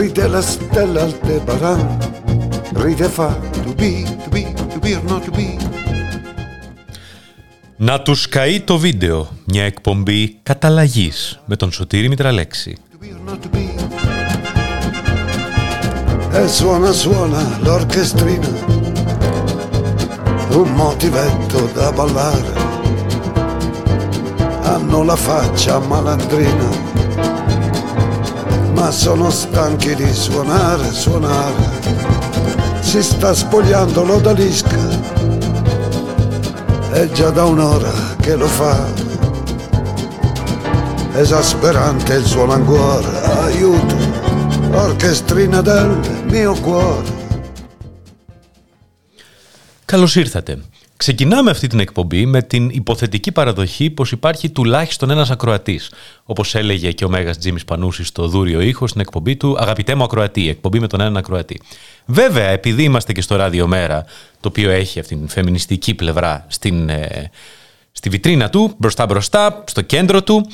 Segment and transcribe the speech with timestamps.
[0.00, 1.80] ride la stella Aldebaran,
[2.82, 3.28] ride fa
[3.64, 3.92] to be,
[4.24, 4.42] to be,
[4.72, 5.58] to be or not to be.
[7.76, 12.76] Να του καεί το βίντεο, μια εκπομπή καταλλαγής με τον Σωτήρη Μητραλέξη.
[12.92, 13.68] To be or not to be.
[16.32, 18.48] E suona, suona l'orchestrina,
[20.60, 22.54] un motivetto da ballare.
[24.62, 26.68] Hanno la faccia malandrina,
[28.79, 31.63] ma sono stanchi di suonare, suonare.
[32.81, 34.83] Si sta spogliando l'odalisca,
[36.91, 38.77] è già da un'ora che lo fa.
[41.13, 43.07] Esasperante il suo languore,
[43.45, 43.95] aiuto,
[44.71, 45.99] orchestrina del
[46.29, 47.13] mio cuore.
[49.85, 50.59] Καλώς ήρθατε.
[51.00, 55.90] Ξεκινάμε αυτή την εκπομπή με την υποθετική παραδοχή πως υπάρχει τουλάχιστον ένας ακροατής.
[56.24, 60.02] Όπως έλεγε και ο Μέγας Τζίμις Πανούσης στο δούριο ήχο στην εκπομπή του «Αγαπητέ μου
[60.02, 61.60] ακροατή», εκπομπή με τον έναν ακροατή.
[62.06, 64.04] Βέβαια, επειδή είμαστε και στο Ράδιο Μέρα,
[64.40, 67.30] το οποίο έχει αυτήν την φεμινιστική πλευρά στην, ε,
[67.92, 70.46] στη βιτρίνα του, μπροστά μπροστά, στο κέντρο του,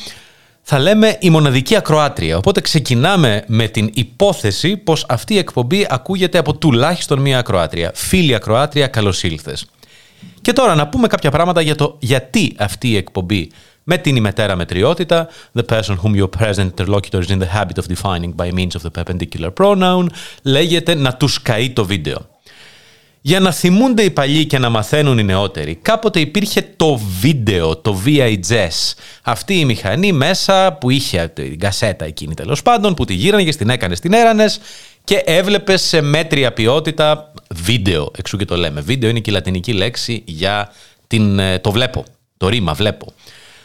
[0.62, 2.36] θα λέμε η μοναδική ακροάτρια.
[2.36, 7.90] Οπότε ξεκινάμε με την υπόθεση πως αυτή η εκπομπή ακούγεται από τουλάχιστον μία ακροάτρια.
[7.94, 9.66] Φίλη ακροάτρια, καλώς ήλθες.
[10.40, 13.50] Και τώρα να πούμε κάποια πράγματα για το γιατί αυτή η εκπομπή
[13.88, 17.86] με την ημετέρα μετριότητα, the person whom your present interlocutor is in the habit of
[17.94, 20.06] defining by means of the perpendicular pronoun,
[20.42, 22.26] λέγεται να τους καεί το βίντεο.
[23.20, 28.02] Για να θυμούνται οι παλιοί και να μαθαίνουν οι νεότεροι, κάποτε υπήρχε το βίντεο, το
[28.06, 28.94] VHS.
[29.22, 33.70] Αυτή η μηχανή μέσα που είχε την κασέτα εκείνη τέλος πάντων, που τη γύρανε την
[33.70, 34.58] έκανε την έρανες
[35.06, 38.10] και έβλεπες σε μέτρια ποιότητα βίντεο.
[38.18, 38.80] Εξού και το λέμε.
[38.80, 40.72] Βίντεο είναι και η λατινική λέξη για
[41.06, 42.04] την, ε, το βλέπω.
[42.36, 43.12] Το ρήμα βλέπω.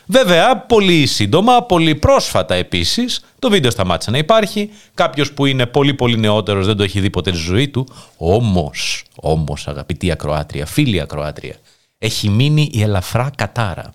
[0.06, 4.69] Βέβαια, πολύ σύντομα, πολύ πρόσφατα επίσης, το βίντεο σταμάτησε να υπάρχει.
[4.94, 7.88] Κάποιος που είναι πολύ πολύ νεότερος δεν το έχει δει ποτέ στη ζωή του.
[8.18, 11.56] Όμως, όμως, αγαπητή ακροάτρια, φίλη ακροάτρια,
[11.97, 13.94] έχει μείνει η ελαφρά κατάρα.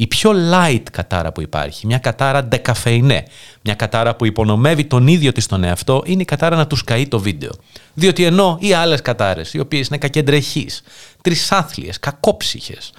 [0.00, 3.24] Η πιο light κατάρα που υπάρχει, μια κατάρα ντεκαφεϊνέ,
[3.62, 7.08] μια κατάρα που υπονομεύει τον ίδιο της τον εαυτό, είναι η κατάρα να τους καεί
[7.08, 7.50] το βίντεο.
[7.94, 10.82] Διότι ενώ οι άλλες κατάρες, οι οποίες είναι κακεντρεχείς,
[11.20, 12.92] τρισάθλιες, κακόψυχες,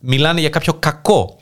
[0.00, 1.36] μιλάνε για κάποιο κακό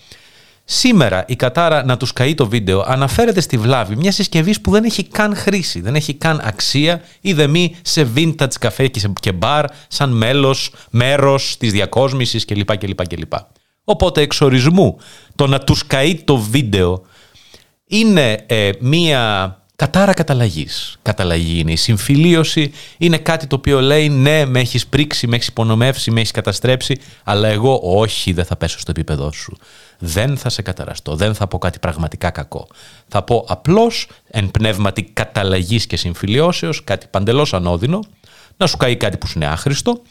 [0.64, 4.84] Σήμερα η κατάρα να τους καεί το βίντεο αναφέρεται στη βλάβη μιας συσκευής που δεν
[4.84, 9.32] έχει καν χρήση, δεν έχει καν αξία ή δεμή σε vintage καφέ και, σε, και
[9.32, 12.76] μπαρ σαν μέλος, μέρος της διακόσμησης κλπ.
[12.76, 13.32] κλπ, κλπ.
[13.84, 14.98] Οπότε εξορισμού
[15.34, 17.02] το να τους καεί το βίντεο
[17.86, 20.66] είναι ε, μία κατάρα καταλλαγή.
[21.02, 25.48] Καταλλαγή είναι η συμφιλίωση, είναι κάτι το οποίο λέει ναι, με έχεις πρίξει, με έχεις
[25.48, 29.56] υπονομεύσει, με έχεις καταστρέψει, αλλά εγώ όχι, δεν θα πέσω στο επίπεδό σου
[29.98, 32.66] δεν θα σε καταραστώ, δεν θα πω κάτι πραγματικά κακό.
[33.08, 38.00] Θα πω απλώς εν πνεύματι καταλλαγής και συμφιλιώσεως, κάτι παντελώς ανώδυνο,
[38.56, 40.02] να σου καεί κάτι που σου είναι άχρηστο,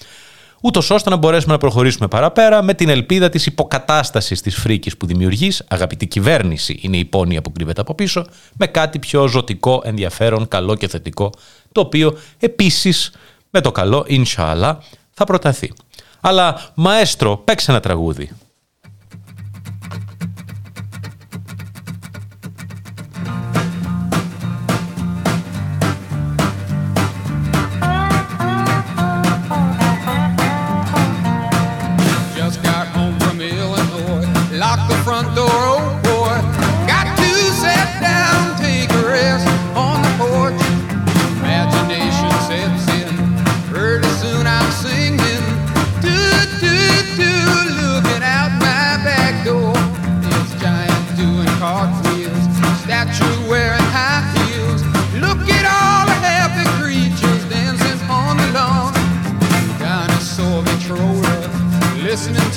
[0.65, 5.05] ούτως ώστε να μπορέσουμε να προχωρήσουμε παραπέρα με την ελπίδα της υποκατάστασης της φρίκης που
[5.05, 8.25] δημιουργείς, αγαπητή κυβέρνηση είναι η πόνοια που κρύβεται από πίσω,
[8.57, 11.29] με κάτι πιο ζωτικό, ενδιαφέρον, καλό και θετικό,
[11.71, 13.11] το οποίο επίσης
[13.49, 14.77] με το καλό, inshallah,
[15.11, 15.73] θα προταθεί.
[16.21, 18.31] Αλλά, μαέστρο, παίξε ένα τραγούδι.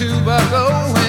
[0.09, 1.06] to Buffalo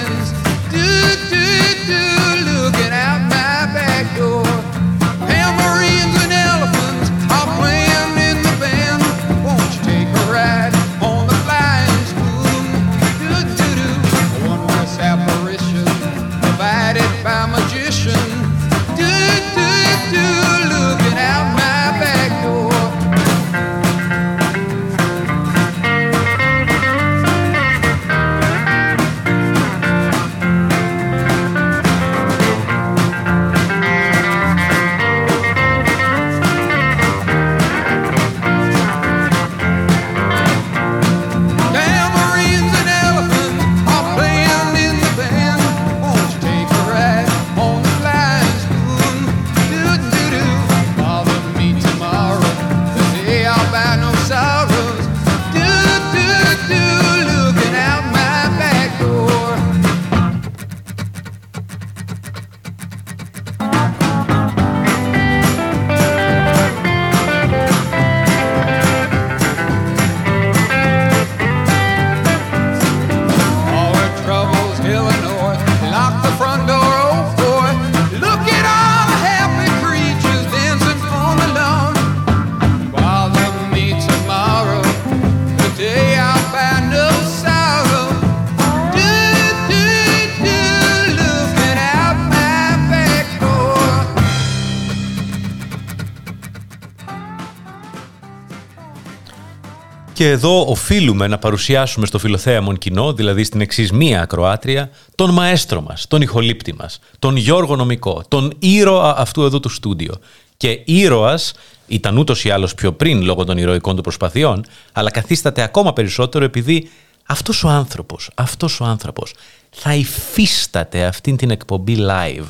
[100.18, 105.80] Και εδώ οφείλουμε να παρουσιάσουμε στο φιλοθέαμον κοινό, δηλαδή στην εξή μία ακροάτρια, τον μαέστρο
[105.80, 110.14] μας, τον ηχολήπτη μας, τον Γιώργο Νομικό, τον ήρωα αυτού εδώ του στούντιο.
[110.56, 111.52] Και ήρωας
[111.86, 116.44] ήταν ούτως ή άλλως πιο πριν λόγω των ηρωικών του προσπαθειών, αλλά καθίσταται ακόμα περισσότερο
[116.44, 116.90] επειδή
[117.26, 119.34] αυτός ο άνθρωπος, αυτός ο άνθρωπος
[119.70, 122.46] θα υφίσταται αυτήν την εκπομπή live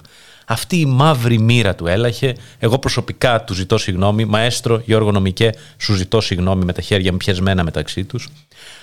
[0.51, 2.35] αυτή η μαύρη μοίρα του έλαχε.
[2.59, 4.25] Εγώ προσωπικά του ζητώ συγγνώμη.
[4.25, 8.29] Μαέστρο Γιώργο Νομικέ, σου ζητώ συγγνώμη με τα χέρια μου πιασμένα μεταξύ τους.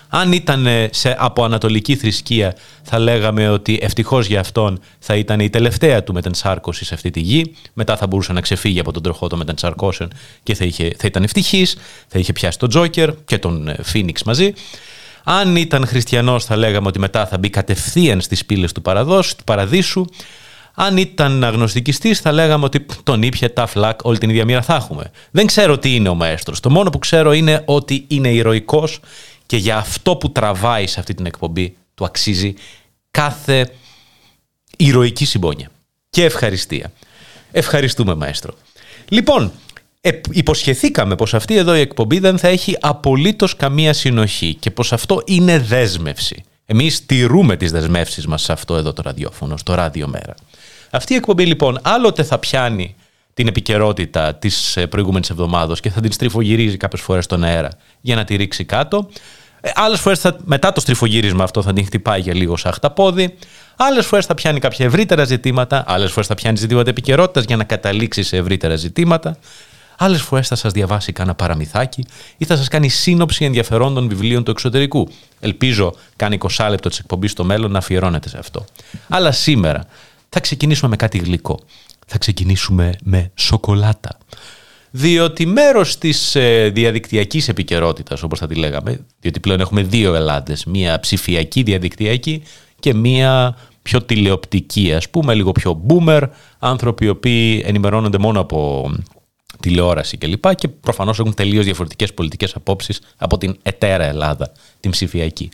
[0.09, 5.49] Αν ήταν σε, από ανατολική θρησκεία, θα λέγαμε ότι ευτυχώς για αυτόν θα ήταν η
[5.49, 7.55] τελευταία του μετενσάρκωση σε αυτή τη γη.
[7.73, 10.09] Μετά θα μπορούσε να ξεφύγει από τον τροχό των μετενσαρκώσεων
[10.43, 11.77] και θα, είχε, θα ήταν ευτυχής.
[12.07, 14.53] Θα είχε πιάσει τον Τζόκερ και τον Φίνιξ μαζί.
[15.23, 18.81] Αν ήταν χριστιανός θα λέγαμε ότι μετά θα μπει κατευθείαν στις πύλες του,
[19.37, 20.05] του παραδείσου.
[20.75, 24.75] Αν ήταν αγνωστικιστής, θα λέγαμε ότι τον ήπια τα φλακ, όλη την ίδια μοίρα θα
[24.75, 25.11] έχουμε.
[25.31, 26.59] Δεν ξέρω τι είναι ο μαέστρος.
[26.59, 28.99] Το μόνο που ξέρω είναι ότι είναι ηρωικός
[29.45, 32.53] και για αυτό που τραβάει σε αυτή την εκπομπή του αξίζει
[33.11, 33.69] κάθε
[34.77, 35.69] ηρωική συμπόνια
[36.09, 36.91] και ευχαριστία.
[37.51, 38.53] Ευχαριστούμε, Μαέστρο.
[39.09, 39.51] Λοιπόν,
[40.31, 45.21] υποσχεθήκαμε πως αυτή εδώ η εκπομπή δεν θα έχει απολύτως καμία συνοχή και πως αυτό
[45.25, 46.43] είναι δέσμευση.
[46.65, 50.35] Εμείς τηρούμε τις δεσμεύσεις μας σε αυτό εδώ το ραδιόφωνο, στο Ράδιο Μέρα.
[50.95, 52.95] Αυτή η εκπομπή λοιπόν άλλοτε θα πιάνει
[53.33, 57.69] την επικαιρότητα της ε, προηγούμενης εβδομάδα και θα την στριφογυρίζει κάποιες φορές στον αέρα
[58.01, 59.09] για να τη ρίξει κάτω.
[59.61, 63.37] Ε, Άλλες φορές μετά το στριφογύρισμα αυτό θα την χτυπάει για λίγο σαν χταπόδι.
[63.75, 65.83] Άλλες φορές θα πιάνει κάποια ευρύτερα ζητήματα.
[65.87, 69.37] Άλλες φορές θα πιάνει ζητήματα επικαιρότητας για να καταλήξει σε ευρύτερα ζητήματα.
[69.97, 72.05] Άλλες φορές θα σας διαβάσει κάνα παραμυθάκι
[72.37, 75.09] ή θα σας κάνει σύνοψη ενδιαφερόντων βιβλίων του εξωτερικού.
[75.39, 78.65] Ελπίζω, κάνει 20 λεπτό της εκπομπής στο μέλλον να αφιερώνεται σε αυτό.
[79.09, 79.85] Αλλά σήμερα
[80.35, 81.59] θα ξεκινήσουμε με κάτι γλυκό.
[82.07, 84.17] Θα ξεκινήσουμε με σοκολάτα.
[84.91, 90.65] Διότι μέρος της ε, διαδικτυακής επικαιρότητας, όπως θα τη λέγαμε, διότι πλέον έχουμε δύο Ελλάδες,
[90.65, 92.43] μία ψηφιακή διαδικτυακή
[92.79, 96.21] και μία πιο τηλεοπτική, ας πούμε, λίγο πιο boomer,
[96.59, 98.91] άνθρωποι οι οποίοι ενημερώνονται μόνο από
[99.59, 100.47] τηλεόραση κλπ.
[100.47, 105.49] Και, και προφανώς έχουν τελείως διαφορετικές πολιτικές απόψεις από την ετέρα Ελλάδα, την ψηφιακή.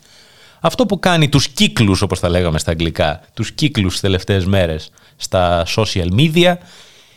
[0.64, 4.90] Αυτό που κάνει τους κύκλους, όπως τα λέγαμε στα αγγλικά, τους κύκλους τις τελευταίες μέρες
[5.16, 6.54] στα social media,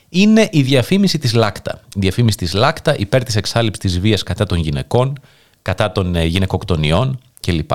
[0.10, 1.82] είναι η διαφήμιση της Lacta.
[1.96, 5.20] Η διαφήμιση της Lacta υπέρ της εξάλειψης της βίας κατά των γυναικών,
[5.62, 7.72] κατά των ε, γυναικοκτονιών κλπ.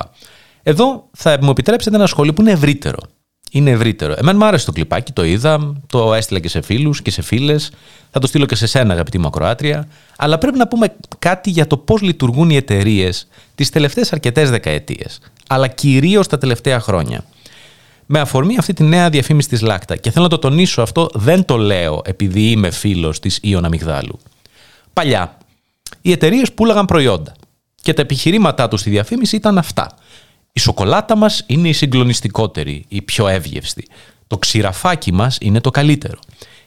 [0.63, 2.99] Εδώ θα μου επιτρέψετε ένα σχόλιο που είναι ευρύτερο.
[3.51, 4.15] Είναι ευρύτερο.
[4.19, 7.71] Εμένα μου άρεσε το κλιπάκι, το είδα, το έστειλα και σε φίλους και σε φίλες.
[8.11, 9.89] Θα το στείλω και σε σένα, αγαπητή μου ακροάτρια.
[10.17, 15.21] Αλλά πρέπει να πούμε κάτι για το πώς λειτουργούν οι εταιρείες τις τελευταίες αρκετές δεκαετίες
[15.53, 17.25] αλλά κυρίως τα τελευταία χρόνια.
[18.07, 21.45] Με αφορμή αυτή τη νέα διαφήμιση της Lacta και θέλω να το τονίσω αυτό, δεν
[21.45, 24.19] το λέω επειδή είμαι φίλος της ΙΟΝ Αμυγδάλου.
[24.93, 25.39] Παλιά,
[26.01, 27.35] οι εταιρείες πουλάγαν προϊόντα
[27.83, 29.97] και τα επιχειρήματά τους στη διαφήμιση ήταν αυτά.
[30.53, 33.87] Η σοκολάτα μας είναι η συγκλονιστικότερη, η πιο εύγευστη.
[34.27, 36.19] Το ξηραφάκι μας είναι το καλύτερο.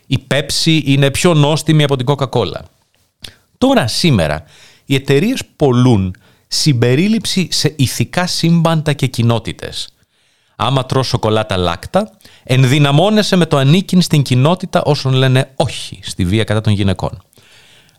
[0.07, 2.61] Η Pepsi είναι πιο νόστιμη από την Coca-Cola.
[3.57, 4.43] Τώρα σήμερα
[4.85, 6.15] οι εταιρείες πολλούν
[6.53, 9.87] συμπερίληψη σε ηθικά σύμπαντα και κοινότητες.
[10.55, 12.11] Άμα τρως σοκολάτα λάκτα,
[12.43, 17.23] ενδυναμώνεσαι με το ανήκειν στην κοινότητα όσων λένε όχι στη βία κατά των γυναικών.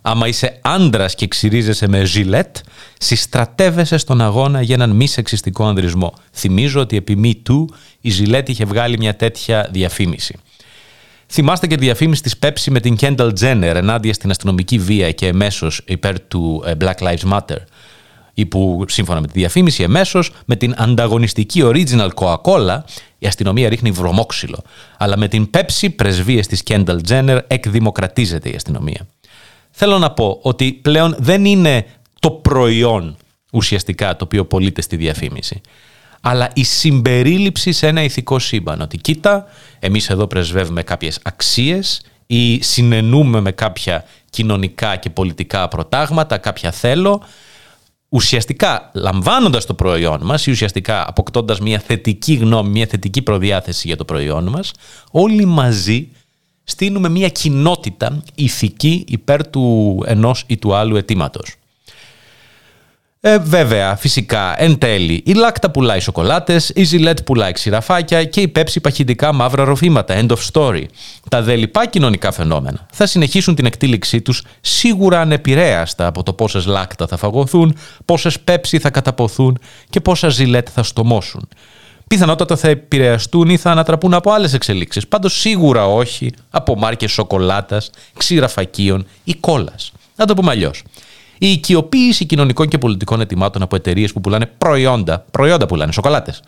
[0.03, 2.57] Άμα είσαι άντρας και ξυρίζεσαι με ζιλέτ,
[2.99, 6.15] συστρατεύεσαι στον αγώνα για έναν μη σεξιστικό ανδρισμό.
[6.33, 7.65] Θυμίζω ότι επί Me Too
[8.01, 10.39] η Ζιλέτ είχε βγάλει μια τέτοια διαφήμιση.
[11.27, 15.27] Θυμάστε και τη διαφήμιση της Pepsi με την Kendall Jenner ενάντια στην αστυνομική βία και
[15.27, 17.59] εμέσω υπέρ του ε, Black Lives Matter
[18.35, 22.79] ή που σύμφωνα με τη διαφήμιση εμέσως με την ανταγωνιστική original Coca-Cola
[23.19, 24.63] η αστυνομία ρίχνει βρωμόξυλο.
[24.99, 29.07] Αλλά με την Pepsi πρεσβείες της Kendall Jenner εκδημοκρατίζεται η αστυνομία.
[29.71, 31.87] Θέλω να πω ότι πλέον δεν είναι
[32.21, 33.17] το προϊόν
[33.53, 35.61] ουσιαστικά το οποίο πωλείται στη διαφήμιση.
[36.21, 38.81] Αλλά η συμπερίληψη σε ένα ηθικό σύμπαν.
[38.81, 39.47] Ότι κοίτα,
[39.79, 47.23] εμείς εδώ πρεσβεύουμε κάποιες αξίες ή συνενούμε με κάποια κοινωνικά και πολιτικά προτάγματα, κάποια θέλω
[48.15, 53.97] ουσιαστικά λαμβάνοντας το προϊόν μας ή ουσιαστικά αποκτώντας μια θετική γνώμη, μια θετική προδιάθεση για
[53.97, 54.73] το προϊόν μας,
[55.11, 56.09] όλοι μαζί
[56.65, 61.57] στήνουμε μια κοινότητα ηθική υπέρ του ενός ή του άλλου αιτήματος.
[63.27, 68.49] Ε, βέβαια, φυσικά, εν τέλει, η Lacta πουλάει σοκολάτες, η Gillette πουλάει ξηραφάκια και η
[68.49, 70.15] Pepsi παχυντικά μαύρα ροφήματα.
[70.21, 70.85] End of story.
[71.29, 76.67] Τα δε λοιπά κοινωνικά φαινόμενα θα συνεχίσουν την εκτύλιξή τους σίγουρα ανεπηρέαστα από το πόσες
[76.67, 79.59] Lacta θα φαγωθούν, πόσες Pepsi θα καταποθούν
[79.91, 81.49] και πόσα Gillette θα στομώσουν.
[82.07, 85.09] Πιθανότατα θα επηρεαστούν ή θα ανατραπούν από άλλες εξελίξεις.
[85.09, 89.75] Πάντως σίγουρα όχι από μάρκες σοκολάτας, ξηραφακίων ή κόλα.
[90.17, 90.83] Να το πούμε αλλιώς.
[91.39, 96.43] Η οικειοποίηση κοινωνικών και πολιτικών αιτημάτων από εταιρείες που πουλάνε προϊόντα, προϊόντα πουλάνε, σοκολάτες,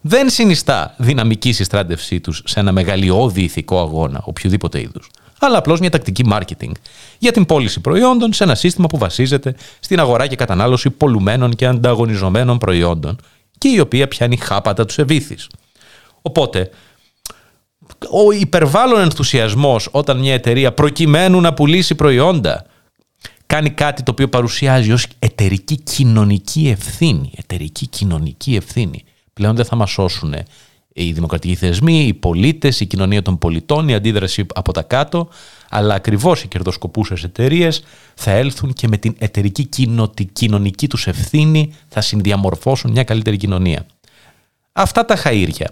[0.00, 5.90] δεν συνιστά δυναμική συστράτευσή τους σε ένα μεγαλειώδη ηθικό αγώνα οποιοδήποτε είδους, αλλά απλώς μια
[5.90, 6.70] τακτική marketing
[7.18, 11.66] για την πώληση προϊόντων σε ένα σύστημα που βασίζεται στην αγορά και κατανάλωση πολλουμένων και
[11.66, 13.16] ανταγωνιζομένων προϊόντων
[13.58, 15.36] και η οποία πιάνει χάπατα τους ευήθη.
[16.22, 16.70] Οπότε,
[18.10, 22.66] ο υπερβάλλον ενθουσιασμός όταν μια εταιρεία προκειμένου να πουλήσει προϊόντα
[23.52, 27.32] κάνει κάτι το οποίο παρουσιάζει ως εταιρική κοινωνική ευθύνη.
[27.36, 29.04] Εταιρική κοινωνική ευθύνη.
[29.32, 30.34] Πλέον δεν θα μας σώσουν
[30.92, 35.28] οι δημοκρατικοί θεσμοί, οι πολίτες, η κοινωνία των πολιτών, η αντίδραση από τα κάτω,
[35.70, 37.82] αλλά ακριβώς οι κερδοσκοπούσες εταιρείες
[38.14, 39.68] θα έλθουν και με την εταιρική
[40.32, 43.86] κοινωνική τους ευθύνη θα συνδιαμορφώσουν μια καλύτερη κοινωνία.
[44.72, 45.66] Αυτά τα χαΐρια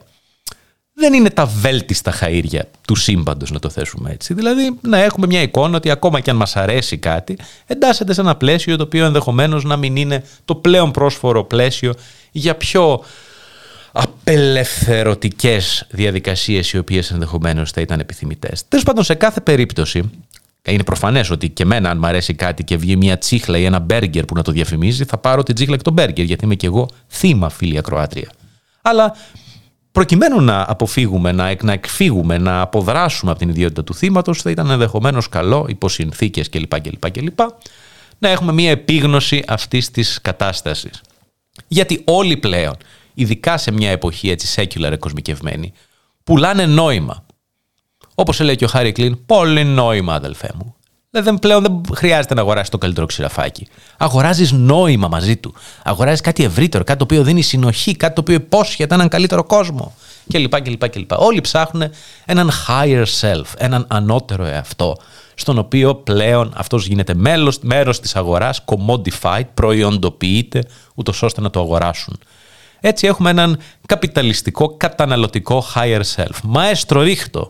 [1.00, 4.34] δεν είναι τα βέλτιστα χαΐρια του σύμπαντος, να το θέσουμε έτσι.
[4.34, 8.36] Δηλαδή, να έχουμε μια εικόνα ότι ακόμα και αν μας αρέσει κάτι, εντάσσεται σε ένα
[8.36, 11.94] πλαίσιο το οποίο ενδεχομένως να μην είναι το πλέον πρόσφορο πλαίσιο
[12.30, 13.04] για πιο
[13.92, 18.68] απελευθερωτικές διαδικασίες οι οποίες ενδεχομένως θα ήταν επιθυμητές.
[18.68, 20.10] Τέλος πάντων, σε κάθε περίπτωση,
[20.62, 23.78] είναι προφανές ότι και εμένα αν μου αρέσει κάτι και βγει μια τσίχλα ή ένα
[23.78, 26.66] μπέργκερ που να το διαφημίζει, θα πάρω την τσίχλα και τον μπέργκερ, γιατί είμαι και
[26.66, 28.30] εγώ θύμα φίλια Κροάτρια.
[28.82, 29.16] Αλλά
[29.92, 34.70] προκειμένου να αποφύγουμε, να, να εκφύγουμε, να αποδράσουμε από την ιδιότητα του θύματος, θα ήταν
[34.70, 36.80] ενδεχομένως καλό υπό συνθήκες κλπ.
[36.80, 37.40] κλπ, κλπ
[38.20, 41.00] να έχουμε μια επίγνωση αυτής της κατάστασης.
[41.68, 42.76] Γιατί όλοι πλέον,
[43.14, 45.72] ειδικά σε μια εποχή έτσι secular εκοσμικευμένη,
[46.24, 47.26] πουλάνε νόημα.
[48.14, 50.74] Όπως έλεγε και ο Χάρη Κλίν, πολύ νόημα αδελφέ μου.
[51.12, 53.66] Δηλαδή πλέον δεν χρειάζεται να αγοράσει το καλύτερο ξηραφάκι.
[53.96, 55.54] Αγοράζεις νόημα μαζί του.
[55.84, 59.94] Αγοράζεις κάτι ευρύτερο, κάτι το οποίο δίνει συνοχή, κάτι το οποίο υπόσχεται έναν καλύτερο κόσμο.
[60.32, 60.60] Κλπ.
[60.60, 61.10] κλπ, κλπ.
[61.16, 61.90] Όλοι ψάχνουν
[62.24, 64.96] έναν higher self, έναν ανώτερο εαυτό,
[65.34, 67.14] στον οποίο πλέον αυτός γίνεται
[67.60, 70.64] μέρος της αγοράς, commodified, προϊοντοποιείται,
[70.94, 72.18] ούτως ώστε να το αγοράσουν.
[72.80, 76.36] Έτσι έχουμε έναν καπιταλιστικό, καταναλωτικό higher self.
[76.42, 77.48] Μαέστρο ρίχτο.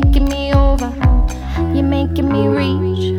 [0.00, 0.92] making me over.
[1.72, 3.13] You're making me reach.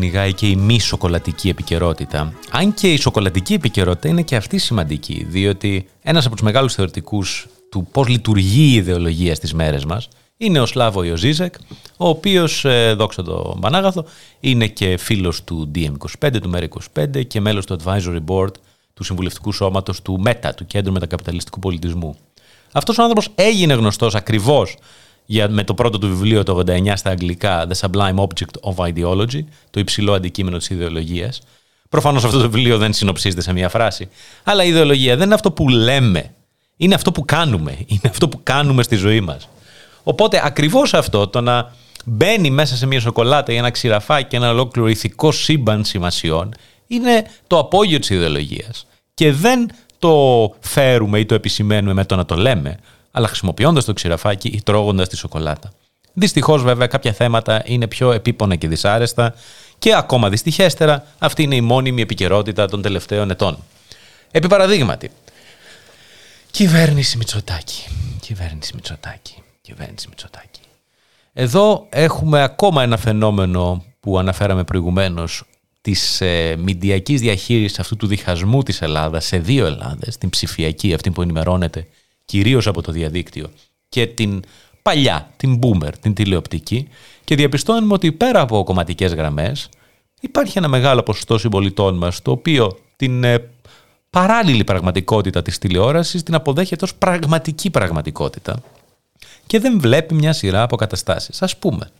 [0.00, 2.32] Κυνηγάει και η μη σοκολατική επικαιρότητα.
[2.50, 7.46] Αν και η σοκολατική επικαιρότητα είναι και αυτή σημαντική, διότι ένας από τους μεγάλους θεωρητικούς
[7.70, 11.54] του πώς λειτουργεί η ιδεολογία στις μέρες μας είναι ο Σλάβο Ιωζίζεκ,
[11.96, 14.04] ο οποίος, ε, δόξα το Πανάγαθο,
[14.40, 18.52] είναι και φίλος του DM25, του MER25 και μέλος του Advisory Board
[18.94, 22.16] του Συμβουλευτικού Σώματος του ΜΕΤΑ, του Κέντρου Μετακαπιταλιστικού Πολιτισμού.
[22.72, 24.14] Αυτός ο άνθρωπος έγινε γνωστός
[25.38, 29.44] ακριβώ με το πρώτο του βιβλίο το 89 στα αγγλικά The Sublime Object of Ideology,
[29.70, 31.40] το υψηλό αντικείμενο της ιδεολογίας.
[31.88, 34.08] Προφανώς αυτό το βιβλίο δεν συνοψίζεται σε μία φράση.
[34.44, 36.34] Αλλά η ιδεολογία δεν είναι αυτό που λέμε.
[36.76, 37.78] Είναι αυτό που κάνουμε.
[37.86, 39.48] Είναι αυτό που κάνουμε στη ζωή μας.
[40.02, 41.72] Οπότε ακριβώς αυτό το να
[42.04, 46.54] μπαίνει μέσα σε μία σοκολάτα ή ένα ξηραφάκι και ένα ολόκληρο ηθικό σύμπαν σημασιών
[46.86, 48.86] είναι το απόγειο της ιδεολογίας.
[49.14, 52.78] Και δεν το φέρουμε ή το επισημαίνουμε με το να το λέμε,
[53.10, 55.72] αλλά χρησιμοποιώντας το ξηραφάκι ή τρώγοντας τη σοκολάτα.
[56.12, 59.34] Δυστυχώς, βέβαια, κάποια θέματα είναι πιο επίπονα και δυσάρεστα
[59.78, 63.58] και ακόμα δυστυχέστερα, αυτή είναι η μόνιμη επικαιρότητα των τελευταίων ετών.
[64.30, 65.10] Επί παραδείγματι,
[66.50, 67.84] κυβέρνηση Μητσοτάκη.
[68.20, 69.42] Κυβέρνηση Μητσοτάκη.
[69.60, 70.60] Κυβέρνηση Μητσοτάκη.
[71.32, 75.42] Εδώ έχουμε ακόμα ένα φαινόμενο που αναφέραμε προηγουμένως
[75.80, 81.10] της ε, μηντιακής διαχείρισης αυτού του διχασμού της Ελλάδας σε δύο Ελλάδες, την ψηφιακή, αυτή
[81.10, 81.86] που ενημερώνεται
[82.30, 83.50] κυρίως από το διαδίκτυο
[83.88, 84.42] και την
[84.82, 86.88] παλιά, την boomer, την τηλεοπτική
[87.24, 89.68] και διαπιστώνουμε ότι πέρα από κομματικές γραμμές
[90.20, 93.48] υπάρχει ένα μεγάλο ποσοστό συμπολιτών μας το οποίο την ε,
[94.10, 98.62] παράλληλη πραγματικότητα της τηλεόρασης την αποδέχεται ως πραγματική πραγματικότητα
[99.46, 101.42] και δεν βλέπει μια σειρά από καταστάσεις.
[101.42, 101.90] Ας πούμε,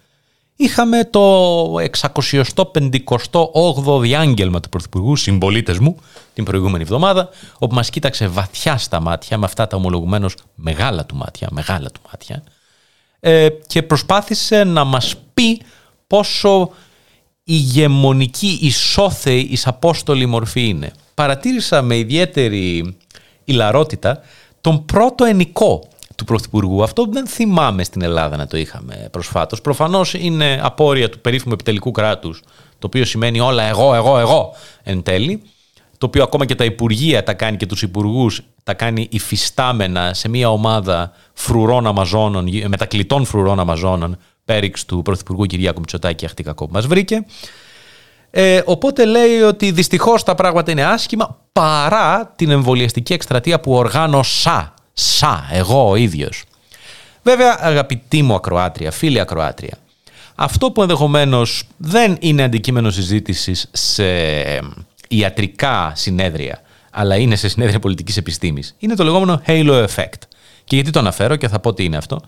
[0.56, 5.96] είχαμε το 658ο διάγγελμα του Πρωθυπουργού, συμπολίτες μου,
[6.34, 11.16] την προηγούμενη εβδομάδα, όπου μας κοίταξε βαθιά στα μάτια, με αυτά τα ομολογουμένως μεγάλα του
[11.16, 12.42] μάτια, μεγάλα του μάτια,
[13.20, 15.60] ε, και προσπάθησε να μας πει
[16.06, 16.70] πόσο
[17.44, 20.92] ηγεμονική, ισόθεη, εισαπόστολη μορφή είναι.
[21.14, 22.96] Παρατήρησα με ιδιαίτερη
[23.44, 24.20] ηλαρότητα
[24.60, 25.88] τον πρώτο ενικό
[26.20, 26.82] του Πρωθυπουργού.
[26.82, 29.60] Αυτό δεν θυμάμαι στην Ελλάδα να το είχαμε προσφάτως.
[29.60, 32.42] Προφανώς είναι απόρρια του περίφημου επιτελικού κράτους,
[32.78, 35.42] το οποίο σημαίνει όλα εγώ, εγώ, εγώ εν τέλει.
[35.98, 40.28] Το οποίο ακόμα και τα υπουργεία τα κάνει και τους υπουργούς τα κάνει υφιστάμενα σε
[40.28, 46.72] μια ομάδα φρουρών Αμαζόνων, μετακλητών φρουρών Αμαζόνων, πέριξ του Πρωθυπουργού Κυριάκου Μητσοτάκη, αχτή κακό που
[46.72, 47.24] μας βρήκε.
[48.30, 54.74] Ε, οπότε λέει ότι δυστυχώς τα πράγματα είναι άσχημα παρά την εμβολιαστική εκστρατεία που οργάνωσα
[54.92, 56.44] Σα, εγώ ο ίδιος.
[57.22, 59.78] Βέβαια, αγαπητή μου ακροάτρια, φίλη ακροάτρια,
[60.34, 64.04] αυτό που ενδεχομένως δεν είναι αντικείμενο συζήτησης σε
[65.08, 70.18] ιατρικά συνέδρια, αλλά είναι σε συνέδρια πολιτικής επιστήμης, είναι το λεγόμενο halo effect.
[70.64, 72.20] Και γιατί το αναφέρω και θα πω τι είναι αυτό.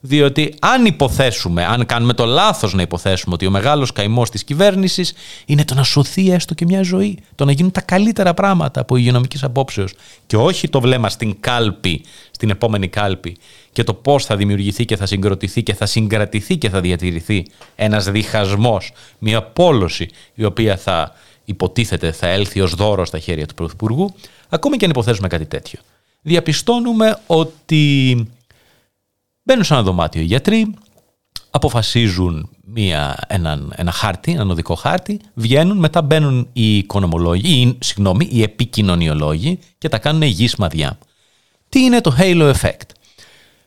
[0.00, 5.12] Διότι αν υποθέσουμε, αν κάνουμε το λάθος να υποθέσουμε ότι ο μεγάλος καημός της κυβέρνησης
[5.46, 8.96] είναι το να σωθεί έστω και μια ζωή, το να γίνουν τα καλύτερα πράγματα από
[8.96, 9.94] υγειονομικής απόψεως
[10.26, 13.36] και όχι το βλέμμα στην κάλπη, στην επόμενη κάλπη
[13.72, 18.10] και το πώς θα δημιουργηθεί και θα συγκροτηθεί και θα συγκρατηθεί και θα διατηρηθεί ένας
[18.10, 21.12] διχασμός, μια πόλωση η οποία θα
[21.44, 24.14] υποτίθεται θα έλθει ως δώρο στα χέρια του Πρωθυπουργού,
[24.48, 25.80] ακόμη και αν υποθέσουμε κάτι τέτοιο.
[26.22, 28.14] Διαπιστώνουμε ότι
[29.42, 30.74] Μπαίνουν σε ένα δωμάτιο οι γιατροί,
[31.50, 38.28] αποφασίζουν μια, έναν, ένα χάρτη, έναν οδικό χάρτη, βγαίνουν, μετά μπαίνουν οι οικονομολόγοι, ή, συγγνώμη,
[38.30, 40.98] οι επικοινωνιολόγοι και τα κάνουν υγιή μαδιά.
[41.68, 42.88] Τι είναι το halo effect;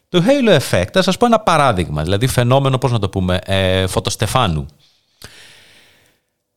[0.09, 3.88] Το halo effect, θα σας πω ένα παράδειγμα, δηλαδή φαινόμενο, πώς να το πούμε, ε,
[3.88, 4.65] φωτοστεφάνου.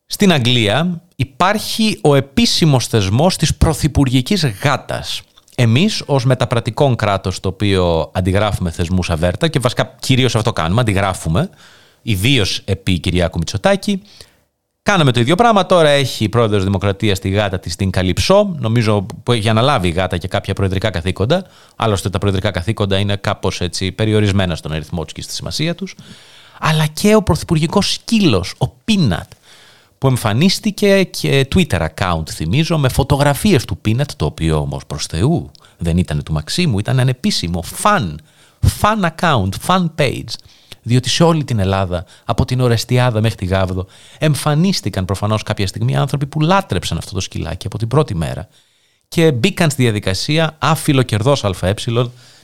[0.07, 5.23] Στην Αγγλία υπάρχει ο επίσημος θεσμός της πρωθυπουργικής γάτας.
[5.59, 11.51] Εμείς, ως μεταπρατικό κράτος, το οποίο αντιγράφουμε θεσμούς αβέρτα και βασικά κυρίως αυτό κάνουμε, αντιγράφουμε,
[12.03, 14.03] ιδίως επί Κυριάκου Μητσοτάκη.
[14.83, 15.67] Κάναμε το ίδιο πράγμα.
[15.67, 18.57] Τώρα έχει η πρόεδρος Δημοκρατίας τη γάτα της την Καλυψό.
[18.59, 21.47] Νομίζω που έχει αναλάβει η γάτα και κάποια προεδρικά καθήκοντα.
[21.77, 25.95] Άλλωστε τα προεδρικά καθήκοντα είναι κάπως έτσι περιορισμένα στον αριθμό τους και στη σημασία τους.
[26.61, 29.31] Αλλά και ο πρωθυπουργικός σκύλος, ο Πίνατ,
[29.99, 35.51] που εμφανίστηκε και Twitter account θυμίζω με φωτογραφίες του Peanut το οποίο όμως προς Θεού
[35.79, 38.15] δεν ήταν του Μαξίμου, ήταν ανεπίσημο, fan,
[38.81, 40.35] fan account, fan page
[40.83, 43.87] διότι σε όλη την Ελλάδα, από την Ορεστιάδα μέχρι τη Γάβδο,
[44.19, 48.49] εμφανίστηκαν προφανώς κάποια στιγμή άνθρωποι που λάτρεψαν αυτό το σκυλάκι από την πρώτη μέρα
[49.09, 51.75] και μπήκαν στη διαδικασία άφιλο κερδός ΑΕ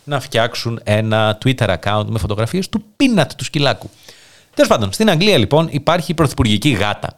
[0.05, 3.91] να φτιάξουν ένα Twitter account με φωτογραφίες του Peanut του σκυλάκου.
[4.55, 7.17] Τέλος πάντων, στην Αγγλία λοιπόν υπάρχει η πρωθυπουργική γάτα.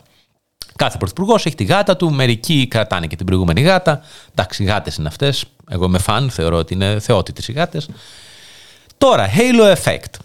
[0.77, 4.01] Κάθε πρωθυπουργός έχει τη γάτα του, μερικοί κρατάνε και την προηγούμενη γάτα.
[4.33, 5.45] Εντάξει, οι γάτες είναι αυτές.
[5.71, 7.89] Εγώ είμαι φαν, θεωρώ ότι είναι θεότητε οι γάτες.
[8.99, 10.19] Τώρα, halo effect.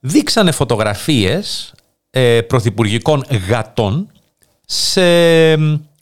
[0.00, 1.72] Δείξανε φωτογραφίες
[2.10, 4.10] ε, πρωθυπουργικών γατών
[4.66, 5.02] σε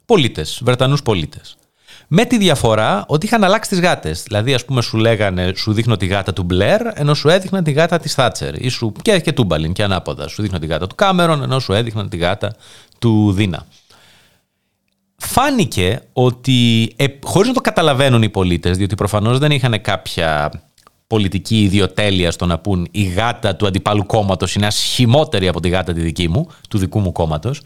[0.04, 1.56] πολίτες, Βρετανούς πολίτες.
[2.12, 4.22] Με τη διαφορά ότι είχαν αλλάξει τις γάτες.
[4.22, 7.70] Δηλαδή, ας πούμε, σου λέγανε, σου δείχνω τη γάτα του Μπλερ, ενώ σου έδειχναν τη
[7.70, 8.64] γάτα της Θάτσερ.
[8.64, 10.28] Ή σου, και, και Τούμπαλιν και ανάποδα.
[10.28, 12.54] Σου δείχνω τη γάτα του Κάμερον, ενώ σου έδειχναν τη γάτα
[13.00, 13.66] του Δίνα.
[15.16, 20.50] Φάνηκε ότι, ε, χωρίς να το καταλαβαίνουν οι πολίτες, διότι προφανώς δεν είχαν κάποια
[21.06, 25.92] πολιτική ιδιοτέλεια στο να πούν η γάτα του αντιπάλου κόμματος είναι ασχημότερη από τη γάτα
[25.92, 27.60] τη δική μου, του δικού μου κόμματος,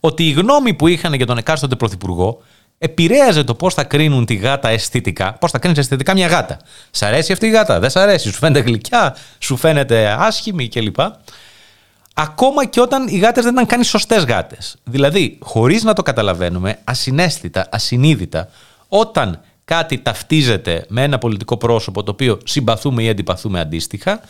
[0.00, 2.42] ότι η γνώμη που είχαν για τον εκάστοτε πρωθυπουργό
[2.78, 5.32] επηρέαζε το πώς θα κρίνουν τη γάτα αισθητικά.
[5.32, 6.58] Πώς θα κρίνεις αισθητικά μια γάτα.
[6.90, 10.98] Σ' αρέσει αυτή η γάτα, δεν σ' αρέσει, σου φαίνεται γλυκιά, σου φαίνεται άσχημη κλπ.
[12.22, 14.76] Ακόμα και όταν οι γάτες δεν ήταν καν σωστές γάτες.
[14.84, 18.48] Δηλαδή, χωρίς να το καταλαβαίνουμε, ασυναίσθητα, ασυνείδητα,
[18.88, 24.20] όταν κάτι ταυτίζεται με ένα πολιτικό πρόσωπο το οποίο συμπαθούμε ή αντιπαθούμε αντίστοιχα,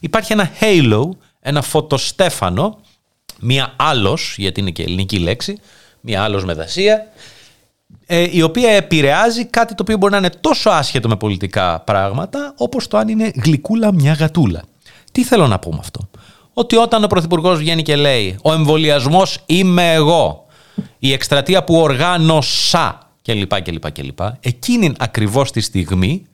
[0.00, 1.08] υπάρχει ένα halo,
[1.40, 2.78] ένα φωτοστέφανο,
[3.40, 5.58] μία άλλος, γιατί είναι και ελληνική λέξη,
[6.00, 7.06] μία άλλος με δασία,
[8.06, 12.54] ε, η οποία επηρεάζει κάτι το οποίο μπορεί να είναι τόσο άσχετο με πολιτικά πράγματα,
[12.56, 14.62] όπως το αν είναι γλυκούλα μια γατούλα.
[15.12, 16.08] Τι θέλω να πω με αυτό;
[16.54, 20.46] Ότι όταν ο Πρωθυπουργός βγαίνει και λέει «Ο εμβολιασμός είμαι εγώ»,
[20.98, 23.62] η εκστρατεία που οργάνωσα κλπ.
[23.62, 24.20] κλπ, κλπ.
[24.40, 26.26] Εκείνη ακριβώς τη στιγμή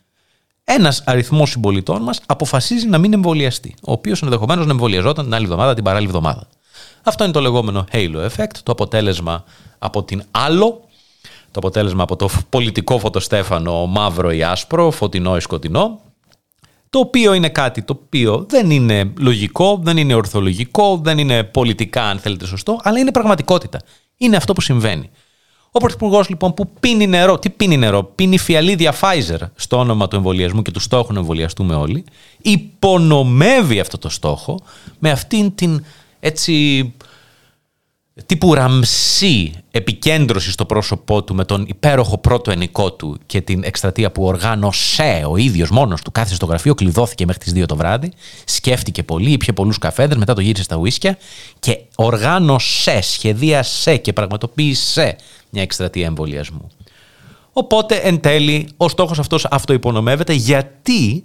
[0.65, 5.45] ένας αριθμός συμπολιτών μας αποφασίζει να μην εμβολιαστεί, ο οποίος ενδεχομένως να εμβολιαζόταν την άλλη
[5.45, 6.47] εβδομάδα, την παράλληλη εβδομάδα.
[7.03, 9.45] Αυτό είναι το λεγόμενο halo effect, το αποτέλεσμα
[9.79, 10.81] από την άλλο
[11.53, 16.01] το αποτέλεσμα από το πολιτικό φωτοστέφανο μαύρο ή άσπρο, φωτεινό ή σκοτεινό,
[16.91, 22.03] το οποίο είναι κάτι το οποίο δεν είναι λογικό, δεν είναι ορθολογικό, δεν είναι πολιτικά
[22.03, 23.81] αν θέλετε σωστό, αλλά είναι πραγματικότητα.
[24.17, 25.11] Είναι αυτό που συμβαίνει.
[25.73, 30.17] Ο Πρωθυπουργός λοιπόν που πίνει νερό, τι πίνει νερό, πίνει φιαλίδια Pfizer στο όνομα του
[30.17, 32.05] εμβολιασμού και του στόχου να εμβολιαστούμε όλοι,
[32.43, 34.61] υπονομεύει αυτό το στόχο
[34.99, 35.85] με αυτήν την
[36.21, 36.95] έτσι
[38.27, 44.11] τύπου ραμσί επικέντρωση στο πρόσωπό του με τον υπέροχο πρώτο ενικό του και την εκστρατεία
[44.13, 48.13] που οργάνωσε ο ίδιος μόνος του, κάθε στο γραφείο, κλειδώθηκε μέχρι τις 2 το βράδυ,
[48.45, 51.19] σκέφτηκε πολύ, ήπια πολλούς καφέδε, μετά το γύρισε στα ουίσκια
[51.59, 55.17] και οργάνωσε, σχεδίασε και πραγματοποίησε
[55.51, 56.69] μια εκστρατεία εμβολιασμού.
[57.53, 61.25] Οπότε εν τέλει ο στόχος αυτός αυτοϋπονομεύεται γιατί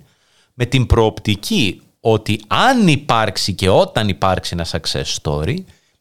[0.54, 5.56] με την προοπτική ότι αν υπάρξει και όταν υπάρξει ένα success story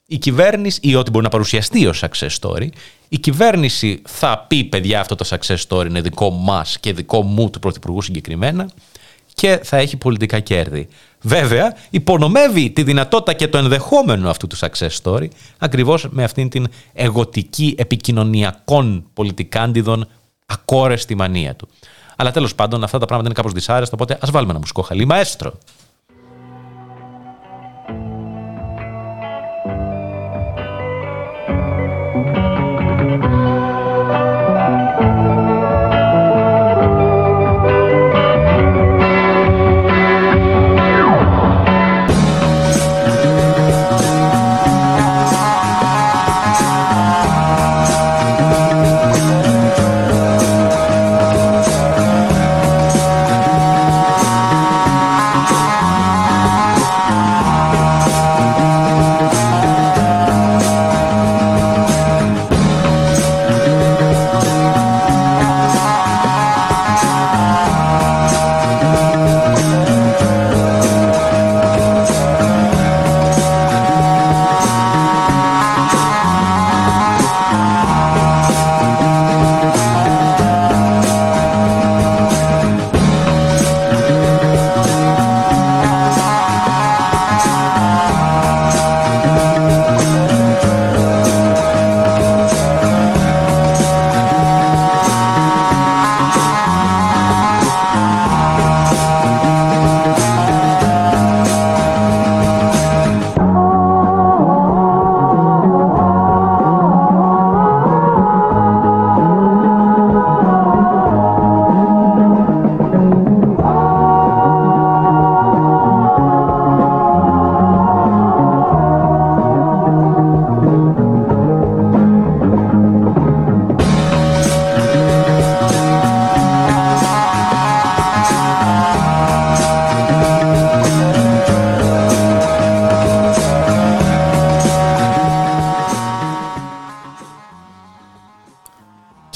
[0.06, 2.68] η κυβέρνηση, ή ό,τι μπορεί να παρουσιαστεί ως success story,
[3.08, 7.50] η κυβέρνηση θα πει παιδιά αυτό το success story είναι δικό μας και δικό μου
[7.50, 8.70] του Πρωθυπουργού συγκεκριμένα
[9.34, 10.88] και θα έχει πολιτικά κέρδη.
[11.20, 16.66] Βέβαια, υπονομεύει τη δυνατότητα και το ενδεχόμενο αυτού του success story ακριβώς με αυτήν την
[16.92, 20.08] εγωτική επικοινωνιακών πολιτικάντιδων
[20.46, 21.68] ακόρεστη μανία του.
[22.16, 25.04] Αλλά τέλος πάντων αυτά τα πράγματα είναι κάπως δυσάρεστα, οπότε ας βάλουμε ένα μουσικό χαλί.
[25.04, 25.58] Μαέστρο!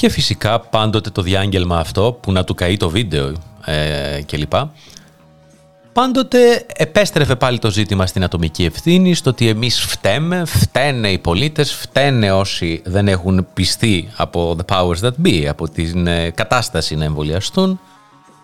[0.09, 3.33] Και φυσικά πάντοτε το διάγγελμα αυτό που να του καεί το βίντεο
[3.65, 4.53] ε, κλπ.
[5.93, 11.73] Πάντοτε επέστρεφε πάλι το ζήτημα στην ατομική ευθύνη, στο ότι εμείς φταίμε, φταίνε οι πολίτες,
[11.73, 17.03] φταίνε όσοι δεν έχουν πιστεί από the powers that be, από την ε, κατάσταση να
[17.03, 17.79] εμβολιαστούν.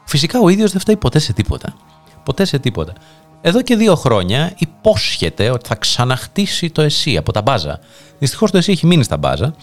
[0.05, 1.75] Φυσικά ο ίδιος δεν φταίει ποτέ σε τίποτα.
[2.23, 2.93] Ποτέ σε τίποτα.
[3.41, 7.79] Εδώ και δύο χρόνια υπόσχεται ότι θα ξαναχτίσει το ΕΣΥ από τα μπάζα.
[8.19, 9.53] Δυστυχώς το ΕΣΥ έχει μείνει στα μπάζα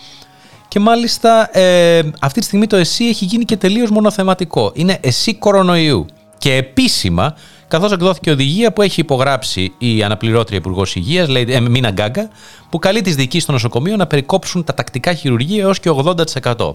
[0.72, 4.72] και μάλιστα ε, αυτή τη στιγμή το ΕΣΥ έχει γίνει και τελείως μονοθεματικό.
[4.74, 6.06] Είναι ΕΣΥ κορονοϊού.
[6.38, 7.35] Και επίσημα
[7.68, 12.28] καθώς εκδόθηκε οδηγία που έχει υπογράψει η αναπληρώτρια Υπουργός Υγείας, ε, Μίνα Γκάγκα,
[12.70, 16.74] που καλεί τις διοικήσεις των νοσοκομείων να περικόψουν τα τακτικά χειρουργία έως και 80%.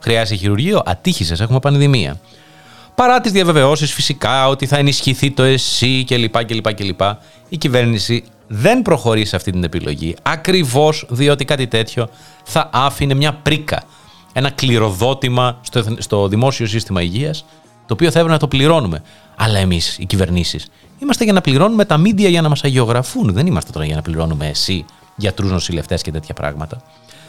[0.00, 2.20] Χρειάζεται χειρουργείο, ατύχησες, έχουμε πανδημία.
[2.94, 6.44] Παρά τις διαβεβαιώσεις φυσικά ότι θα ενισχυθεί το ΕΣΥ κλπ.
[6.44, 7.00] κλπ, κλπ
[7.48, 10.16] η κυβέρνηση δεν προχωρεί σε αυτή την επιλογή.
[10.22, 12.08] Ακριβώς διότι κάτι τέτοιο
[12.44, 13.82] θα άφηνε μια πρίκα.
[14.32, 17.44] Ένα κληροδότημα στο, στο δημόσιο σύστημα υγείας,
[17.86, 19.02] το οποίο θα έπρεπε να το πληρώνουμε.
[19.36, 20.66] Αλλά εμείς, οι κυβερνήσεις,
[20.98, 23.32] είμαστε για να πληρώνουμε τα μίντια για να μας αγιογραφούν.
[23.32, 24.84] Δεν είμαστε τώρα για να πληρώνουμε εσύ,
[25.16, 26.82] γιατρούς, νοσηλευτές και τέτοια πράγματα.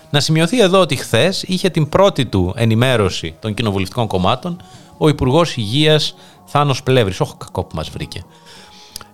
[0.09, 4.61] Να σημειωθεί εδώ ότι χθες είχε την πρώτη του ενημέρωση των κοινοβουλευτικών κομμάτων
[4.97, 7.19] ο Υπουργός Υγείας Θάνος Πλεύρης.
[7.19, 8.23] Όχι, κακό που μας βρήκε.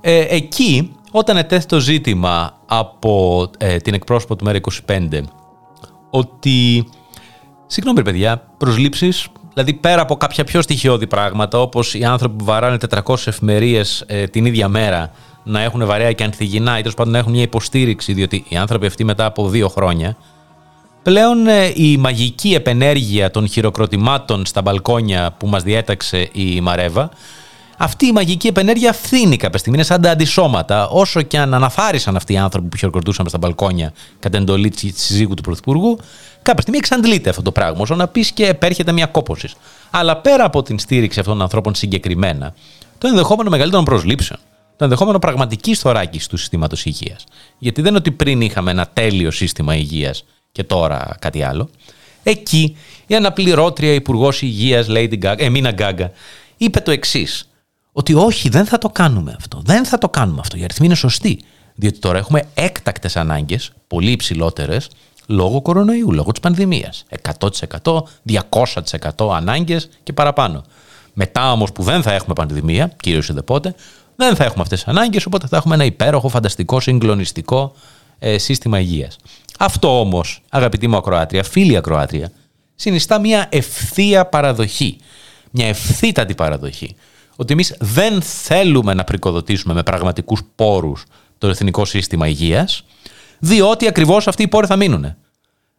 [0.02, 5.22] Ε, εκεί, όταν ετέθη το ζήτημα από ε, την εκπρόσωπο του ΜΕΡΑ25
[6.10, 6.88] ότι.
[7.68, 12.78] Συγγνώμη, παιδιά, προσλήψεις Δηλαδή, πέρα από κάποια πιο στοιχειώδη πράγματα, όπως οι άνθρωποι που βαράνε
[13.06, 15.12] 400 εφημερίες ε, την ίδια μέρα
[15.44, 18.86] να έχουν βαρέα και ανθυγινά ή τέλος πάντων να έχουν μια υποστήριξη, διότι οι άνθρωποι
[18.86, 20.18] αυτοί μετά από δύο χρόνια.
[21.04, 27.10] Πλέον ε, η μαγική επενέργεια των χειροκροτημάτων στα μπαλκόνια που μας διέταξε η Μαρέβα,
[27.78, 29.78] αυτή η μαγική επενέργεια φθήνει κάποια στιγμή.
[29.78, 30.88] Είναι σαν τα αντισώματα.
[30.88, 35.34] Όσο και αν αναθάρισαν αυτοί οι άνθρωποι που χειροκροτούσαν στα μπαλκόνια κατά εντολή της συζύγου
[35.34, 36.00] του Πρωθυπουργού,
[36.42, 37.82] κάποια στιγμή εξαντλείται αυτό το πράγμα.
[37.82, 39.50] Όσο να πεις και επέρχεται μια κόποση.
[39.92, 42.54] Αλλά πέρα από την στήριξη αυτών των ανθρώπων συγκεκριμένα,
[42.98, 44.40] το ενδεχόμενο μεγαλύτερων προσλήψεων,
[44.78, 47.24] το ενδεχόμενο πραγματική θωράκιση του συστήματος υγείας.
[47.58, 51.70] Γιατί δεν είναι ότι πριν είχαμε ένα τέλειο σύστημα υγείας και τώρα κάτι άλλο.
[52.24, 54.88] Εκεί η αναπληρώτρια Υπουργός Υγείας,
[55.38, 56.12] Εμίνα Γκάγκα,
[56.58, 57.50] είπε το εξής.
[57.98, 59.62] Ότι όχι, δεν θα το κάνουμε αυτό.
[59.66, 60.58] Δεν θα το κάνουμε αυτό.
[60.58, 61.40] Οι αριθμοί είναι σωστοί.
[61.76, 64.88] Διότι τώρα έχουμε έκτακτες ανάγκες, πολύ υψηλότερες,
[65.28, 67.06] λόγω κορονοϊού, λόγω της πανδημίας.
[67.10, 70.64] 100%, 200% ανάγκες και παραπάνω.
[71.14, 73.76] Μετά όμως που δεν θα έχουμε πανδημία, κυρίως είδε πότε,
[74.16, 77.74] δεν θα έχουμε αυτές τις ανάγκες, οπότε θα έχουμε ένα υπέροχο, φανταστικό, συγκλονιστικό
[78.20, 79.18] ε, σύστημα υγείας.
[79.60, 82.32] Αυτό όμως, αγαπητή μου ακροάτρια, φίλη ακροάτρια,
[82.76, 84.98] συνιστά μια ευθεία παραδοχή.
[85.52, 86.96] Μια ευθύτατη παραδοχή.
[87.36, 91.04] Ότι εμείς δεν θέλουμε να πρικοδοτήσουμε με πραγματικούς πόρους
[91.38, 92.84] το εθνικό σύστημα υγείας,
[93.40, 95.16] διότι ακριβώς αυτοί οι πόροι θα μείνουν.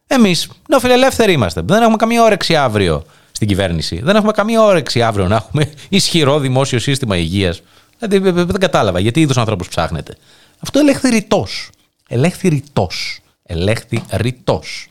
[0.06, 1.62] Εμείς νοφιλελεύθεροι είμαστε.
[1.64, 4.00] Δεν έχουμε καμία όρεξη αύριο στην κυβέρνηση.
[4.02, 7.60] Δεν έχουμε καμία όρεξη αύριο να έχουμε ισχυρό δημόσιο σύστημα υγείας.
[7.98, 10.16] Δηλαδή δεν κατάλαβα γιατί είδους ανθρώπου ψάχνετε.
[10.58, 11.70] Αυτό ελέγχθη ρητός.
[12.08, 13.20] Ελέγχθη ρητός.
[13.42, 14.88] Ελέγχθη ρητός.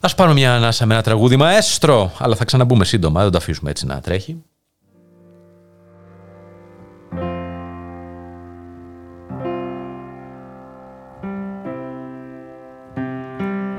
[0.00, 3.70] Α πάρουμε μια ανάσα με ένα τραγούδι μαέστρο, αλλά θα ξαναμπούμε σύντομα, δεν το αφήσουμε
[3.70, 4.36] έτσι να τρέχει.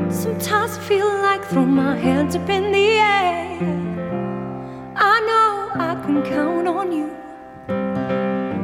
[0.09, 3.57] Sometimes I feel like throwing my hands up in the air.
[4.95, 7.09] I know I can count on you.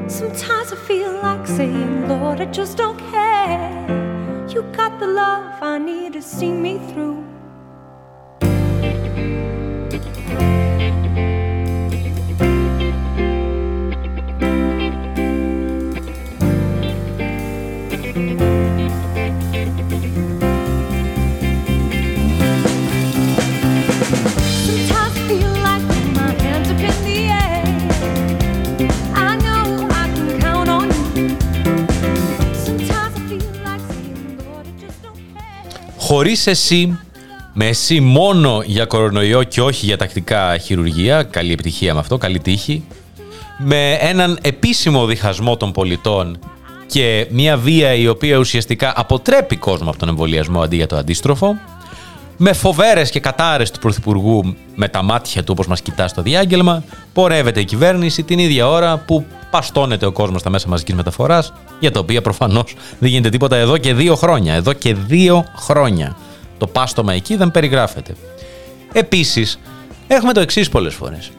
[0.10, 4.46] Sometimes I feel like saying, Lord, I just don't care.
[4.50, 7.24] You got the love I need to see me through.
[36.14, 37.00] Χωρίς εσύ,
[37.54, 42.40] με εσύ μόνο για κορονοϊό και όχι για τακτικά χειρουργία, καλή επιτυχία με αυτό, καλή
[42.40, 42.84] τύχη,
[43.58, 46.40] με έναν επίσημο διχασμό των πολιτών
[46.88, 51.60] και μια βία η οποία ουσιαστικά αποτρέπει κόσμο από τον εμβολιασμό αντί για το αντίστροφο,
[52.38, 56.84] με φοβέρες και κατάρες του Πρωθυπουργού με τα μάτια του όπως μας κοιτά στο διάγγελμα,
[57.14, 61.92] πορεύεται η κυβέρνηση την ίδια ώρα που παστώνεται ο κόσμος στα μέσα μαζικής μεταφοράς, για
[61.92, 64.54] τα οποία προφανώς δεν γίνεται τίποτα εδώ και δύο χρόνια.
[64.54, 66.16] Εδώ και δύο χρόνια.
[66.58, 68.16] Το πάστομα εκεί δεν περιγράφεται.
[68.94, 69.60] Επίσης,
[70.08, 71.32] έχουμε το εξής πολλές φορές.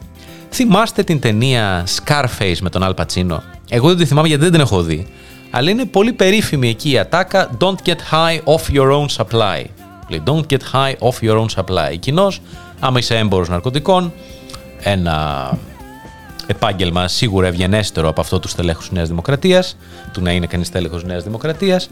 [0.51, 3.37] Θυμάστε την ταινία Scarface με τον Al Pacino;
[3.69, 5.07] Εγώ δεν τη θυμάμαι γιατί δεν την έχω δει.
[5.49, 9.63] Αλλά είναι πολύ περίφημη εκεί η ατάκα Don't get high off your own supply.
[10.09, 11.97] Don't get high off your own supply.
[11.99, 12.31] Κοινώ,
[12.79, 14.13] άμα είσαι έμπορος ναρκωτικών,
[14.79, 15.57] ένα
[16.47, 19.77] επάγγελμα σίγουρα ευγενέστερο από αυτό του στελέχους της Νέας Δημοκρατίας,
[20.13, 21.89] του να είναι κανείς στέλεχος Νέας Δημοκρατίας.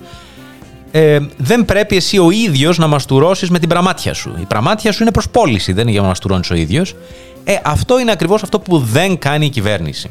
[0.92, 4.36] Ε, δεν πρέπει εσύ ο ίδιος να μαστουρώσεις με την πραμάτια σου.
[4.42, 6.96] Η πραμάτια σου είναι προ πώληση, δεν είναι για να μαστουρώνεις ο ίδιος.
[7.44, 10.10] Ε, αυτό είναι ακριβώς αυτό που δεν κάνει η κυβέρνηση.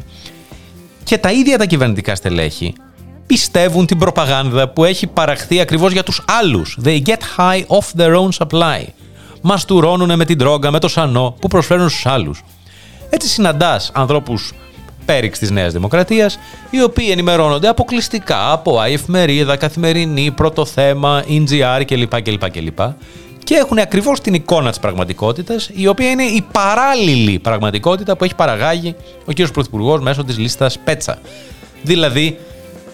[1.04, 2.74] Και τα ίδια τα κυβερνητικά στελέχη
[3.32, 6.78] πιστεύουν την προπαγάνδα που έχει παραχθεί ακριβώς για τους άλλους.
[6.84, 8.84] They get high off their own supply.
[9.42, 12.42] Μαστουρώνουν με την τρόγκα, με το σανό που προσφέρουν στους άλλους.
[13.10, 14.52] Έτσι συναντάς ανθρώπους
[15.04, 16.38] πέριξ της Νέας Δημοκρατίας,
[16.70, 22.22] οι οποίοι ενημερώνονται αποκλειστικά από αεφημερίδα, καθημερινή, πρώτο θέμα, NGR κλπ.
[22.22, 22.78] κλπ, κλπ
[23.44, 28.34] και έχουν ακριβώς την εικόνα της πραγματικότητας, η οποία είναι η παράλληλη πραγματικότητα που έχει
[28.34, 29.50] παραγάγει ο κ.
[29.52, 31.18] Πρωθυπουργός μέσω της λίστας Πέτσα.
[31.82, 32.38] Δηλαδή,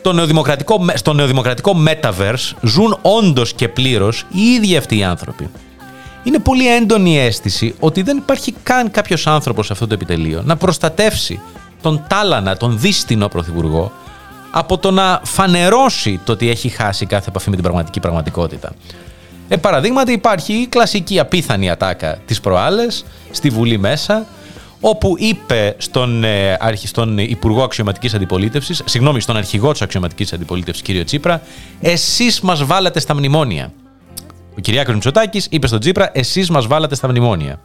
[0.09, 5.51] το νεοδημοκρατικό, στο νεοδημοκρατικό metaverse ζουν όντως και πλήρως οι ίδιοι αυτοί οι άνθρωποι.
[6.23, 10.43] Είναι πολύ έντονη η αίσθηση ότι δεν υπάρχει καν κάποιος άνθρωπος σε αυτό το επιτελείο
[10.45, 11.41] να προστατεύσει
[11.83, 13.93] τον τάλανα, τον δύστηνο πρωθυπουργό
[14.51, 18.73] από το να φανερώσει το ότι έχει χάσει κάθε επαφή με την πραγματική πραγματικότητα.
[19.49, 24.27] Ε, παραδείγματι υπάρχει η κλασική απίθανη ατάκα της προάλλες στη Βουλή μέσα
[24.81, 31.05] όπου είπε στον, ε, στον Υπουργό Αξιωματικής Αντιπολίτευσης, συγγνώμη, στον αρχηγό της Αξιωματικής Αντιπολίτευσης, κύριο
[31.05, 31.43] Τσίπρα,
[31.81, 33.73] εσείς μας βάλατε στα μνημόνια.
[34.57, 37.61] Ο Κυριάκος Μητσοτάκης είπε στον Τσίπρα, εσείς μας βάλατε στα μνημόνια.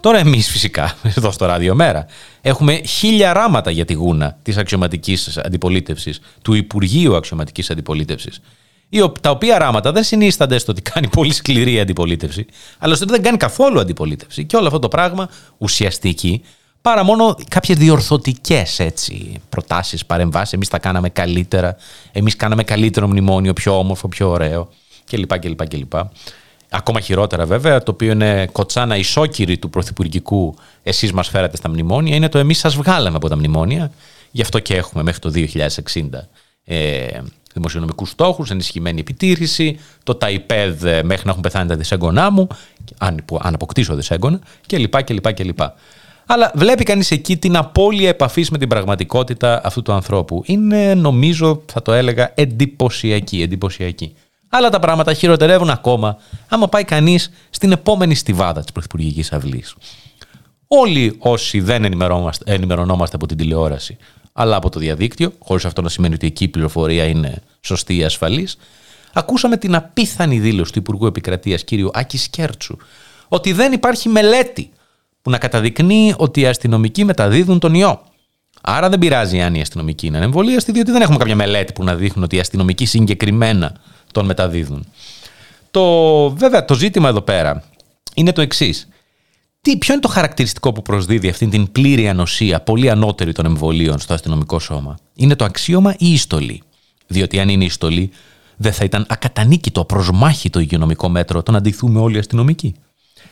[0.00, 2.06] Τώρα εμείς φυσικά, εδώ στο Ράδιο Μέρα,
[2.40, 8.40] έχουμε χίλια ράματα για τη γούνα της αξιωματικής αντιπολίτευσης, του Υπουργείου Αξιωματικής Αντιπολίτευσης
[9.20, 12.46] τα οποία ράματα δεν συνίστανται στο ότι κάνει πολύ σκληρή αντιπολίτευση,
[12.78, 14.44] αλλά στο ότι δεν κάνει καθόλου αντιπολίτευση.
[14.44, 15.28] Και όλο αυτό το πράγμα
[15.58, 16.42] ουσιαστική,
[16.82, 18.80] παρά μόνο κάποιες διορθωτικές
[19.48, 20.52] προτάσεις, παρεμβάσεις.
[20.52, 21.76] Εμείς τα κάναμε καλύτερα.
[22.12, 24.68] Εμείς κάναμε καλύτερο μνημόνιο, πιο όμορφο, πιο ωραίο
[25.10, 25.38] κλπ.
[25.38, 25.92] κλπ, κλπ.
[26.74, 32.14] Ακόμα χειρότερα βέβαια, το οποίο είναι κοτσάνα ισόκυρη του πρωθυπουργικού εσείς μας φέρατε στα μνημόνια,
[32.16, 33.92] είναι το εμείς σας βγάλαμε από τα μνημόνια.
[34.30, 36.28] Γι' αυτό και έχουμε μέχρι το 2060
[36.64, 37.06] ε,
[37.52, 42.46] δημοσιονομικούς στόχους, ενισχυμένη επιτήρηση, το ΤΑΙΠΕΔ μέχρι να έχουν πεθάνει τα δυσέγγονά μου,
[42.98, 45.02] αν, αν αποκτήσω δυσέγγωνα, κλπ.
[45.02, 45.60] κλπ, κλπ.
[46.26, 50.42] Αλλά βλέπει κανείς εκεί την απώλεια επαφής με την πραγματικότητα αυτού του ανθρώπου.
[50.46, 53.42] Είναι, νομίζω, θα το έλεγα, εντυπωσιακή.
[53.42, 54.14] εντυπωσιακή.
[54.48, 56.16] Αλλά τα πράγματα χειροτερεύουν ακόμα
[56.48, 59.74] άμα πάει κανείς στην επόμενη στιβάδα της Πρωθυπουργικής Αυλής.
[60.66, 61.84] Όλοι όσοι δεν
[62.44, 63.96] ενημερωνόμαστε από την τηλεόραση
[64.32, 68.04] αλλά από το διαδίκτυο, χωρίς αυτό να σημαίνει ότι εκεί η πληροφορία είναι σωστή ή
[68.04, 68.56] ασφαλής,
[69.12, 71.68] ακούσαμε την απίθανη δήλωση του Υπουργού Επικρατείας κ.
[71.92, 72.76] Άκη Σκέρτσου
[73.28, 74.70] ότι δεν υπάρχει μελέτη
[75.22, 78.02] που να καταδεικνύει ότι οι αστυνομικοί μεταδίδουν τον ιό.
[78.60, 81.94] Άρα δεν πειράζει αν οι αστυνομικοί είναι ανεμβολίαστοι, διότι δεν έχουμε κάποια μελέτη που να
[81.94, 83.72] δείχνουν ότι οι αστυνομικοί συγκεκριμένα
[84.12, 84.86] τον μεταδίδουν.
[85.70, 87.62] Το, βέβαια, το ζήτημα εδώ πέρα
[88.14, 88.88] είναι το εξής.
[89.64, 93.98] Τι, ποιο είναι το χαρακτηριστικό που προσδίδει αυτή την πλήρη ανοσία, πολύ ανώτερη των εμβολίων
[93.98, 96.62] στο αστυνομικό σώμα; Είναι το αξίωμα ή η στολή;
[97.06, 98.10] Διότι αν είναι η στολή,
[98.56, 102.74] δεν θα ήταν ακατανίκητο, προσμάχητο υγειονομικό μέτρο το να αντιθούμε όλοι οι αστυνομικοί.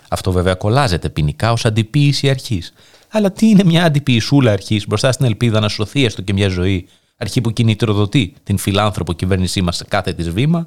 [0.08, 2.72] Αυτό βέβαια κολλάζεται ποινικά ως αντιποίηση αρχής.
[3.10, 6.88] Αλλά τι είναι μια αντιποιησούλα αρχής μπροστά στην ελπίδα να σωθεί έστω και μια ζωή,
[7.16, 10.66] αρχή που κινητροδοτεί την φιλάνθρωπο κυβέρνησή μας σε κάθε της βήμα.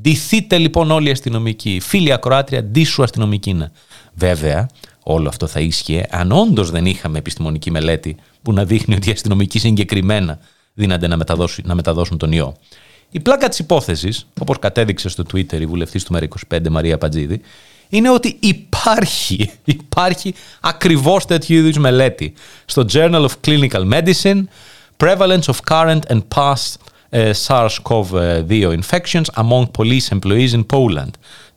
[0.00, 1.80] Ντυθείτε λοιπόν όλοι οι αστυνομικοί.
[1.82, 3.72] Φίλοι ακροάτρια, ντύσου αστυνομικοί να.
[4.14, 4.68] Βέβαια,
[5.02, 9.12] όλο αυτό θα ίσχυε αν όντως δεν είχαμε επιστημονική μελέτη που να δείχνει ότι οι
[9.12, 10.38] αστυνομικοί συγκεκριμένα
[10.74, 12.56] δύνανται να μεταδώσουν, να μεταδώσουν τον ιό.
[13.10, 17.40] Η πλάκα της υπόθεσης, όπως κατέδειξε στο Twitter η βουλευτής του ΜΕΡΑ25 Μαρία Πατζίδη,
[17.88, 22.32] είναι ότι υπάρχει, υπάρχει ακριβώς τέτοιου είδους μελέτη
[22.64, 24.42] στο Journal of Clinical Medicine,
[24.96, 31.10] Prevalence of Current and Past uh, SARS-CoV-2 Infections Among Police Employees in Poland.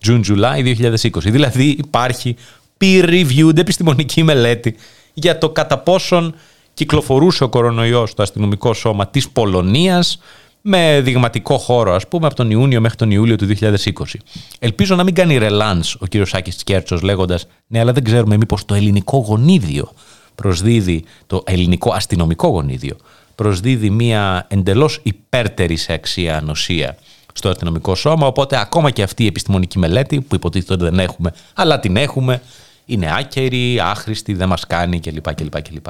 [0.08, 1.10] June-July 2020.
[1.22, 2.36] Δηλαδή υπάρχει
[2.78, 4.76] peer-reviewed επιστημονική μελέτη
[5.14, 6.36] για το κατά πόσον
[6.74, 10.20] κυκλοφορούσε ο κορονοϊός στο αστυνομικό σώμα της Πολωνίας
[10.62, 14.20] με δειγματικό χώρο, ας πούμε, από τον Ιούνιο μέχρι τον Ιούλιο του 2020.
[14.60, 18.66] Ελπίζω να μην κάνει ρελάνς ο κύριος Σάκης Κέρτσος λέγοντας «Ναι, αλλά δεν ξέρουμε μήπως
[18.66, 19.92] το ελληνικό γονίδιο
[20.36, 22.96] προσδίδει, το ελληνικό αστυνομικό γονίδιο,
[23.36, 26.98] προσδίδει μια εντελώς υπέρτερη σε αξία ανοσία
[27.34, 28.28] στο αστυνομικό σώμα.
[28.28, 32.42] Οπότε ακόμα και αυτή η επιστημονική μελέτη που υποτίθεται ότι δεν έχουμε, αλλά την έχουμε,
[32.86, 35.34] είναι άκερη, άχρηστη, δεν μας κάνει κλπ.
[35.34, 35.86] κλπ, κλπ.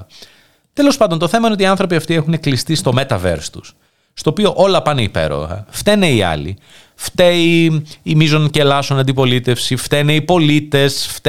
[0.74, 3.76] Τέλος πάντων, το θέμα είναι ότι οι άνθρωποι αυτοί έχουν κλειστεί στο metaverse τους.
[4.14, 5.66] Στο οποίο όλα πάνε υπέροχα.
[5.70, 6.58] Φταίνε οι άλλοι.
[6.96, 11.20] Φταίει η μείζων και ελάσσον αντιπολίτευση, φταίνε οι πολίτες,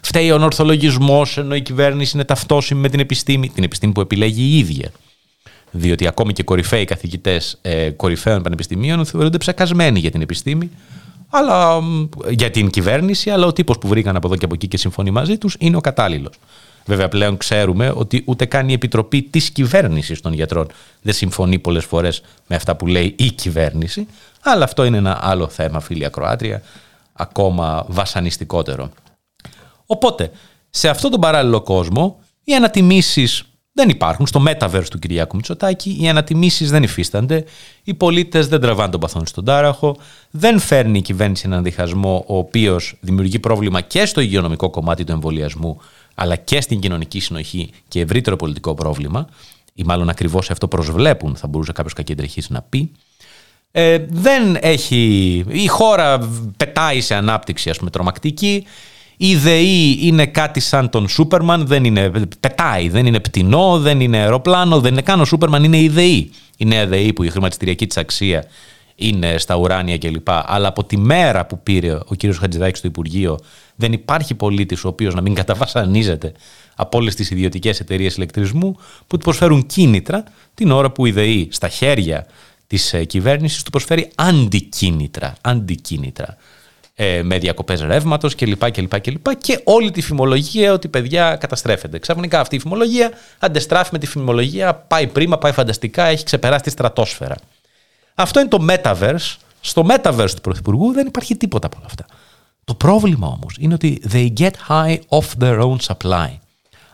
[0.00, 4.42] φταίει ο ορθολογισμό, ενώ η κυβέρνηση είναι ταυτόσιμη με την επιστήμη, την επιστήμη που επιλέγει
[4.42, 4.90] η ίδια
[5.76, 10.70] διότι ακόμη και κορυφαίοι καθηγητές ε, κορυφαίων πανεπιστημίων θεωρούνται ψεκασμένοι για την επιστήμη,
[11.30, 11.78] αλλά,
[12.28, 15.10] για την κυβέρνηση, αλλά ο τύπος που βρήκαν από εδώ και από εκεί και συμφωνεί
[15.10, 16.34] μαζί τους είναι ο κατάλληλος.
[16.84, 20.66] Βέβαια, πλέον ξέρουμε ότι ούτε καν η επιτροπή της κυβέρνησης των γιατρών
[21.02, 24.06] δεν συμφωνεί πολλές φορές με αυτά που λέει η κυβέρνηση.
[24.42, 26.62] Αλλά αυτό είναι ένα άλλο θέμα, φίλοι Ακροάτρια,
[27.12, 28.90] ακόμα βασανιστικότερο.
[29.86, 30.30] Οπότε,
[30.70, 33.44] σε αυτόν τον παράλληλο κόσμο, οι ανατιμήσεις
[33.76, 34.26] δεν υπάρχουν.
[34.26, 37.44] Στο metaverse του Κυριάκου Μητσοτάκη οι ανατιμήσεις δεν υφίστανται.
[37.84, 39.96] Οι πολίτες δεν τραβάνε τον παθόν στον τάραχο.
[40.30, 45.12] Δεν φέρνει η κυβέρνηση έναν διχασμό ο οποίος δημιουργεί πρόβλημα και στο υγειονομικό κομμάτι του
[45.12, 45.80] εμβολιασμού,
[46.14, 49.28] αλλά και στην κοινωνική συνοχή και ευρύτερο πολιτικό πρόβλημα.
[49.74, 52.90] Ή μάλλον ακριβώς αυτό προσβλέπουν, θα μπορούσε κάποιος κακεντρεχής να πει.
[53.70, 55.44] Ε, δεν έχει.
[55.48, 56.18] Η χώρα
[56.56, 58.66] πετάει σε ανάπτυξη, ας πούμε, τρομακτική.
[59.16, 62.10] Η ΔΕΗ είναι κάτι σαν τον Σούπερμαν, δεν είναι,
[62.40, 66.30] πετάει, δεν είναι πτηνό, δεν είναι αεροπλάνο, δεν είναι καν ο Σούπερμαν, είναι η ΔΕΗ.
[66.56, 68.44] Η νέα ΔΕΗ που η χρηματιστηριακή της αξία
[68.96, 70.28] είναι στα ουράνια κλπ.
[70.28, 73.38] Αλλά από τη μέρα που πήρε ο κύριος Χατζηδάκης στο Υπουργείο,
[73.74, 76.32] δεν υπάρχει πολίτης ο οποίος να μην καταβασανίζεται
[76.76, 81.48] από όλες τις ιδιωτικές εταιρείες ηλεκτρισμού που του προσφέρουν κίνητρα την ώρα που η ΔΕΗ
[81.50, 82.26] στα χέρια
[82.66, 85.34] της ε, κυβέρνησης του προσφέρει αντικίνητρα.
[85.40, 86.36] αντικίνητρα
[86.98, 89.36] ε, με διακοπές ρεύματος κλπ, κλπ, κλπ.
[89.38, 91.98] Και όλη τη φημολογία ότι παιδιά καταστρέφεται.
[91.98, 96.70] Ξαφνικά αυτή η φημολογία αντεστράφει με τη φημολογία, πάει πρίμα, πάει φανταστικά, έχει ξεπεράσει τη
[96.70, 97.36] στρατόσφαιρα.
[98.14, 99.36] Αυτό είναι το metaverse.
[99.60, 102.06] Στο metaverse του Πρωθυπουργού δεν υπάρχει τίποτα από όλα αυτά.
[102.64, 106.28] Το πρόβλημα όμως είναι ότι they get high off their own supply.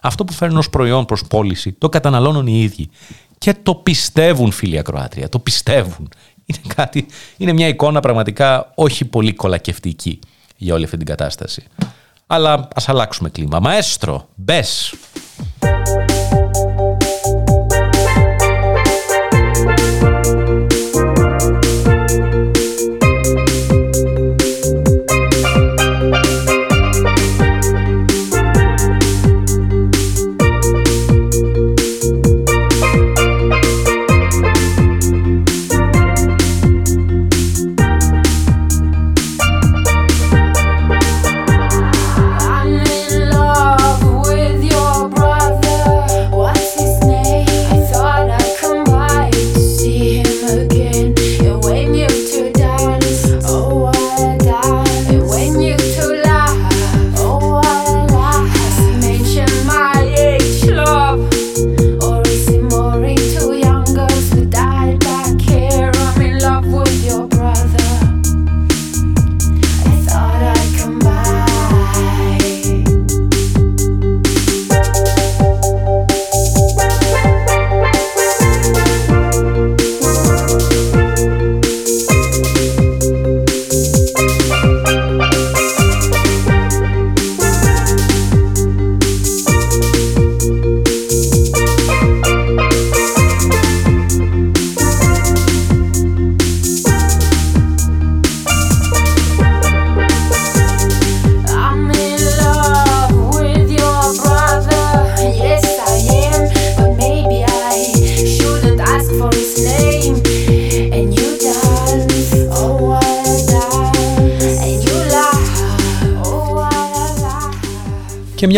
[0.00, 2.90] Αυτό που φέρνουν ως προϊόν προς πώληση το καταναλώνουν οι ίδιοι.
[3.38, 5.28] Και το πιστεύουν, φίλοι Ακροάτρια.
[5.28, 6.08] Το πιστεύουν
[6.44, 10.18] είναι, κάτι, είναι μια εικόνα πραγματικά όχι πολύ κολακευτική
[10.56, 11.62] για όλη αυτή την κατάσταση.
[12.26, 13.60] Αλλά ας αλλάξουμε κλίμα.
[13.60, 14.94] Μαέστρο, μπες!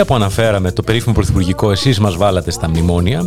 [0.04, 3.24] Μια που αναφέραμε το περίφημο πρωθυπουργικό, εσείς μας βάλατε στα μνημόνια.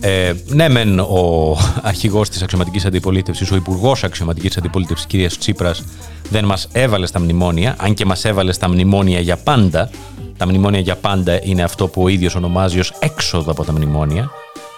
[0.00, 5.84] Ε, ναι, μεν ο αρχηγός της αξιωματικής αντιπολίτευσης, ο υπουργός αξιωματικής αντιπολίτευσης, κυρία Τσίπρας,
[6.30, 9.90] δεν μας έβαλε στα μνημόνια, αν και μας έβαλε στα μνημόνια για πάντα.
[10.36, 14.30] Τα μνημόνια για πάντα είναι αυτό που ο ίδιος ονομάζει ως έξοδο από τα μνημόνια.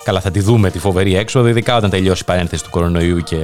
[0.05, 3.37] Καλά, θα τη δούμε τη φοβερή έξοδο, ειδικά όταν τελειώσει η παρένθεση του κορονοϊού και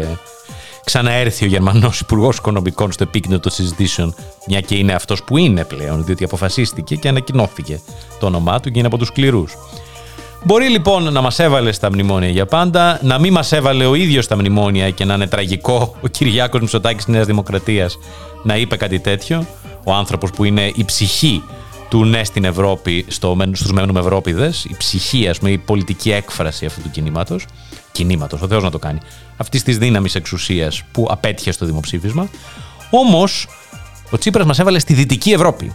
[0.94, 4.14] ξαναέρθει ο Γερμανός Υπουργός Οικονομικών στο επίκεντρο των συζητήσεων,
[4.46, 7.80] μια και είναι αυτός που είναι πλέον, διότι αποφασίστηκε και ανακοινώθηκε
[8.20, 9.52] το όνομά του και είναι από τους σκληρούς.
[10.44, 14.24] Μπορεί λοιπόν να μας έβαλε στα μνημόνια για πάντα, να μην μας έβαλε ο ίδιος
[14.24, 17.98] στα μνημόνια και να είναι τραγικό ο Κυριάκος Μητσοτάκης της Νέας Δημοκρατίας
[18.42, 19.46] να είπε κάτι τέτοιο.
[19.84, 21.42] Ο άνθρωπος που είναι η ψυχή
[21.88, 26.66] του ναι στην Ευρώπη, στο, στους μένουμε Ευρώπηδες, η ψυχή, ας πούμε, η πολιτική έκφραση
[26.66, 27.46] αυτού του κινήματος,
[27.94, 29.00] κινήματος, ο Θεός να το κάνει,
[29.36, 32.28] αυτής της δύναμης εξουσίας που απέτυχε στο δημοψήφισμα.
[32.90, 33.48] Όμως,
[34.10, 35.72] ο Τσίπρας μας έβαλε στη Δυτική Ευρώπη.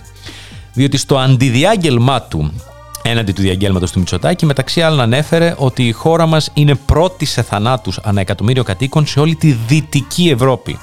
[0.74, 2.54] Διότι στο αντιδιάγγελμά του
[3.02, 7.42] έναντι του διαγγέλματος του Μητσοτάκη, μεταξύ άλλων ανέφερε ότι η χώρα μας είναι πρώτη σε
[7.42, 10.80] θανάτους ανά εκατομμύριο κατοίκων σε όλη τη Δυτική Ευρώπη.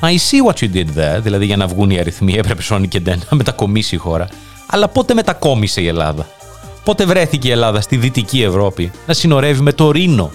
[0.00, 3.00] I see what you did there, δηλαδή για να βγουν οι αριθμοί έπρεπε σώνει και
[3.00, 4.28] να μετακομίσει η χώρα.
[4.66, 6.26] Αλλά πότε μετακόμισε η Ελλάδα;
[6.84, 10.30] Πότε βρέθηκε η Ελλάδα στη Δυτική Ευρώπη να συνορεύει με το Ρήνο,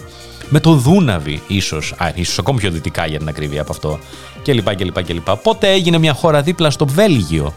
[0.50, 4.00] με το Δούναβι, ίσως, ίσως ακόμη πιο δυτικά για την ακρίβεια από αυτό,
[4.44, 4.76] κλπ.
[4.76, 5.30] κλπ, κλπ.
[5.44, 7.54] Πότε έγινε μια χώρα δίπλα στο Βέλγιο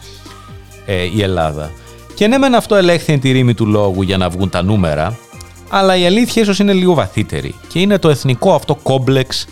[0.87, 1.71] ε, η Ελλάδα.
[2.15, 5.19] Και ναι, μεν αυτό ελέγχθη εν τη ρήμη του λόγου για να βγουν τα νούμερα,
[5.69, 9.47] αλλά η αλήθεια ίσως είναι λίγο βαθύτερη και είναι το εθνικό αυτό κόμπλεξ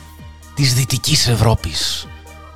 [0.55, 2.07] της Δυτικής Ευρώπης.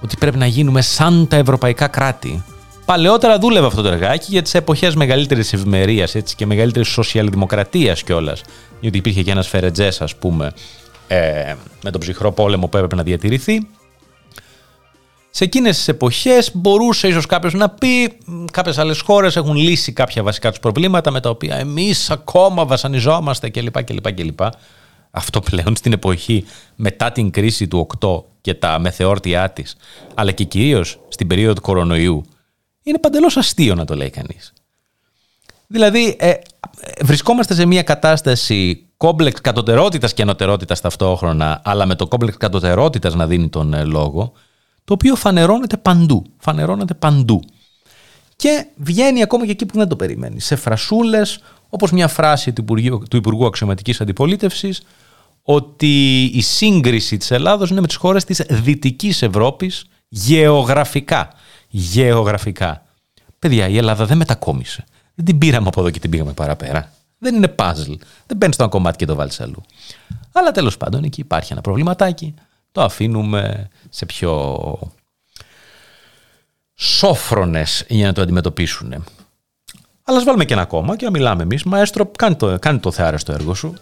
[0.00, 2.42] Ότι πρέπει να γίνουμε σαν τα ευρωπαϊκά κράτη.
[2.84, 8.42] Παλαιότερα δούλευε αυτό το εργάκι για τις εποχές μεγαλύτερης ευημερίας και μεγαλύτερης σοσιαλδημοκρατίας κιόλας.
[8.80, 10.52] Γιατί υπήρχε και ένας Φερετζές, ας πούμε,
[11.08, 13.66] ε, με τον ψυχρό πόλεμο που έπρεπε να διατηρηθεί.
[15.30, 18.18] Σε εκείνες τις εποχές μπορούσε ίσως κάποιος να πει
[18.52, 23.50] κάποιες άλλες χώρες έχουν λύσει κάποια βασικά τους προβλήματα με τα οποία εμείς ακόμα βασανιζόμαστε
[23.50, 23.84] κλπ.
[23.84, 24.40] κλπ, κλπ.
[25.10, 26.44] Αυτό πλέον στην εποχή
[26.76, 29.76] μετά την κρίση του 8 και τα μεθεόρτια της,
[30.14, 32.24] αλλά και κυρίως στην περίοδο του κορονοϊού,
[32.84, 34.52] είναι παντελώς αστείο να το λέει κανείς.
[35.66, 36.32] Δηλαδή, ε,
[37.00, 43.26] βρισκόμαστε σε μια κατάσταση κόμπλεξ κατωτερότητας και ανωτερότητας ταυτόχρονα, αλλά με το κόμπλεξ κατωτερότητας να
[43.26, 44.32] δίνει τον ε, λόγο,
[44.84, 46.24] το οποίο φανερώνεται παντού.
[46.38, 47.42] Φανερώνεται παντού.
[48.36, 50.40] Και βγαίνει ακόμα και εκεί που δεν το περιμένει.
[50.40, 54.82] Σε φρασούλες, όπως μια φράση του Υπουργού, του Υπουργού Αξιωματικής Αντιπολίτευσης,
[55.42, 61.28] ότι η σύγκριση της Ελλάδος είναι με τις χώρες της Δυτικής Ευρώπης γεωγραφικά.
[61.76, 62.82] Γεωγραφικά.
[63.38, 64.84] Παιδιά, η Ελλάδα δεν μετακόμισε.
[65.14, 66.92] Δεν την πήραμε από εδώ και την πήγαμε παραπέρα.
[67.18, 67.96] Δεν είναι puzzle.
[68.26, 69.62] Δεν μπαίνει στο ένα κομμάτι και το βάλεις αλλού.
[70.32, 72.34] Αλλά τέλος πάντων εκεί υπάρχει ένα προβληματάκι.
[72.72, 74.58] Το αφήνουμε σε πιο
[76.74, 78.92] σόφρονες για να το αντιμετωπίσουν.
[80.02, 81.62] Αλλά ας βάλουμε και ένα ακόμα και να μιλάμε εμείς.
[81.64, 83.74] Μαέστρο, κάνει το, κάνει το θεάρεστο έργο σου.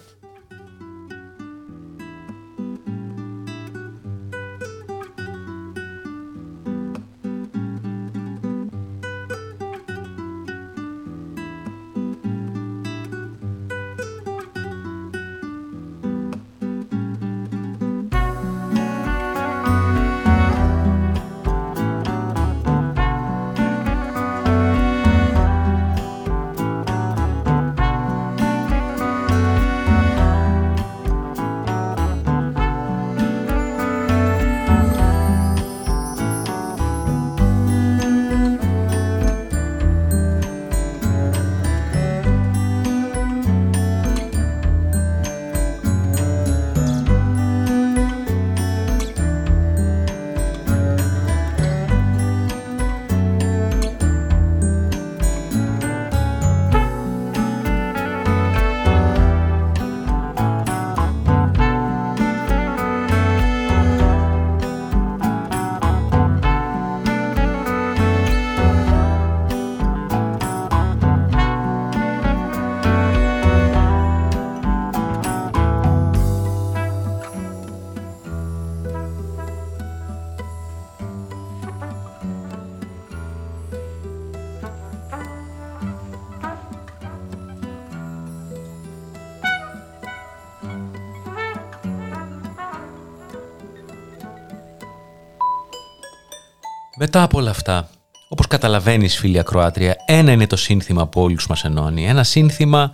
[97.05, 97.89] Μετά από όλα αυτά,
[98.29, 102.07] όπως καταλαβαίνεις φίλη ακροάτρια, ένα είναι το σύνθημα που όλους μας ενώνει.
[102.07, 102.93] Ένα σύνθημα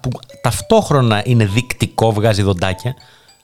[0.00, 0.10] που
[0.42, 2.94] ταυτόχρονα είναι δεικτικό, βγάζει δοντάκια,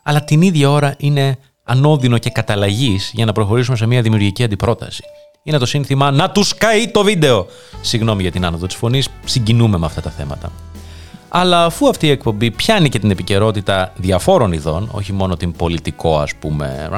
[0.02, 5.02] αλλά την ίδια ώρα είναι ανώδυνο και καταλλαγής για να προχωρήσουμε σε μια δημιουργική αντιπρόταση.
[5.42, 7.46] Είναι το σύνθημα «Να τους καεί το βίντεο».
[7.80, 10.52] Συγγνώμη για την άνοδο της φωνής, συγκινούμε με αυτά τα θέματα.
[11.28, 16.18] Αλλά αφού αυτή η εκπομπή πιάνει και την επικαιρότητα διαφόρων ειδών, όχι μόνο την πολιτικό
[16.18, 16.88] ας πούμε,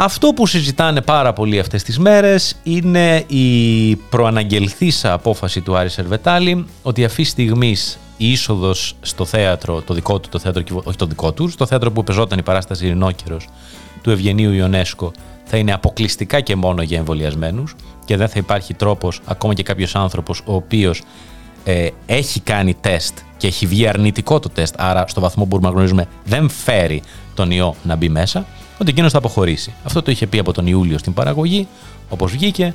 [0.00, 6.66] αυτό που συζητάνε πάρα πολύ αυτές τις μέρες είναι η προαναγγελθήσα απόφαση του Άρη Σερβετάλη
[6.82, 7.76] ότι αυτή τη στιγμή
[8.16, 11.92] η είσοδος στο θέατρο, το δικό του, το θέατρο, όχι το δικό του, στο θέατρο
[11.92, 13.48] που πεζόταν η παράσταση Ειρηνόκερος
[14.02, 15.12] του Ευγενίου Ιονέσκο
[15.44, 17.74] θα είναι αποκλειστικά και μόνο για εμβολιασμένους
[18.04, 21.02] και δεν θα υπάρχει τρόπος ακόμα και κάποιος άνθρωπος ο οποίος
[21.64, 25.68] ε, έχει κάνει τεστ και έχει βγει αρνητικό το τεστ, άρα στο βαθμό που μπορούμε
[25.68, 27.02] να γνωρίζουμε δεν φέρει
[27.34, 28.46] τον ιό να μπει μέσα
[28.78, 29.72] ότι εκείνος θα αποχωρήσει.
[29.84, 31.68] Αυτό το είχε πει από τον Ιούλιο στην παραγωγή,
[32.08, 32.74] όπως βγήκε,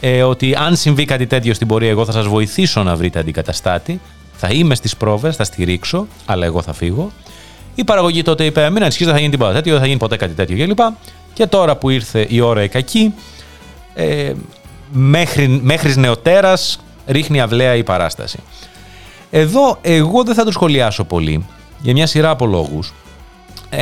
[0.00, 4.00] ε, ότι αν συμβεί κάτι τέτοιο στην πορεία, εγώ θα σας βοηθήσω να βρείτε αντικαταστάτη.
[4.32, 7.10] Θα είμαι στις πρόβες, θα στηρίξω, αλλά εγώ θα φύγω.
[7.74, 10.34] Η παραγωγή τότε είπε: Μην ανησυχείτε, θα γίνει τίποτα τέτοιο, δεν θα γίνει ποτέ κάτι
[10.34, 10.78] τέτοιο κλπ.
[11.32, 13.14] Και τώρα που ήρθε η ώρα η κακή,
[13.94, 14.32] ε,
[14.92, 18.38] μέχρι, μέχρι νεοτέρας ρίχνει αυλαία η παράσταση.
[19.30, 21.46] Εδώ εγώ δεν θα το σχολιάσω πολύ
[21.80, 22.92] για μια σειρά από λόγους.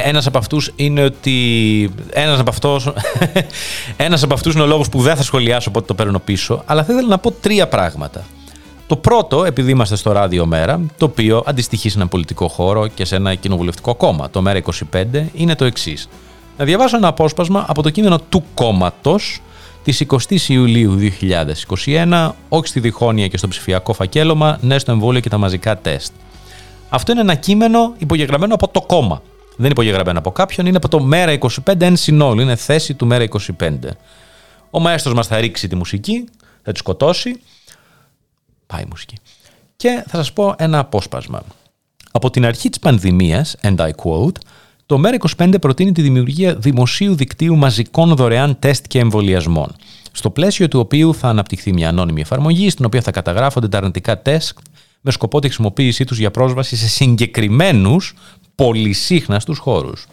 [0.05, 1.91] Ένας από αυτούς είναι ότι...
[2.11, 2.93] Ένας από, αυτός,
[3.97, 6.85] ένας από αυτούς είναι ο λόγος που δεν θα σχολιάσω οπότε το παίρνω πίσω, αλλά
[6.85, 8.25] θα ήθελα να πω τρία πράγματα.
[8.87, 13.05] Το πρώτο, επειδή είμαστε στο ράδιο Μέρα, το οποίο αντιστοιχεί σε ένα πολιτικό χώρο και
[13.05, 14.61] σε ένα κοινοβουλευτικό κόμμα, το Μέρα
[14.93, 16.09] 25, είναι το εξής.
[16.59, 19.41] Να διαβάσω ένα απόσπασμα από το κείμενο του κόμματος,
[19.85, 20.99] Της 20 Ιουλίου
[21.85, 26.13] 2021, όχι στη διχόνοια και στο ψηφιακό φακέλωμα, ναι στο εμβόλιο και τα μαζικά τεστ.
[26.89, 29.23] Αυτό είναι ένα κείμενο υπογεγραμμένο από το κόμμα.
[29.57, 32.41] Δεν είναι υπογεγραμμένο από κάποιον, είναι από το Μέρα 25 εν συνόλου.
[32.41, 33.25] Είναι θέση του Μέρα
[33.59, 33.73] 25.
[34.71, 36.29] Ο μαέστρος μας θα ρίξει τη μουσική,
[36.63, 37.41] θα τη σκοτώσει.
[38.67, 39.17] Πάει η μουσική.
[39.77, 41.43] Και θα σας πω ένα απόσπασμα.
[42.13, 44.37] Από την αρχή της πανδημίας, and I quote,
[44.87, 49.77] το ΜΕΡΑ25 προτείνει τη δημιουργία δημοσίου δικτύου μαζικών δωρεάν τεστ και εμβολιασμών,
[50.13, 54.23] στο πλαίσιο του οποίου θα αναπτυχθεί μια ανώνυμη εφαρμογή, στην οποία θα καταγράφονται τα αρνητικά
[54.23, 54.59] τεστ
[55.01, 58.15] με σκοπό τη χρησιμοποίησή τους για πρόσβαση σε συγκεκριμένους
[58.55, 60.07] πολυσύχναστου χώρους.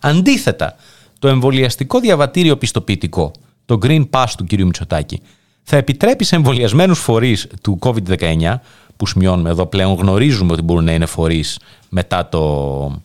[0.00, 0.76] Αντίθετα,
[1.18, 3.32] το εμβολιαστικό διαβατήριο πιστοποιητικό,
[3.64, 4.52] το Green Pass του κ.
[4.52, 5.20] Μητσοτάκη,
[5.62, 8.54] θα επιτρέπει σε εμβολιασμένους φορείς του COVID-19,
[8.96, 11.58] που σημειώνουμε εδώ πλέον γνωρίζουμε ότι μπορούν να είναι φορείς
[11.88, 13.00] μετά, το,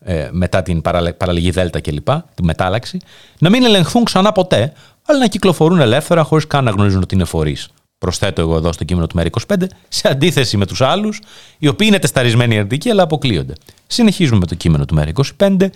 [0.00, 2.98] ε, μετά την παραλλαγή Δέλτα κλπ, τη μετάλλαξη,
[3.38, 4.72] να μην ελεγχθούν ξανά ποτέ,
[5.06, 7.68] αλλά να κυκλοφορούν ελεύθερα χωρίς καν να γνωρίζουν ότι είναι φορείς.
[7.98, 11.20] Προσθέτω εγώ εδώ στο κείμενο του ΜΕΡΑ25, σε αντίθεση με τους άλλους,
[11.58, 13.52] οι οποίοι είναι τεσταρισμένοι αρνητικοί, αλλά αποκλείονται.
[13.86, 15.70] Συνεχίζουμε με το κείμενο του ΜΕΡΑ25.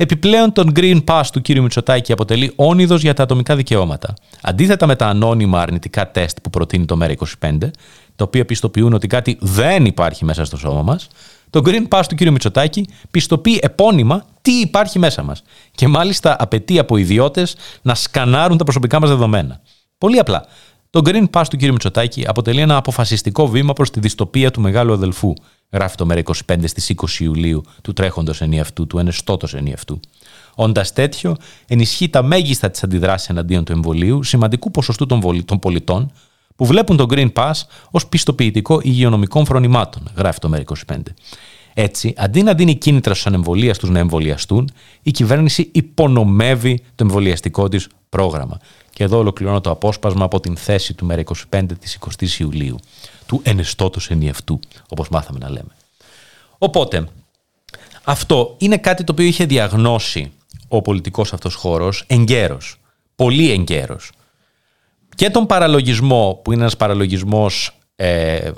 [0.00, 1.48] Επιπλέον, τον Green Pass του κ.
[1.48, 4.14] Μητσοτάκη αποτελεί όνειδος για τα ατομικά δικαιώματα.
[4.42, 7.58] Αντίθετα με τα ανώνυμα αρνητικά τεστ που προτείνει το ΜΕΡΑ25,
[8.16, 11.08] τα οποία πιστοποιούν ότι κάτι δεν υπάρχει μέσα στο σώμα μας,
[11.50, 12.20] το Green Pass του κ.
[12.20, 15.42] Μητσοτάκη πιστοποιεί επώνυμα τι υπάρχει μέσα μας.
[15.74, 19.60] Και μάλιστα απαιτεί από ιδιώτες να σκανάρουν τα προσωπικά μας δεδομένα.
[19.98, 20.46] Πολύ απλά.
[20.90, 21.62] Το Green Pass του κ.
[21.62, 25.34] Μητσοτάκη αποτελεί ένα αποφασιστικό βήμα προς τη δυστοπία του μεγάλου αδελφού,
[25.70, 30.00] γράφει το ΜΕΡΑ25 στις 20 Ιουλίου του τρέχοντος ενιαυτού, του ενεστώτος ενιαυτού.
[30.54, 31.36] Όντας τέτοιο,
[31.66, 35.06] ενισχύει τα μέγιστα της αντιδράση εναντίον του εμβολίου σημαντικού ποσοστού
[35.44, 36.12] των πολιτών
[36.56, 37.52] που βλέπουν το Green Pass
[37.90, 40.96] ως πιστοποιητικό υγειονομικών φρονημάτων, γράφει το ΜΕΡΑ25.
[41.80, 44.70] Έτσι, αντί να δίνει κίνητρα στους ανεμβολίαστους να εμβολιαστούν,
[45.02, 48.60] η κυβέρνηση υπονομεύει το εμβολιαστικό της πρόγραμμα.
[48.90, 52.78] Και εδώ ολοκληρώνω το απόσπασμα από την θέση του ΜΕΡΑ25 της 20η Ιουλίου,
[53.26, 55.70] του ενεστώτο ενιευτού, όπως μάθαμε να λέμε.
[56.58, 57.08] Οπότε,
[58.04, 60.32] αυτό είναι κάτι το οποίο είχε διαγνώσει
[60.68, 62.58] ο πολιτικός αυτός χώρος εγκαίρω.
[63.16, 63.98] Πολύ εγκαίρω.
[65.14, 68.50] Και τον παραλογισμό, που είναι ένας παραλογισμός ε,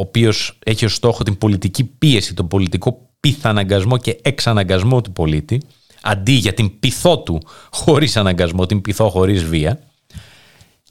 [0.00, 5.62] ο οποίος έχει ως στόχο την πολιτική πίεση, τον πολιτικό πιθαναγκασμό και εξαναγκασμό του πολίτη,
[6.02, 7.40] αντί για την πειθό του
[7.70, 9.80] χωρίς αναγκασμό, την πειθό χωρίς βία.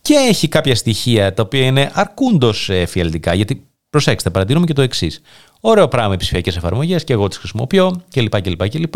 [0.02, 5.22] Και έχει κάποια στοιχεία τα οποία είναι αρκούντος εφιαλτικά, γιατί προσέξτε, παρατηρούμε και το εξής.
[5.60, 8.42] Ωραίο πράγμα οι ψηφιακές εφαρμογές και εγώ τις χρησιμοποιώ κλπ.
[8.42, 8.96] κλπ, κλπ.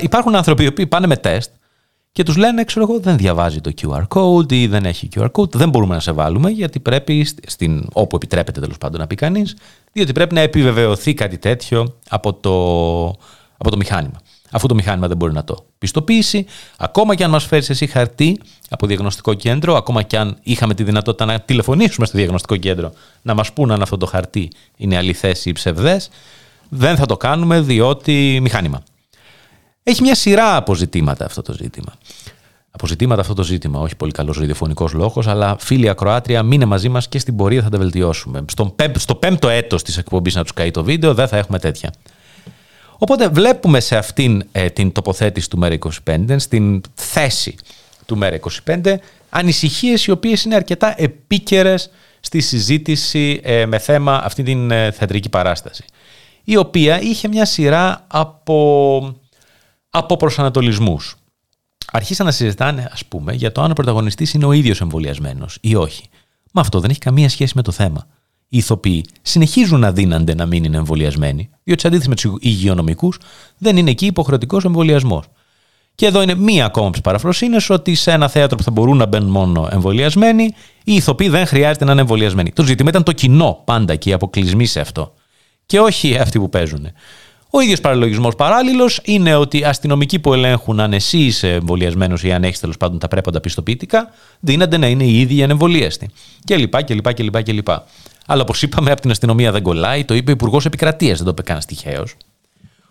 [0.00, 1.50] Υπάρχουν άνθρωποι που πάνε με τεστ
[2.12, 5.50] και τους λένε, ξέρω εγώ, δεν διαβάζει το QR code ή δεν έχει QR code.
[5.50, 9.56] Δεν μπορούμε να σε βάλουμε γιατί πρέπει, στην, όπου επιτρέπεται τέλος πάντων να πει κανείς,
[9.92, 12.50] διότι πρέπει να επιβεβαιωθεί κάτι τέτοιο από το,
[13.56, 14.20] από το μηχάνημα.
[14.50, 16.46] Αφού το μηχάνημα δεν μπορεί να το πιστοποιήσει,
[16.78, 20.82] ακόμα και αν μας φέρει εσύ χαρτί από διαγνωστικό κέντρο, ακόμα και αν είχαμε τη
[20.82, 22.92] δυνατότητα να τηλεφωνήσουμε στο διαγνωστικό κέντρο
[23.22, 26.10] να μας πούν αν αυτό το χαρτί είναι αληθές ή ψευδές,
[26.68, 28.82] δεν θα το κάνουμε διότι μηχάνημα.
[29.82, 31.94] Έχει μια σειρά αποζητήματα αυτό το ζήτημα.
[32.70, 37.08] Αποζητήματα αυτό το ζήτημα, όχι πολύ καλός ραδιοφωνικός λόγος, αλλά φίλοι ακροάτρια, μείνε μαζί μας
[37.08, 38.44] και στην πορεία θα τα βελτιώσουμε.
[38.48, 41.92] Στο, στο πέμπτο έτος της εκπομπής να τους καεί το βίντεο, δεν θα έχουμε τέτοια.
[42.98, 47.54] Οπότε βλέπουμε σε αυτήν ε, την τοποθέτηση του ΜΕΡΑ25, στην θέση
[48.06, 48.94] του ΜΕΡΑ25,
[49.30, 55.28] ανησυχίες οι οποίες είναι αρκετά επίκαιρες στη συζήτηση ε, με θέμα αυτή την ε, θεατρική
[55.28, 55.84] παράσταση.
[56.44, 59.19] Η οποία είχε μια σειρά από
[59.90, 60.98] από προσανατολισμού.
[61.92, 65.74] Αρχίσαν να συζητάνε, ας πούμε, για το αν ο πρωταγωνιστής είναι ο ίδιος εμβολιασμένος ή
[65.74, 66.04] όχι.
[66.52, 68.06] Μα αυτό δεν έχει καμία σχέση με το θέμα.
[68.48, 73.18] Οι ηθοποιοί συνεχίζουν να δίνανται να μην είναι εμβολιασμένοι, διότι σε αντίθεση με τους υγειονομικούς,
[73.58, 75.24] δεν είναι εκεί υποχρεωτικός εμβολιασμός.
[75.94, 78.96] Και εδώ είναι μία ακόμα από τι παραφροσύνε ότι σε ένα θέατρο που θα μπορούν
[78.96, 80.44] να μπαίνουν μόνο εμβολιασμένοι,
[80.84, 82.52] οι ηθοποιοί δεν χρειάζεται να είναι εμβολιασμένοι.
[82.52, 85.14] Το ζήτημα ήταν το κοινό πάντα και οι αποκλεισμοί σε αυτό.
[85.66, 86.86] Και όχι αυτοί που παίζουν.
[87.50, 92.44] Ο ίδιος παραλογισμός παράλληλος είναι ότι αστυνομικοί που ελέγχουν αν εσύ είσαι εμβολιασμένος ή αν
[92.44, 96.10] έχεις τέλος πάντων τα πρέποντα πιστοποιητικά, δίνονται να είναι οι ίδιοι ανεμβολίαστοι.
[96.44, 97.84] Και λοιπά και λοιπά και λοιπά και λοιπά.
[98.26, 101.30] Αλλά όπως είπαμε, από την αστυνομία δεν κολλάει, το είπε ο Υπουργός Επικρατείας, δεν το
[101.30, 102.16] είπε κανένας τυχαίος.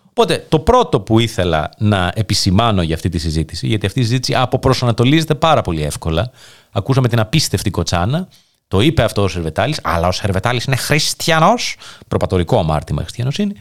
[0.04, 4.34] Οπότε, το πρώτο που ήθελα να επισημάνω για αυτή τη συζήτηση, γιατί αυτή η συζήτηση
[4.34, 6.30] αποπροσανατολίζεται πάρα πολύ εύκολα.
[6.70, 8.28] Ακούσαμε την απίστευτη κοτσάνα,
[8.68, 11.76] το είπε αυτό ο Σερβετάλης, αλλά ο Σερβετάλης είναι χριστιανός,
[12.08, 13.54] προπατορικό αμάρτημα χριστιανοσύνη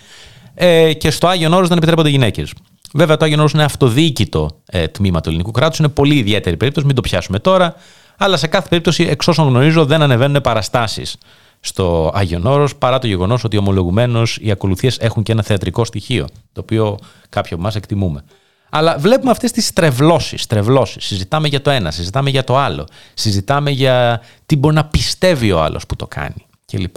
[0.61, 2.53] ε, και στο Άγιο Όρος δεν επιτρέπονται γυναίκες.
[2.93, 5.79] Βέβαια, το Άγιο Όρος είναι αυτοδιοίκητο ε, τμήμα του ελληνικού κράτους.
[5.79, 7.75] Είναι πολύ ιδιαίτερη περίπτωση, μην το πιάσουμε τώρα.
[8.17, 11.15] Αλλά σε κάθε περίπτωση, εξ όσων γνωρίζω, δεν ανεβαίνουν παραστάσεις
[11.59, 16.27] στο Άγιο Όρος, παρά το γεγονός ότι ομολογουμένως οι ακολουθίες έχουν και ένα θεατρικό στοιχείο,
[16.53, 16.97] το οποίο
[17.29, 18.23] κάποιοι από εμάς εκτιμούμε.
[18.69, 21.05] Αλλά βλέπουμε αυτές τις στρεβλώσεις, στρεβλώσεις.
[21.05, 22.87] Συζητάμε για το ένα, συζητάμε για το άλλο.
[23.13, 26.95] Συζητάμε για τι μπορεί να πιστεύει ο άλλος που το κάνει κλπ.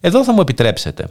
[0.00, 1.08] Εδώ θα μου επιτρέψετε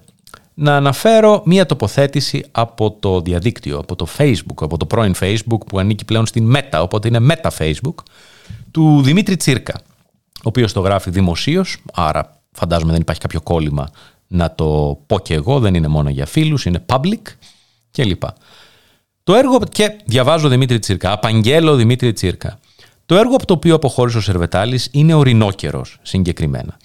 [0.58, 5.80] να αναφέρω μία τοποθέτηση από το διαδίκτυο, από το Facebook, από το πρώην Facebook που
[5.80, 7.96] ανήκει πλέον στην Meta, οπότε είναι Meta Facebook,
[8.72, 9.74] του Δημήτρη Τσίρκα,
[10.34, 13.90] ο οποίος το γράφει δημοσίως, άρα φαντάζομαι δεν υπάρχει κάποιο κόλλημα
[14.28, 17.22] να το πω και εγώ, δεν είναι μόνο για φίλους, είναι public
[17.92, 18.24] κλπ.
[19.24, 22.60] Το έργο, και διαβάζω Δημήτρη Τσίρκα, απαγγέλω Δημήτρη Τσίρκα.
[23.06, 26.78] Το έργο από το οποίο αποχώρησε ο Σερβετάλης είναι ο ρινόκερος συγκεκριμένα.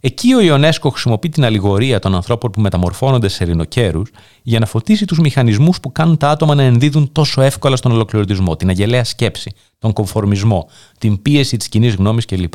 [0.00, 4.02] Εκεί ο Ιονέσκο χρησιμοποιεί την αλληγορία των ανθρώπων που μεταμορφώνονται σε ρινοκέρου
[4.42, 8.56] για να φωτίσει τους μηχανισμούς που κάνουν τα άτομα να ενδίδουν τόσο εύκολα στον ολοκληρωτισμό,
[8.56, 10.68] την αγελαία σκέψη, τον κομφορμισμό,
[10.98, 12.54] την πίεση της κοινής γνώμης κλπ.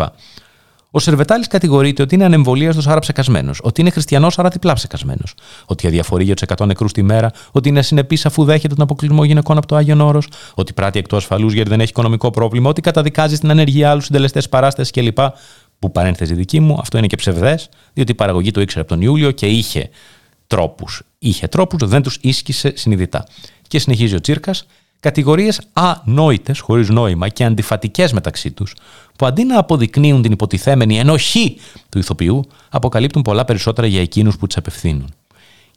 [0.95, 5.33] Ο Σερβετάλης κατηγορείται ότι είναι ανεμβολίαστο άρα ψεκασμένος, ότι είναι χριστιανός άρα διπλά ψεκασμένος,
[5.65, 9.23] ότι αδιαφορεί για τους 100 νεκρούς τη μέρα, ότι είναι ασυνεπής αφού δέχεται τον αποκλεισμό
[9.23, 12.81] γυναικών από το Άγιον Όρος, ότι πράττει εκτός ασφαλούς γιατί δεν έχει οικονομικό πρόβλημα, ότι
[12.81, 15.17] καταδικάζει στην ανεργία άλλους συντελεστές παράστασης κλπ.
[15.83, 19.01] Που παρένθεση δική μου, αυτό είναι και ψευδές, διότι η παραγωγή το ήξερε από τον
[19.01, 19.89] Ιούλιο και είχε
[20.47, 21.01] τρόπους.
[21.19, 23.25] Είχε τρόπους, δεν τους ίσχυσε συνειδητά.
[23.67, 24.65] Και συνεχίζει ο Τσίρκας,
[24.99, 28.75] κατηγορίες ανόητες, χωρίς νόημα και αντιφατικές μεταξύ τους,
[29.15, 31.57] που αντί να αποδεικνύουν την υποτιθέμενη ενοχή
[31.89, 35.13] του ηθοποιού, αποκαλύπτουν πολλά περισσότερα για εκείνους που τις απευθύνουν.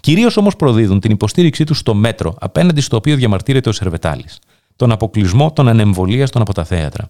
[0.01, 4.39] Κυρίως όμως προδίδουν την υποστήριξή τους στο μέτρο απέναντι στο οποίο διαμαρτύρεται ο Σερβετάλης.
[4.77, 7.09] Τον αποκλεισμό των ανεμβολίαστων από τα θέατρα.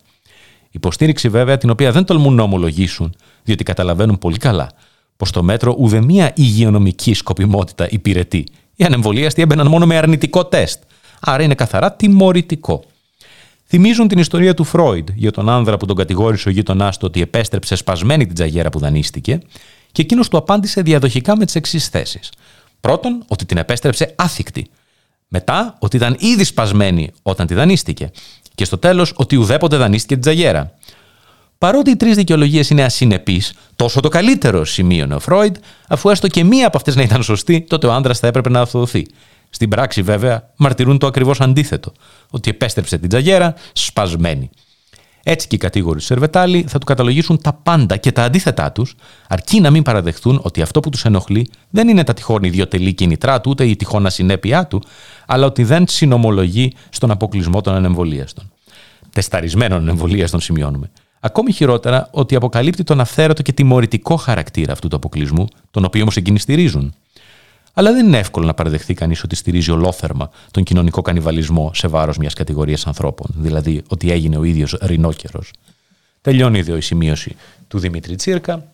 [0.76, 4.70] Υποστήριξη βέβαια την οποία δεν τολμούν να ομολογήσουν, διότι καταλαβαίνουν πολύ καλά
[5.16, 8.46] πως το μέτρο ουδεμία υγειονομική σκοπιμότητα υπηρετεί.
[8.76, 10.82] Οι ανεμβολίαστοι έμπαιναν μόνο με αρνητικό τεστ.
[11.20, 12.84] Άρα είναι καθαρά τιμωρητικό.
[13.66, 17.20] Θυμίζουν την ιστορία του Φρόιντ για τον άνδρα που τον κατηγόρησε ο γείτονάς του ότι
[17.20, 19.40] επέστρεψε σπασμένη την τζαγέρα που δανείστηκε
[19.92, 22.32] και εκείνος του απάντησε διαδοχικά με τις εξής θέσεις.
[22.80, 24.66] Πρώτον, ότι την επέστρεψε άθικτη.
[25.28, 28.10] Μετά, ότι ήταν ήδη σπασμένη όταν τη δανείστηκε.
[28.56, 30.72] Και στο τέλος, ότι ουδέποτε δανείστηκε την τζαγέρα.
[31.58, 35.56] Παρότι οι τρεις δικαιολογίες είναι ασυνεπείς, τόσο το καλύτερο σημείωνε ο Φρόιντ,
[35.88, 38.60] αφού έστω και μία από αυτές να ήταν σωστή, τότε ο άντρας θα έπρεπε να
[38.60, 39.06] αυτοδοθεί.
[39.50, 41.92] Στην πράξη, βέβαια, μαρτυρούν το ακριβώς αντίθετο,
[42.30, 44.50] ότι επέστρεψε την τζαγέρα σπασμένη.
[45.28, 48.94] Έτσι και οι κατήγοροι του Σερβετάλη θα του καταλογίσουν τα πάντα και τα αντίθετά τους,
[49.28, 53.40] αρκεί να μην παραδεχθούν ότι αυτό που τους ενοχλεί δεν είναι τα τυχόν ιδιωτελή κινητρά
[53.40, 54.82] του, ούτε η τυχόν ασυνέπειά του,
[55.26, 58.52] αλλά ότι δεν συνομολογεί στον αποκλεισμό των ανεμβολίαστων.
[59.12, 60.90] Τεσταρισμένων ανεμβολίαστων σημειώνουμε.
[61.20, 66.16] Ακόμη χειρότερα, ότι αποκαλύπτει τον αυθαίρετο και τιμωρητικό χαρακτήρα αυτού του αποκλεισμού, τον οποίο όμως
[66.16, 66.94] εκείνοι στηρίζουν.
[67.78, 72.18] Αλλά δεν είναι εύκολο να παραδεχθεί κανείς ότι στηρίζει ολόθερμα τον κοινωνικό κανιβαλισμό σε βάρος
[72.18, 75.50] μιας κατηγορίας ανθρώπων, δηλαδή ότι έγινε ο ίδιος ρινόκερος.
[76.20, 77.36] Τελειώνει εδώ η σημείωση
[77.68, 78.72] του Δημήτρη Τσίρκα.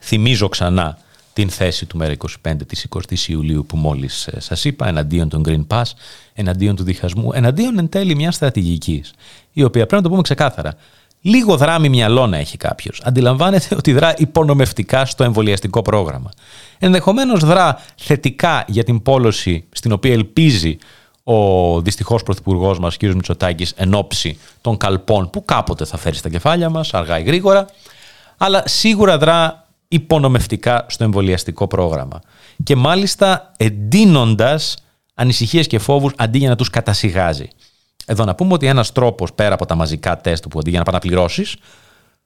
[0.00, 0.98] Θυμίζω ξανά
[1.32, 5.66] την θέση του ΜΕΡΑ25 της 20 Ιουλίου που μόλις ε, σας είπα, εναντίον των Green
[5.66, 5.90] Pass,
[6.34, 9.12] εναντίον του διχασμού, εναντίον εν τέλει μιας στρατηγικής,
[9.52, 10.76] η οποία πρέπει να το πούμε ξεκάθαρα,
[11.20, 13.00] λίγο δράμει μυαλό να έχει κάποιος.
[13.04, 16.30] Αντιλαμβάνεται ότι δρά υπονομευτικά στο εμβολιαστικό πρόγραμμα.
[16.84, 20.78] Ενδεχομένως δρά θετικά για την πόλωση στην οποία ελπίζει
[21.22, 23.02] ο δυστυχώς πρωθυπουργός μας, κ.
[23.02, 27.66] Μητσοτάκης, εν ώψη των καλπών που κάποτε θα φέρει στα κεφάλια μας, αργά ή γρήγορα,
[28.36, 32.20] αλλά σίγουρα δρά υπονομευτικά στο εμβολιαστικό πρόγραμμα.
[32.62, 34.76] Και μάλιστα εντείνοντας
[35.14, 37.48] ανησυχίες και φόβους αντί για να τους κατασυγάζει.
[38.06, 40.84] Εδώ να πούμε ότι ένας τρόπος πέρα από τα μαζικά τεστ που αντί για να
[40.84, 41.44] πάνε να πληρώσει,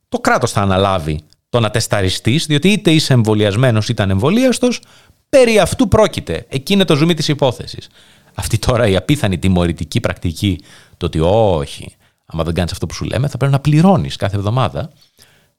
[0.08, 4.80] το κράτος θα αναλάβει το να τεσταριστείς, διότι είτε είσαι εμβολιασμένος είτε ανεμβολίαστος,
[5.28, 6.46] περί αυτού πρόκειται.
[6.48, 7.88] Εκεί είναι το ζουμί της υπόθεσης.
[8.34, 10.60] Αυτή τώρα η απίθανη τιμωρητική πρακτική,
[10.96, 11.96] το ότι όχι,
[12.26, 14.90] άμα δεν κάνεις αυτό που σου λέμε, θα πρέπει να πληρώνεις κάθε εβδομάδα,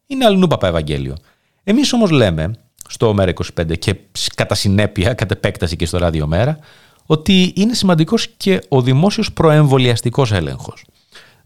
[0.08, 1.16] είναι αλλού παπά Ευαγγέλιο.
[1.64, 2.54] Εμείς όμως λέμε
[2.88, 3.96] στο ΜΕΡΑ25 και
[4.36, 6.60] κατά συνέπεια, κατ' επέκταση και στο Ράδιο Μέρα,
[7.06, 10.84] ότι είναι σημαντικός και ο δημόσιος προεμβολιαστικός έλεγχος.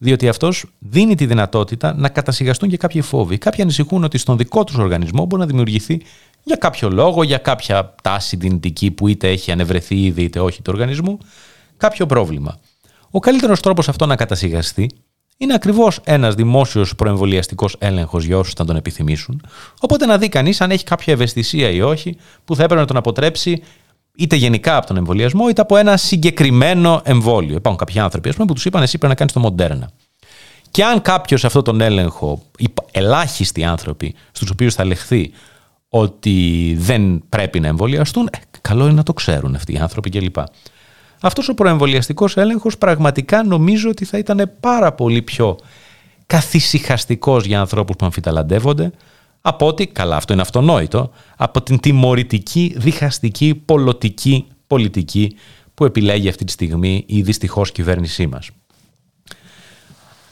[0.04, 3.38] Διότι αυτός δίνει τη δυνατότητα να κατασυγαστούν και κάποιοι φόβοι.
[3.38, 6.01] Κάποιοι ανησυχούν ότι στον δικό τους οργανισμό μπορεί να δημιουργηθεί
[6.43, 10.72] για κάποιο λόγο, για κάποια τάση δυνητική που είτε έχει ανεβρεθεί ήδη είτε όχι του
[10.74, 11.18] οργανισμού,
[11.78, 12.60] κάποιο πρόβλημα.
[13.12, 14.89] Ο καλύτερος τρόπος αυτό να κατασυγαστεί
[15.38, 19.41] είναι ακριβώς ένας δημόσιος προεμβολιαστικός έλεγχος για όσους θα τον επιθυμήσουν.
[19.80, 22.97] Οπότε να δει κανείς αν έχει κάποια ευαισθησία ή όχι που θα έπρεπε να τον
[22.97, 23.64] αποτρέψει
[24.18, 27.55] είτε γενικά από τον εμβολιασμό, είτε από ένα συγκεκριμένο εμβόλιο.
[27.55, 29.89] Υπάρχουν κάποιοι άνθρωποι πούμε, που τους είπαν: Εσύ πρέπει να κάνεις το μοντέρνα.
[30.72, 32.41] Και αν κάποιος σε αυτόν τον έλεγχο,
[32.91, 35.32] ελάχιστοι άνθρωποι στους οποίους θα λεχθεί
[35.89, 40.36] ότι δεν πρέπει να εμβολιαστούν, ε, καλό είναι να το ξέρουν αυτοί οι άνθρωποι κλπ.
[41.22, 45.57] Αυτός ο προεμβολιαστικός έλεγχος πραγματικά νομίζω ότι θα ήταν πάρα πολύ πιο
[46.26, 48.91] καθησυχαστικός για ανθρώπους που αμφιταλαντεύονται,
[49.46, 55.36] από ότι, καλά αυτό είναι αυτονόητο, από την τιμωρητική, διχαστική, πολιτική πολιτική
[55.74, 58.50] που επιλέγει αυτή τη στιγμή η δυστυχώς κυβέρνησή μας.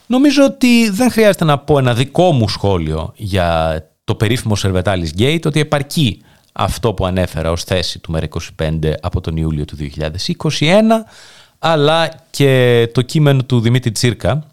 [0.07, 5.45] Νομίζω ότι δεν χρειάζεται να πω ένα δικό μου σχόλιο για το περίφημο Σερβετάλης Gate,
[5.45, 9.77] ότι επαρκεί αυτό που ανέφερα ως θέση του ΜΕΡΑ25 από τον Ιούλιο του
[10.59, 10.71] 2021,
[11.59, 14.50] αλλά και το κείμενο του Δημήτρη Τσίρκα,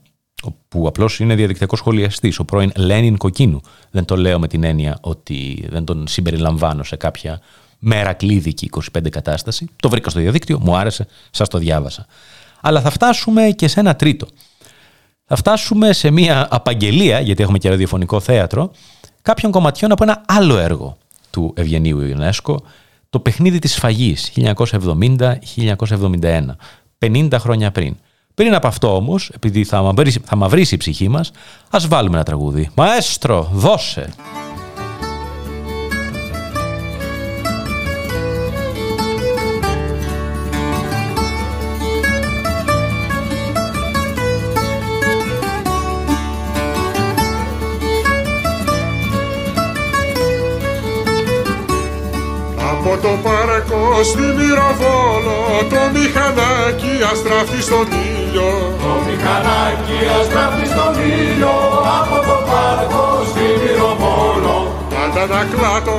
[0.69, 3.61] που απλώς είναι διαδικτυακό σχολιαστής, ο πρώην Λένιν Κοκκίνου.
[3.91, 7.41] Δεν το λέω με την έννοια ότι δεν τον συμπεριλαμβάνω σε κάποια
[7.79, 9.67] μέρα κλείδικη 25 κατάσταση.
[9.77, 12.07] Το βρήκα στο διαδίκτυο, μου άρεσε, σας το διάβασα.
[12.61, 14.27] Αλλά θα φτάσουμε και σε ένα τρίτο.
[15.25, 18.71] Θα φτάσουμε σε μια απαγγελία, γιατί έχουμε και ραδιοφωνικό θέατρο,
[19.23, 20.97] κάποιων κομματιών από ένα άλλο έργο
[21.31, 22.63] του Ευγενίου Ιουνέσκο,
[23.11, 26.57] το παιχνίδι της σφαγής 1970-1971,
[26.99, 27.97] 50 χρόνια πριν.
[28.39, 31.31] Πριν από αυτό όμως, επειδή θα μαυρίσει, θα μαυρίσει η ψυχή μας,
[31.71, 32.71] ας βάλουμε ένα τραγούδι.
[32.75, 34.13] Μαέστρο, δώσε!
[52.91, 55.39] Από το παρακό στη Μυροβόλο
[55.73, 58.51] το μηχανάκι αστράφτει στον ήλιο.
[58.85, 61.55] Το μηχανάκι αστράφτει στον ήλιο
[61.99, 64.57] από το παρακό στη Μυροβόλο.
[64.95, 65.95] Πάντα να κλάτω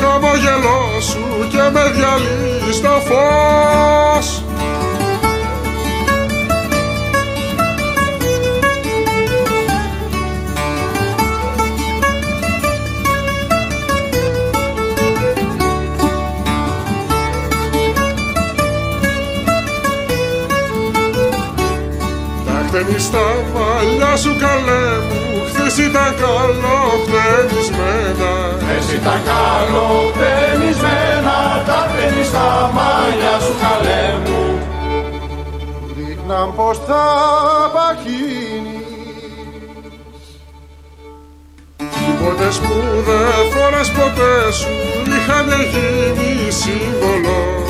[0.00, 4.26] χαμογελό σου και με διαλύει στο φως
[22.82, 25.20] χτένει στα μαλλιά σου καλέ μου.
[25.48, 34.42] Χθες ήταν καλό χτενισμένα Χθες ήταν καλό χτενισμένα Τα χτένει στα μαλλιά σου καλέ μου.
[35.96, 37.04] Ρίχναν πως θα
[37.74, 38.80] παχύνεις.
[41.76, 42.74] Τίποτες που
[43.06, 44.72] δεν φοράς ποτέ σου
[45.14, 47.61] Είχαν γίνει σύμβολο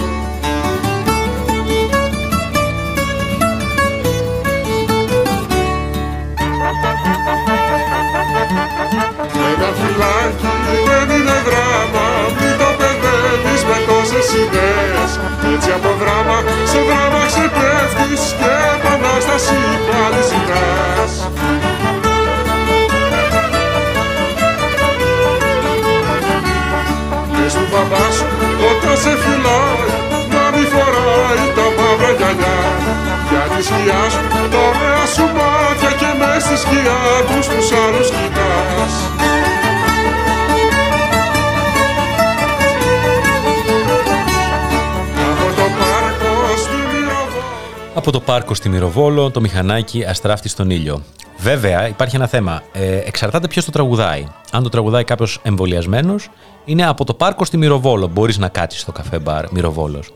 [9.50, 10.52] Ένα φυλάκι
[10.86, 12.06] δεν είναι δράμα
[12.38, 15.10] Μην το παιδεύεις με τόσες ιδέες.
[15.52, 16.38] Έτσι από δράμα
[16.70, 19.58] σε δράμα ξεπέφτεις Και επανάσταση
[19.88, 21.12] πάλι ζητάς.
[27.32, 28.26] Πες του μπαμπά σου
[28.70, 29.90] όταν σε φυλάει
[30.34, 32.58] Να μη φοράει τα μαύρα γυαλιά.
[33.30, 34.22] Για τη σκιά σου
[34.52, 38.92] τα ωραία σου μάτια Και μες στη σκιά τους τους άλλους κοιτάς
[47.94, 51.02] Από το πάρκο στη Μυροβόλο, το μηχανάκι αστράφτει στον ήλιο.
[51.38, 52.62] Βέβαια, υπάρχει ένα θέμα.
[52.72, 54.26] Ε, εξαρτάται ποιος το τραγουδάει.
[54.50, 56.28] Αν το τραγουδάει κάποιος εμβολιασμένος,
[56.64, 58.06] είναι από το πάρκο στη Μυροβόλο.
[58.06, 60.12] Μπορείς να κάτσεις στο καφέ μπαρ Μυροβόλος.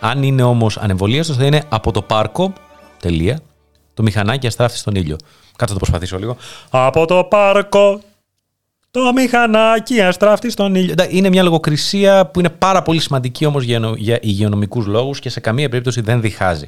[0.00, 2.52] Αν είναι όμως ανεμβολίαστος, θα είναι από το πάρκο.
[3.00, 3.40] Τελεία.
[3.94, 5.16] Το μηχανάκι αστράφτει στον ήλιο.
[5.56, 6.36] Κάτσε να το προσπαθήσω λίγο.
[6.70, 8.00] Από το πάρκο.
[8.90, 10.94] Το μηχανάκι αστράφτει στον ήλιο.
[11.10, 13.64] Είναι μια λογοκρισία που είναι πάρα πολύ σημαντική όμως
[13.96, 16.66] για υγειονομικούς λόγους και σε καμία περίπτωση δεν διχάζει.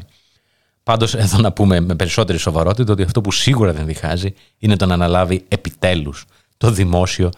[0.82, 4.86] Πάντως, εδώ να πούμε με περισσότερη σοβαρότητα ότι αυτό που σίγουρα δεν διχάζει είναι το
[4.86, 6.24] να αναλάβει επιτέλους
[6.56, 7.30] το δημόσιο,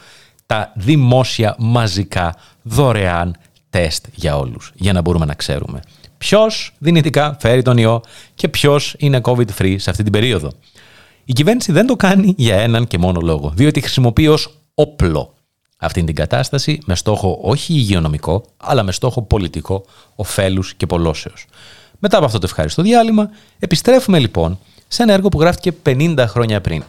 [0.47, 3.37] τα δημόσια μαζικά δωρεάν
[3.71, 4.73] τεστ για όλους.
[4.75, 5.81] Για να μπορούμε να ξέρουμε
[6.23, 8.01] ποιος δυνητικά φέρει τον ιό
[8.35, 10.53] και ποιος είναι COVID-free σε αυτή την περίοδο.
[11.25, 15.35] Η κυβέρνηση δεν το κάνει για έναν και μόνο λόγο, διότι χρησιμοποιεί ως όπλο
[15.77, 19.85] αυτή την κατάσταση με στόχο όχι υγειονομικό, αλλά με στόχο πολιτικό,
[20.15, 21.47] ωφέλους και πολλώσεως.
[22.05, 26.61] Μετά από αυτό το ευχάριστο διάλειμμα, επιστρέφουμε λοιπόν σε ένα έργο που γράφτηκε 50 χρόνια
[26.61, 26.83] πριν.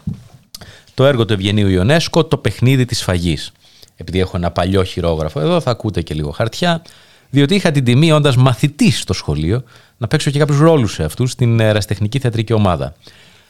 [0.93, 3.51] Το έργο του Ευγενίου Ιονέσκο, Το παιχνίδι της φαγής.
[3.95, 6.82] Επειδή έχω ένα παλιό χειρόγραφο εδώ, θα ακούτε και λίγο χαρτιά,
[7.30, 9.64] διότι είχα την τιμή, όντας μαθητής στο σχολείο,
[9.97, 12.93] να παίξω και κάποιους ρόλους σε αυτούς στην εραστεχνική θεατρική ομάδα.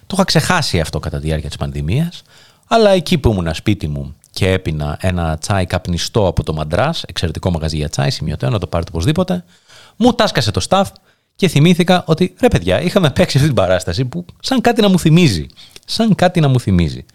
[0.07, 2.22] Το είχα ξεχάσει αυτό κατά τη διάρκεια της πανδημίας,
[2.68, 7.51] αλλά εκεί που ήμουν σπίτι μου και έπινα ένα τσάι καπνιστό από το Μαντράς, εξαιρετικό
[7.51, 9.43] μαγαζί για τσάι, σημειωτέο να το πάρετε οπωσδήποτε,
[9.95, 10.86] μου τάσκασε το staff
[11.36, 15.00] και θυμήθηκα ότι ρε παιδιά, είχαμε παίξει αυτή την παράσταση που σαν κάτι να μου
[15.00, 15.46] θυμίζει.
[15.86, 17.06] Σαν κάτι να μου θυμίζει.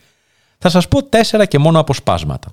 [0.59, 2.53] Θα σας πω τέσσερα και μόνο αποσπάσματα.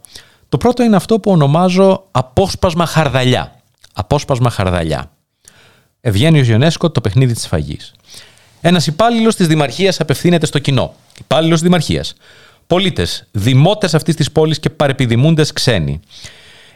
[0.50, 3.60] Το πρώτο είναι αυτό που ονομάζω απόσπασμα χαρδαλιά.
[3.94, 5.12] Απόσπασμα χαρδαλιά.
[6.02, 7.94] Ευγένιος Ιωνέσκο, το παιχνίδι της φαγής.
[8.62, 10.94] Ένας υπάλληλος της Δημαρχίας απευθύνεται στο κοινό.
[11.20, 12.14] Υπάλληλος Δημαρχίας.
[12.68, 16.00] Πολίτες, δημότες αυτής της πόλης και παρεπιδημούντες ξένοι.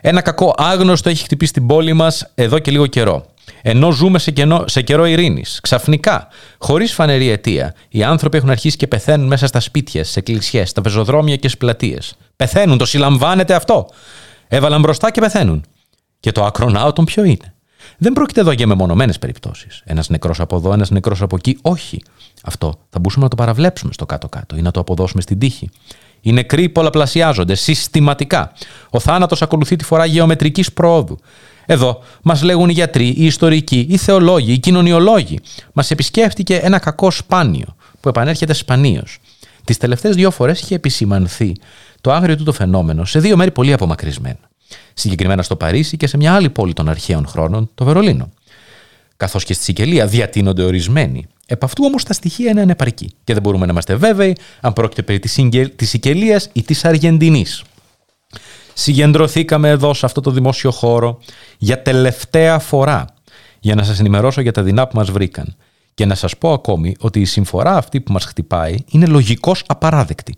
[0.01, 3.25] Ένα κακό άγνωστο έχει χτυπήσει την πόλη μας εδώ και λίγο καιρό.
[3.61, 8.77] Ενώ ζούμε σε, κενό, σε καιρό ειρήνης, ξαφνικά, χωρίς φανερή αιτία, οι άνθρωποι έχουν αρχίσει
[8.77, 12.15] και πεθαίνουν μέσα στα σπίτια, στις εκκλησιές, στα πεζοδρόμια και στις πλατείες.
[12.35, 13.89] Πεθαίνουν, το συλλαμβάνετε αυτό.
[14.47, 15.65] Έβαλαν μπροστά και πεθαίνουν.
[16.19, 17.53] Και το ακρονάωτον ποιο είναι;
[17.97, 19.81] Δεν πρόκειται εδώ για μεμονωμένες περιπτώσεις.
[19.85, 21.57] Ένας νεκρός από εδώ, ένας νεκρός από εκεί.
[21.61, 22.01] Όχι.
[22.43, 25.69] Αυτό θα μπορούσαμε να το παραβλέψουμε στο κάτω-κάτω ή να το αποδώσουμε στην τύχη.
[26.21, 28.51] Οι νεκροί πολλαπλασιάζονται συστηματικά.
[28.89, 31.19] Ο θάνατος ακολουθεί τη φορά γεωμετρικής προόδου.
[31.71, 35.39] Εδώ μας λέγουν οι γιατροί, οι ιστορικοί, οι θεολόγοι, οι κοινωνιολόγοι.
[35.73, 39.17] Μας επισκέφτηκε ένα κακό σπάνιο που επανέρχεται σπανίως.
[39.63, 41.55] Τις τελευταίες δύο φορές είχε επισημανθεί
[42.01, 44.39] το άγριο του το φαινόμενο σε δύο μέρη πολύ απομακρυσμένα.
[44.93, 48.29] Συγκεκριμένα στο Παρίσι και σε μια άλλη πόλη των αρχαίων χρόνων, το Βερολίνο.
[49.17, 51.27] Καθώς και στη Σικελία διατείνονται ορισμένοι.
[51.45, 55.01] Επ' αυτού όμως τα στοιχεία είναι ανεπαρκή και δεν μπορούμε να είμαστε βέβαιοι αν πρόκειται
[55.01, 55.19] περί
[55.75, 57.63] της Σικελίας ή της Αργεντινής.
[58.81, 61.19] Συγκεντρωθήκαμε εδώ σε αυτό το δημόσιο χώρο
[61.57, 63.05] για τελευταία φορά
[63.59, 65.55] για να σας ενημερώσω για τα δεινά που μας βρήκαν
[65.93, 70.37] και να σας πω ακόμη ότι η συμφορά αυτή που μας χτυπάει είναι λογικώς απαράδεκτη.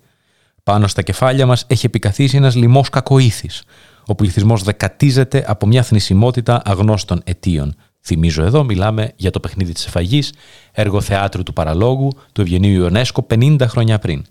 [0.63, 3.63] Πάνω στα κεφάλια μας έχει επικαθίσει ένας λοιμός κακοήθης.
[4.05, 7.75] Ο πληθυσμός δεκατίζεται από μια θνησιμότητα αγνώστων αιτίων.
[8.01, 10.33] Θυμίζω εδώ, μιλάμε για το παιχνίδι της εφαγής,
[10.71, 14.25] έργο θεάτρου του παραλόγου του Ευγενείου Ιωνέσκο 50 χρόνια πριν.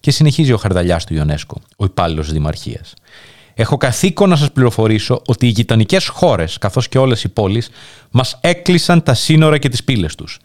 [0.00, 2.94] Και συνεχίζει ο χαρδαλιάς του Ιωνέσκο, ο υπάλληλος Δημαρχίας.
[3.58, 7.70] Έχω καθήκον να σας πληροφορήσω ότι οι γειτονικές χώρες, καθώς και όλες οι πόλεις,
[8.10, 10.38] μας έκλεισαν τα σύνορα και τις πύλες τους.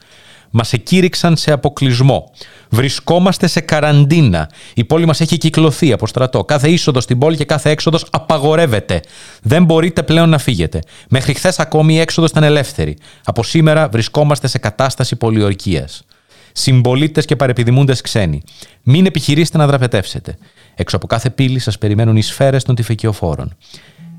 [0.50, 2.32] Μας εκήρυξαν σε αποκλεισμό.
[2.70, 4.50] Βρισκόμαστε σε καραντίνα.
[4.74, 6.44] Η πόλη μας έχει κυκλωθεί από στρατό.
[6.44, 9.02] Κάθε είσοδος στην πόλη και κάθε έξοδος απαγορεύεται.
[9.42, 10.80] Δεν μπορείτε πλέον να φύγετε.
[11.10, 12.98] Μέχρι χθες ακόμη η έξοδος ήταν ελεύθερη.
[13.24, 16.04] Από σήμερα βρισκόμαστε σε κατάσταση πολιορκίας.
[16.52, 18.42] Συμπολίτες και παρεπιδημούντες ξένοι.
[18.84, 20.38] Μην επιχειρήσετε να δραπετεύσετε.
[20.76, 23.56] Έξω από κάθε πύλη σας περιμένουν οι σφαίρες των τυφεκιοφόρων.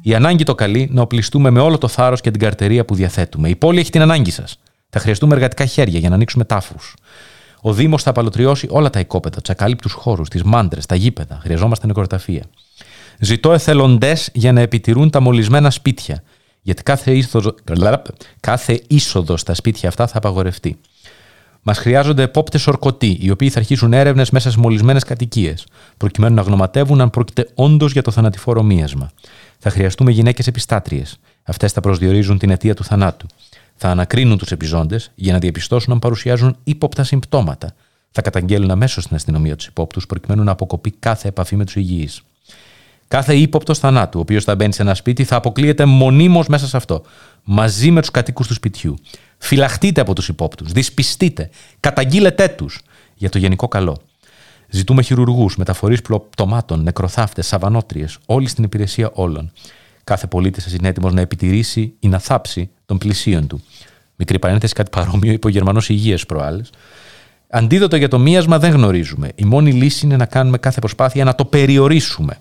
[0.03, 3.49] Η ανάγκη το καλεί να οπλιστούμε με όλο το θάρρος και την καρτερία που διαθέτουμε.
[3.49, 4.59] Η πόλη έχει την ανάγκη σας.
[4.89, 6.95] Θα χρειαστούμε εργατικά χέρια για να ανοίξουμε τάφους.
[7.61, 11.39] Ο Δήμος θα απαλωτριώσει όλα τα οικόπεδα, τους ακαλύπτους χώρους, τις μάντρες, τα γήπεδα.
[11.43, 12.43] Χρειαζόμαστε νεκροταφεία.
[13.19, 16.23] Ζητώ εθελοντές για να επιτηρούν τα μολυσμένα σπίτια.
[16.63, 17.55] Γιατί κάθε είσοδο,
[18.41, 20.79] κάθε είσοδος στα σπίτια αυτά θα απαγορευτεί.
[21.63, 26.43] Μας χρειάζονται επόπτες ορκωτοί, οι οποίοι θα αρχίσουν έρευνες μέσα σε μολυσμένες κατοικίες, προκειμένου να
[26.43, 29.11] γνωματεύουν αν πρόκειται όντως για το θανατηφόρο μίασμα.
[29.59, 31.19] Θα χρειαστούμε γυναίκες επιστάτριες.
[31.43, 33.27] Αυτές θα προσδιορίζουν την αιτία του θανάτου.
[33.77, 37.75] Θα ανακρίνουν τους επιζώντες για να διαπιστώσουν αν παρουσιάζουν ύποπτα συμπτώματα.
[38.11, 42.23] Θα καταγγέλουν αμέσως στην αστυνομία τους υπόπτους, προκειμένου να αποκοπεί κάθε επαφή με τους υγιείς.
[43.09, 46.77] Κάθε ύποπτος θανάτου, ο οποίος θα μπαίνει σε ένα σπίτι, θα αποκλείεται μονίμως μέσα σε
[46.77, 47.03] αυτό,
[47.45, 48.99] μαζί με τους κατοίκους του σπιτιού.
[49.45, 52.81] Φυλαχτείτε από τους υπόπτους, δυσπιστείτε, καταγγείλετε τους
[53.15, 53.99] για το γενικό καλό.
[54.69, 59.53] Ζητούμε χειρουργούς, μεταφορείς πτωμάτων, νεκροθάφτες, σαβανότριες, όλοι στην υπηρεσία όλων.
[60.05, 63.63] Κάθε πολίτης σα είναι έτοιμος να επιτηρήσει ή να θάψει των πλησίων του.
[64.17, 66.71] Μικρή παρένθεση, κάτι παρόμοιο είπε ο Γερμανός Υγείας προάλλες.
[67.49, 69.31] Αντίδοτο για το μίασμα δεν γνωρίζουμε.
[69.35, 72.39] Η μόνη λύση είναι να κάνουμε κάθε προσπάθεια να το περιορίσουμε.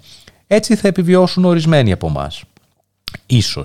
[0.47, 2.43] Έτσι θα επιβιώσουν ορισμένοι από εμάς.
[3.41, 3.64] σω.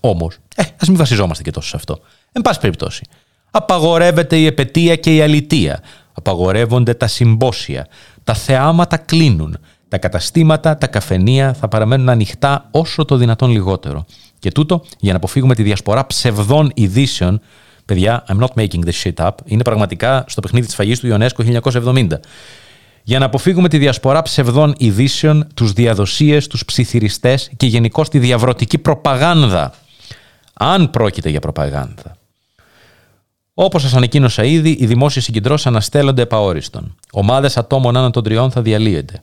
[0.00, 2.00] Όμως, ε, ας μην βασιζόμαστε και τόσο σε αυτό.
[2.36, 3.02] Εν πάση περιπτώσει,
[3.50, 5.80] απαγορεύεται η επαιτία και η αλητία.
[6.12, 7.86] Απαγορεύονται τα συμπόσια.
[8.24, 9.58] Τα θεάματα κλείνουν.
[9.88, 14.04] Τα καταστήματα, τα καφενεία θα παραμένουν ανοιχτά όσο το δυνατόν λιγότερο.
[14.38, 17.40] Και τούτο για να αποφύγουμε τη διασπορά ψευδών ειδήσεων.
[17.84, 19.30] Παιδιά, I'm not making this shit up.
[19.44, 22.06] Είναι πραγματικά στο παιχνίδι της φαγής του Ιωνέσκο 1970.
[23.02, 28.78] Για να αποφύγουμε τη διασπορά ψευδών ειδήσεων, τους διαδοσίες, τους ψιθυριστές και γενικώ τη διαβρωτική
[28.78, 29.74] προπαγάνδα.
[30.58, 32.16] Αν πρόκειται για προπαγάνδα.
[33.58, 36.94] Όπως σας ανακοίνωσα ήδη, οι δημόσιες συγκεντρώσεις αναστέλλονται επαόριστον.
[37.12, 39.22] Ομάδες ατόμων άνω των τριών θα διαλύονται.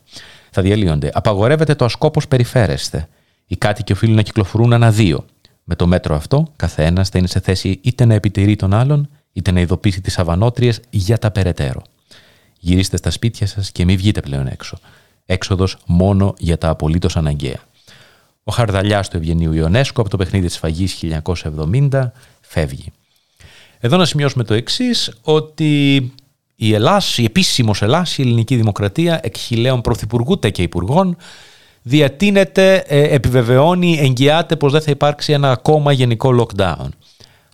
[0.51, 1.09] Θα διαλύονται.
[1.13, 3.07] Απαγορεύεται το ασκόπος περιφέρεστε.
[3.47, 5.25] Οι κάτοικοι οφείλουν να κυκλοφορούν ανά δύο.
[5.63, 9.51] Με το μέτρο αυτό, καθένας θα είναι σε θέση είτε να επιτηρεί τον άλλον, είτε
[9.51, 11.81] να ειδοποιήσει τις αβανότριες για τα περαιτέρω.
[12.59, 14.77] Γυρίστε στα σπίτια σας και μην βγείτε πλέον έξω.
[15.25, 17.59] Έξοδος μόνο για τα απολύτως αναγκαία.
[18.43, 22.11] Ο χαρδαλιάς του Ευγενείου Ιωνέσκο από το παιχνίδι της Φαγής 1970
[22.41, 22.91] φεύγει.
[23.86, 25.95] Εδώ να σημειώσουμε το εξής, ότι
[26.55, 31.17] η Ελλάς, η επίσημος Ελλάς, η ελληνική δημοκρατία, εκχυλαίων πρωθυπουργού και υπουργών,
[31.81, 36.88] διατείνεται, ε, επιβεβαιώνει, εγγυάται πως δεν θα υπάρξει ένα ακόμα γενικό lockdown.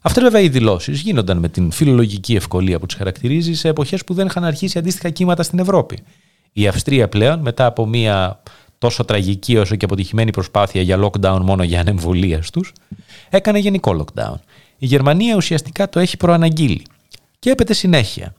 [0.01, 4.13] Αυτές βέβαια οι δηλώσεις γίνονταν με την φιλολογική ευκολία που τις χαρακτηρίζει σε εποχές που
[4.13, 5.99] δεν είχαν αρχίσει αντίστοιχα κύματα στην Ευρώπη.
[6.53, 8.41] Η Αυστρία πλέον, μετά από μια
[8.77, 12.73] τόσο τραγική όσο και αποτυχημένη προσπάθεια για lockdown μόνο για ανεμβολία τους,
[13.30, 14.36] έκανε γενικό lockdown.
[14.80, 16.86] Η Γερμανία ουσιαστικά το έχει προαναγγείλει.
[17.39, 18.34] Και έπεται συνέχεια.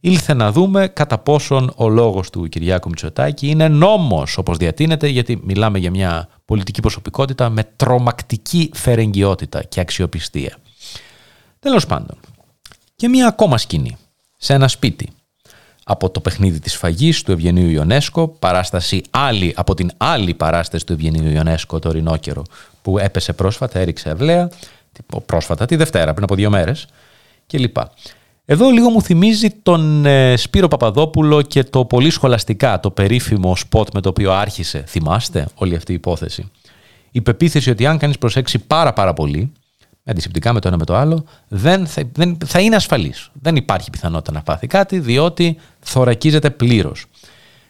[0.00, 5.40] Ήλθε να δούμε κατά πόσον ο λόγος του Κυριάκου Μητσοτάκη είναι νόμος όπως διατείνεται γιατί
[5.44, 10.56] μιλάμε για μια πολιτική προσωπικότητα με τρομακτική φερεγγιότητα και αξιοπιστία.
[11.58, 12.16] Τέλος πάντων.
[12.96, 13.96] Και μία ακόμα σκηνή.
[14.36, 15.08] Σε ένα σπίτι.
[15.84, 20.92] Από το παιχνίδι της φαγής του Ευγενίου Ιονέσκο, παράσταση άλλη από την άλλη παράσταση του
[20.92, 22.42] Ευγενίου Ιονέσκο το Ρινόκερο
[22.82, 24.50] που έπεσε πρόσφατα, έριξε ευλαία,
[25.26, 26.86] πρόσφατα τη Δευτέρα, πριν από δύο μέρες
[27.46, 27.76] κλπ.
[28.44, 33.88] Εδώ λίγο μου θυμίζει τον ε, Σπύρο Παπαδόπουλο και το πολύ σχολαστικά, το περίφημο σποτ
[33.94, 34.84] με το οποίο άρχισε.
[34.86, 36.50] Θυμάστε όλη αυτή η υπόθεση;
[37.10, 39.52] Η πεποίθηση ότι αν κανείς προσέξει πάρα πάρα πολύ,
[40.04, 43.30] αντισηπτικά με το ένα με το άλλο, δεν θα, δεν, θα είναι ασφαλής.
[43.32, 47.04] Δεν υπάρχει πιθανότητα να πάθει κάτι, διότι θωρακίζεται πλήρως.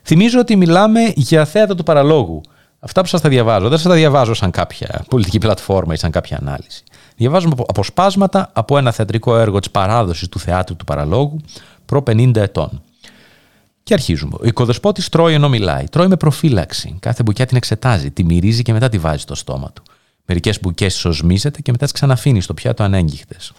[0.02, 2.40] Θυμίζω ότι μιλάμε για θέατα του παραλόγου.
[2.78, 6.10] Αυτά που σας τα διαβάζω, δεν σας τα διαβάζω σαν κάποια πολιτική πλατφόρμα ή σαν
[6.10, 6.82] κάποια ανάλυση.
[7.16, 11.40] Διαβάζουμε αποσπάσματα από ένα θεατρικό έργο της παράδοσης του θεάτρου του παραλόγου
[11.86, 12.82] προ 50 ετών.
[13.82, 14.36] Και αρχίζουμε.
[14.40, 15.84] Ο οικοδεσπότης τρώει ενώ μιλάει.
[15.84, 16.96] Τρώει με προφύλαξη.
[17.00, 19.82] Κάθε μπουκιά την εξετάζει, τη μυρίζει και μετά τη βάζει στο στόμα του.
[20.26, 23.52] Μερικές μπουκέ σωσμίζεται και μετά τις ξαναφύνει στο πιάτο ανέγγιχτες.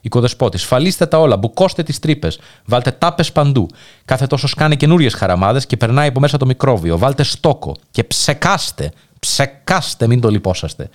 [0.00, 3.68] Οικοδεσπότης, φαλίστε τα όλα, μπουκώστε τις τρύπες, βάλτε τάπες παντού.
[4.04, 6.98] Κάθε τόσο σκάνε καινούριες χαραμάδες και περνάει από μέσα το μικρόβιο.
[6.98, 10.88] Βάλτε στόκο και ψεκάστε Ψεκάστε, μην το λυπόσαστε.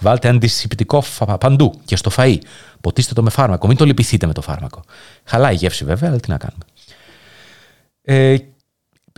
[0.00, 1.04] Βάλτε αντισηπτικό
[1.40, 2.36] παντού και στο φαΐ.
[2.80, 3.66] Ποτίστε το με φάρμακο.
[3.66, 4.82] Μην το λυπηθείτε με το φάρμακο.
[5.24, 6.64] Χαλάει η γεύση βέβαια, αλλά τι να κάνουμε.
[8.02, 8.36] Ε,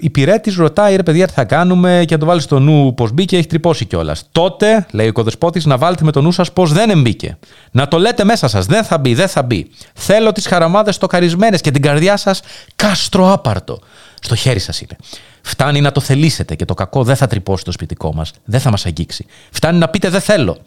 [0.01, 3.13] η πυρέτης ρωτάει, ρε παιδιά, τι θα κάνουμε και να το βάλεις στο νου πώς
[3.13, 4.25] μπήκε, έχει τρυπώσει κιόλας.
[4.33, 7.39] Τότε, λέει ο οικοδεσπότη, να βάλετε με το νου σας πώς δεν εμπήκε.
[7.71, 9.71] Να το λέτε μέσα σας, δεν θα μπει, δεν θα μπει.
[9.95, 12.41] Θέλω τις χαραμάδες στοκαρισμένε και την καρδιά σας
[12.77, 13.79] κάστρο άπαρτο.
[14.25, 14.97] Στο χέρι σας είναι.
[15.43, 18.71] Φτάνει να το θελήσετε και το κακό δεν θα τρυπώσει το σπιτικό μας, δεν θα
[18.71, 19.27] μας αγγίξει.
[19.51, 20.59] Φτάνει να πείτε δεν θέλω.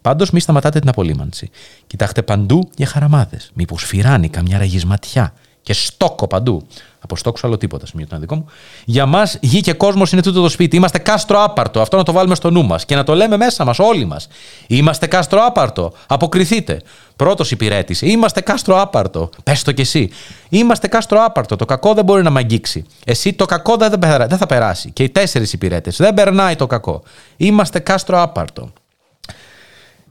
[0.00, 1.50] Πάντως μη σταματάτε την απολύμανση.
[1.86, 3.50] Κοιτάξτε παντού για χαραμάδες.
[3.54, 5.34] Μήπως φυράνει καμιά ραγισματιά.
[5.62, 6.66] Και στόκο παντού.
[7.04, 8.46] Από στόκο άλλο τίποτα, σημείο το δικό μου.
[8.84, 10.76] Για μας, γη και κόσμος είναι τούτο το σπίτι.
[10.76, 11.80] Είμαστε κάστρο άπαρτο.
[11.80, 14.28] Αυτό να το βάλουμε στο νου μας και να το λέμε μέσα μας, όλοι μας.
[14.66, 15.92] Είμαστε κάστρο άπαρτο.
[16.06, 16.82] Αποκριθείτε.
[17.16, 18.02] Πρώτος υπηρέτης.
[18.02, 19.30] Είμαστε κάστρο άπαρτο.
[19.42, 20.10] Πες το κι εσύ.
[20.48, 21.56] Είμαστε κάστρο άπαρτο.
[21.56, 22.84] Το κακό δεν μπορεί να με αγγίξει.
[23.04, 24.90] Εσύ το κακό δεν, δεν θα περάσει.
[24.90, 25.96] Και οι τέσσερις υπηρέτες.
[25.96, 27.02] Δεν περνάει το κακό.
[27.36, 28.72] Είμαστε κάστρο άπαρτο.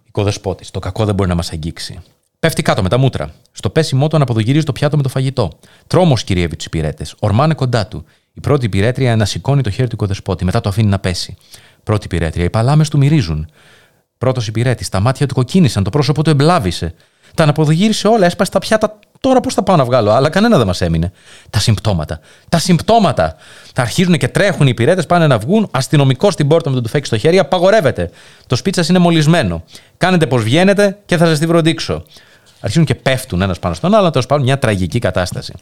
[0.08, 0.72] Οικοδεσπότης.
[0.72, 2.02] Το κακό δεν μπορεί να μας αγγίξει.
[2.44, 3.32] Πέφτει κάτω με τα μούτρα.
[3.52, 5.52] Στο πέσιμό του αναποδογυρίζει το πιάτο με το φαγητό.
[5.88, 7.06] Τρόμος κυριεύει του υπηρέτε.
[7.20, 8.06] Ορμάνε κοντά του.
[8.34, 11.38] Η πρώτη υπηρέτρια ανασηκώνει το χέρι του οικοδεσπότη, μετά το αφήνει να πέσει.
[11.84, 12.44] Πρώτη υπηρέτρια.
[12.44, 13.48] Οι παλάμες του μυρίζουν.
[14.18, 14.90] Πρώτος υπηρέτη.
[14.90, 16.94] Τα μάτια του κοκκίνησαν, το πρόσωπο του εμπλάβησε.
[17.34, 19.00] Τα αναποδογύρισε όλα, έσπασε τα πιάτα.
[19.20, 21.12] Τώρα πώς θα πάω να βγάλω, αλλά κανένα δεν μας έμεινε.
[21.50, 22.20] Τα συμπτώματα.
[22.50, 23.36] Τα συμπτώματα.
[23.74, 25.68] Τα αρχίζουν και τρέχουν οι υπηρέτε, πάνε να βγουν.
[25.72, 28.10] Αστυνομικό στην πόρτα με το τουφέκι στο χέρι, απαγορεύεται.
[28.48, 29.64] Το σπίτσα είναι μολυσμένο.
[29.98, 32.04] Κάνετε πως βγαίνετε και θα σας τη βροντίξω
[32.64, 35.54] αρχίζουν και πέφτουν ένας πάνω στον άλλο, τέλος πάντων μια τραγική κατάσταση.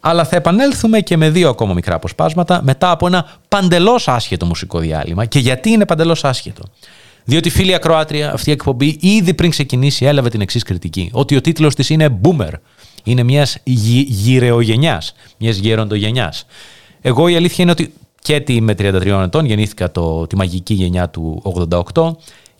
[0.00, 4.78] Αλλά θα επανέλθουμε και με δύο ακόμα μικρά αποσπάσματα μετά από ένα παντελώς άσχετο μουσικό
[4.78, 5.24] διάλειμμα.
[5.24, 6.62] Και γιατί είναι παντελώς άσχετο;
[7.24, 11.10] Διότι φίλη ακροάτρια, αυτή η εκπομπή ήδη πριν ξεκινήσει έλαβε την εξής κριτική.
[11.12, 12.52] Ότι ο τίτλος της είναι Boomer.
[13.04, 16.46] Είναι μιας γυ, γυρεογενιάς, μιας γεροντογενιάς.
[17.00, 17.92] Εγώ η αλήθεια είναι ότι
[18.22, 21.42] και τη με 33 ετών γεννήθηκα το, τη μαγική γενιά του
[21.94, 22.12] 88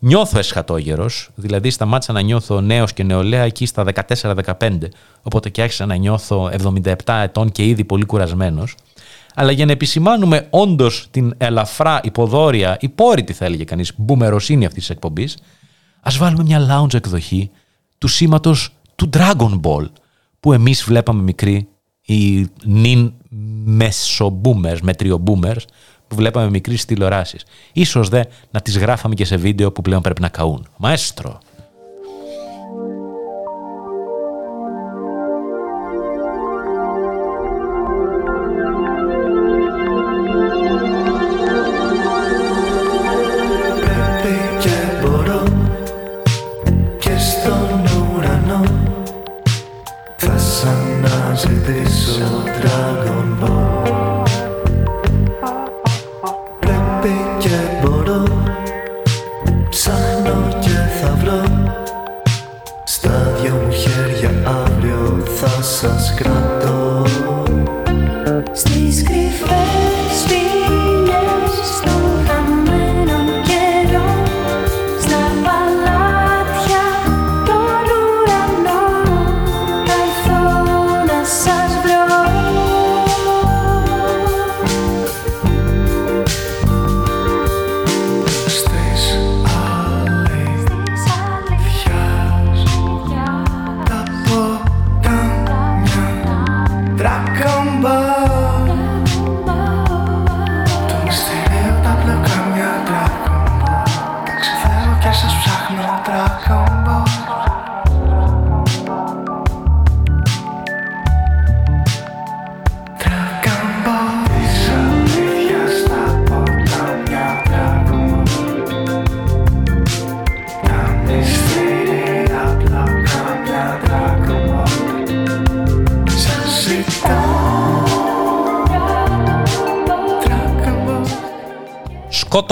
[0.03, 3.85] νιώθω εσχατόγερος, δηλαδή σταμάτησα να νιώθω νέος και νεολαία εκεί στα
[4.21, 4.77] 14-15,
[5.21, 8.75] οπότε και άρχισα να νιώθω 77 ετών και ήδη πολύ κουρασμένος.
[9.35, 14.95] Αλλά για να επισημάνουμε όντως την ελαφρά υποδόρια, υπόρρητη θα έλεγε κανείς, μπουμεροσύνη αυτής της
[14.95, 15.37] εκπομπής,
[16.01, 17.49] ας βάλουμε μια lounge εκδοχή
[17.97, 19.89] του σήματος του Dragon Ball,
[20.39, 21.67] που εμείς βλέπαμε μικροί,
[22.01, 23.13] οι νυν
[23.63, 25.65] μεσομπούμερς, μετριομπούμερς,
[26.11, 27.45] που βλέπαμε μικρής τηλεοράσεις.
[27.73, 30.67] Ίσως δε να τις γράφαμε και σε βίντεο που πλέον πρέπει να καούν.
[30.77, 31.39] Μαέστρο.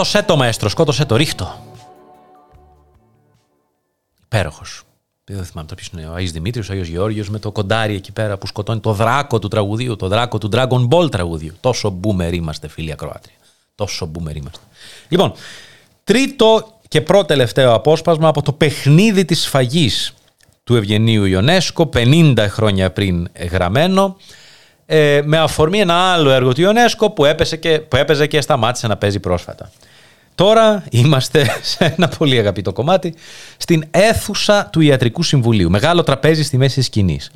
[0.10, 1.64] Σκότωσέ το, μαέστρο, σκότωσέ το, ρίχτω.
[4.24, 4.84] Υπέροχος.
[5.24, 8.12] Δεν θυμάμαι τώρα ποιος είναι ο Άι Δημήτρη, ο Άγιος Γεώργιος με το κοντάρι εκεί
[8.12, 11.54] πέρα που σκοτώνει το δράκο του τραγουδίου, το δράκο του Dragon Ball τραγουδίου.
[11.60, 13.36] Τόσο boomer είμαστε, φίλοι ακροάτρια.
[13.76, 14.60] Τόσο boomer είμαστε.
[15.10, 15.34] Λοιπόν,
[16.04, 20.14] τρίτο και πρώτο τελευταίο απόσπασμα από το παιχνίδι της σφαγής
[20.64, 24.18] του Ευγενίου Ιονέσκο, 50 χρόνια πριν γραμμένο,
[24.86, 28.88] ε, με αφορμή ένα άλλο έργο του Ιονέσκο που, έπεσε και, που έπαιζε και σταμάτησε
[28.88, 29.72] να παίζει πρόσφατα.
[30.40, 33.14] Τώρα είμαστε σε ένα πολύ αγαπητό κομμάτι,
[33.58, 35.70] στην αίθουσα του Ιατρικού Συμβουλίου.
[35.70, 37.32] Μεγάλο τραπέζι στη μέση τη σκηνής.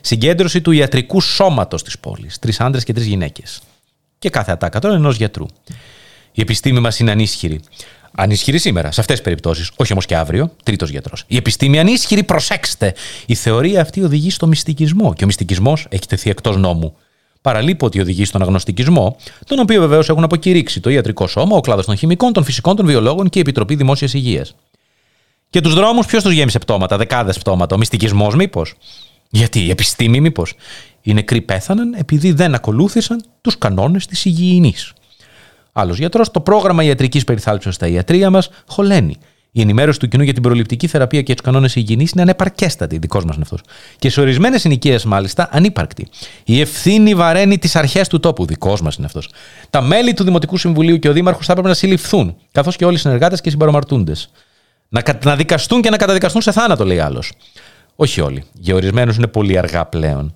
[0.00, 2.38] Συγκέντρωση του ιατρικού σώματος της πόλης.
[2.38, 3.60] Τρεις άντρες και τρεις γυναίκες.
[4.18, 5.46] Και κάθε ατάκα τώρα ενός γιατρού.
[6.32, 7.60] Η επιστήμη μας είναι ανίσχυρη.
[8.12, 9.70] Ανίσχυρη σήμερα, σε αυτές τις περιπτώσεις.
[9.76, 10.52] Όχι όμως και αύριο.
[10.62, 11.24] Τρίτος γιατρός.
[11.26, 12.94] Η επιστήμη ανίσχυρη, προσέξτε.
[13.26, 15.14] Η θεωρία αυτή οδηγεί στο μυστικισμό.
[15.14, 16.96] Και ο μυστικισμός έχει τεθεί εκτός νόμου.
[17.46, 19.16] Παραλείπω ότι οδηγεί στον αγνωστικισμό,
[19.46, 22.86] τον οποίο βεβαίως έχουν αποκηρύξει το ιατρικό σώμα, ο κλάδος των χημικών, των φυσικών, των
[22.86, 24.54] βιολόγων και η Επιτροπή Δημόσιας Υγείας.
[25.50, 28.74] Και τους δρόμους, ποιος τους γέμισε πτώματα, δεκάδες πτώματα, ο μυστικισμός μήπως;
[29.30, 30.54] Γιατί, η επιστήμη μήπως;
[31.02, 34.92] Οι νεκροί πέθαναν επειδή δεν ακολούθησαν τους κανόνες της υγιεινής.
[35.72, 39.16] Άλλος γιατρός, το πρόγραμμα ιατρικής περιθάλψεως στα ιατρία μας χωλαίνει.
[39.56, 43.24] Η ενημέρωση του κοινού για την προληπτική θεραπεία και τους κανόνες υγιεινής είναι ανεπαρκέστατη, δικός
[43.24, 43.60] μας είναι αυτός.
[43.98, 46.08] Και σε ορισμένες συνοικίες, μάλιστα, ανύπαρκτη.
[46.44, 49.30] Η ευθύνη βαραίνει τις αρχές του τόπου, δικός μας είναι αυτός.
[49.70, 52.94] Τα μέλη του Δημοτικού Συμβουλίου και ο Δήμαρχος θα έπρεπε να συλληφθούν, καθώς και όλοι
[52.94, 54.30] οι συνεργάτες και οι συμπαρομαρτούντες.
[54.88, 57.32] Να, να δικαστούν και να καταδικαστούν σε θάνατο, λέει άλλος.
[57.96, 58.44] Όχι όλοι.
[58.52, 60.34] Για ορισμένους είναι πολύ αργά πλέον.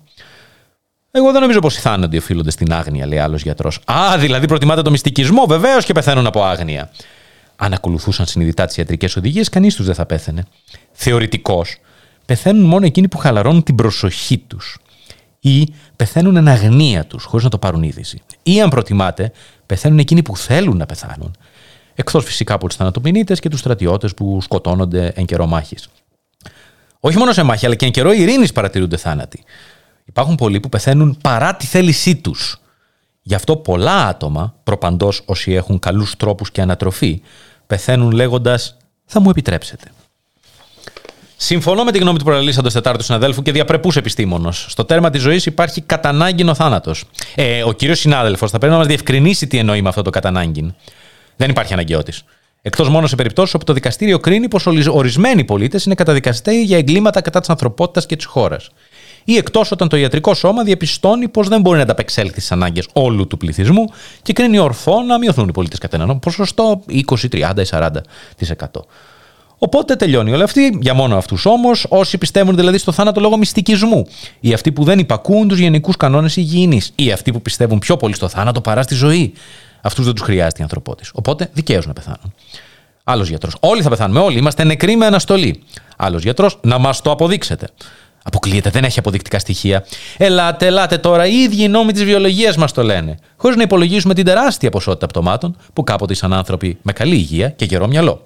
[1.11, 3.79] Εγώ δεν νομίζω πως οι θάνατοι οφείλονται στην άγνοια, λέει άλλος γιατρός.
[3.91, 6.89] Α, δηλαδή προτιμάτε το μυστικισμό, βεβαίως και πεθαίνουν από άγνοια
[7.63, 10.45] αν ακολουθούσαν συνειδητά τις ιατρικές οδηγίες, κανείς τους δεν θα πέθαινε.
[10.91, 11.65] Θεωρητικώ,
[12.25, 14.77] πεθαίνουν μόνο εκείνοι που χαλαρώνουν την προσοχή τους.
[15.39, 18.21] Ή πεθαίνουν εν αγνία τους, χωρίς να το πάρουν είδηση.
[18.43, 19.31] Ή, αν προτιμάτε,
[19.65, 21.35] πεθαίνουν εκείνοι που θέλουν να πεθάνουν.
[21.95, 25.89] Εκτός φυσικά από τους θανατοποιητέ και τους στρατιώτες που σκοτώνονται εν καιρό μάχης.
[26.99, 29.43] Όχι μόνο σε μάχη, αλλά και εν καιρό ειρήνης παρατηρούνται θάνατοι.
[30.05, 32.61] Υπάρχουν πολλοί που πεθαίνουν παρά τη θέλησή τους.
[33.21, 37.21] Γι' αυτό πολλά άτομα, προπαντός όσοι έχουν καλούς τρόπους και ανατροφή,
[37.71, 39.91] πεθαίνουν λέγοντας Θα μου επιτρέψετε.
[41.37, 44.65] Συμφωνώ με τη γνώμη του προελίσσαντο τετάρτου συναδέλφου και διαπρεπούς επιστήμονος.
[44.69, 47.03] Στο τέρμα της ζωής υπάρχει κατανάγκη ο θάνατος.
[47.35, 50.75] Ε, ο κύριος συνάδελφος θα πρέπει να μας διευκρινίσει τι εννοεί με αυτό το κατανάγκη.
[51.35, 52.23] Δεν υπάρχει αναγκαιότης.
[52.61, 57.21] Εκτός μόνο σε περιπτώσεις όπου το δικαστήριο κρίνει πως ορισμένοι πολίτες είναι καταδικαστέοι για εγκλήματα
[57.21, 58.69] κατά της ανθρωπότητας και της χώρας.
[59.23, 63.27] Ή εκτός όταν το ιατρικό σώμα διαπιστώνει πως δεν μπορεί να ανταπεξέλθει στις ανάγκες όλου
[63.27, 63.85] του πληθυσμού
[64.21, 68.85] και κρίνει ορθό να μειωθούν οι πολίτες κατά έναν ποσοστό 20, 30, 40%.
[69.63, 70.77] Οπότε τελειώνει όλο αυτή.
[70.81, 74.07] Για μόνο αυτούς όμως, όσοι πιστεύουν δηλαδή στο θάνατο λόγω μυστικισμού,
[74.39, 78.15] ή αυτοί που δεν υπακούουν τους γενικούς κανόνες υγιεινής, ή αυτοί που πιστεύουν πιο πολύ
[78.15, 79.33] στο θάνατο παρά στη ζωή.
[79.81, 81.11] Αυτούς δεν τους χρειάζεται η ανθρωπότης.
[81.13, 82.33] Οπότε δικαίως να πεθάνουν.
[83.03, 83.55] Άλλος γιατρός.
[83.59, 84.37] Όλοι θα πεθάνουμε, όλοι.
[84.37, 85.63] Είμαστε νεκροί με αναστολή.
[85.97, 87.67] Άλλος γιατρός, να μας το αποδείξετε.
[88.23, 89.85] Αποκλείεται, δεν έχει αποδεικτικά στοιχεία.
[90.17, 93.17] Ελάτε, ελάτε τώρα, οι ίδιοι νόμοι της βιολογίας μας το λένε.
[93.37, 97.65] Χωρίς να υπολογίσουμε την τεράστια ποσότητα πτωμάτων που κάποτε ήσαν άνθρωποι με καλή υγεία και
[97.65, 98.25] γερό μυαλό.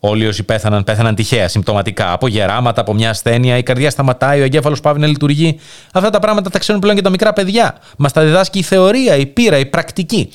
[0.00, 4.44] Όλοι όσοι πέθαναν, πέθαναν τυχαία, συμπτωματικά, από γεράματα, από μια ασθένεια, η καρδιά σταματάει, ο
[4.44, 5.58] εγκέφαλος πάβει να λειτουργεί.
[5.92, 7.78] Αυτά τα πράγματα τα ξέρουν πλέον και τα μικρά παιδιά.
[7.98, 10.32] Μας τα διδάσκει η θεωρία, η πείρα, η πρακτική.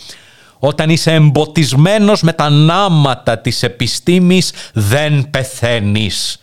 [0.60, 6.38] Όταν είσαι εμποτισμένος με τα νάματα της επιστήμης, δεν πεθαίνεις.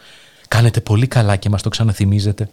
[0.51, 2.48] Κάνετε πολύ καλά και μας το ξαναθυμίζετε.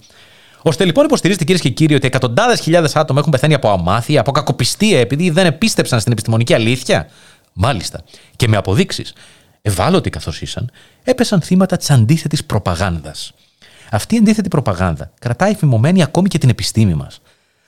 [0.61, 4.31] Ώστε λοιπόν υποστηρίζετε κυρίες και κύριοι ότι εκατοντάδες χιλιάδες άτομα έχουν πεθάνει από αμάθεια, από
[4.31, 7.09] κακοπιστία, επειδή δεν επίστεψαν στην επιστημονική αλήθεια.
[7.53, 8.03] Μάλιστα.
[8.35, 9.13] Και με αποδείξεις.
[9.61, 10.71] Ευάλωτοι καθώς ήσαν,
[11.03, 13.33] έπεσαν θύματα της αντίθετης προπαγάνδας.
[13.91, 17.21] Αυτή η αντίθετη προπαγάνδα κρατάει φημωμένη ακόμη και την επιστήμη μας.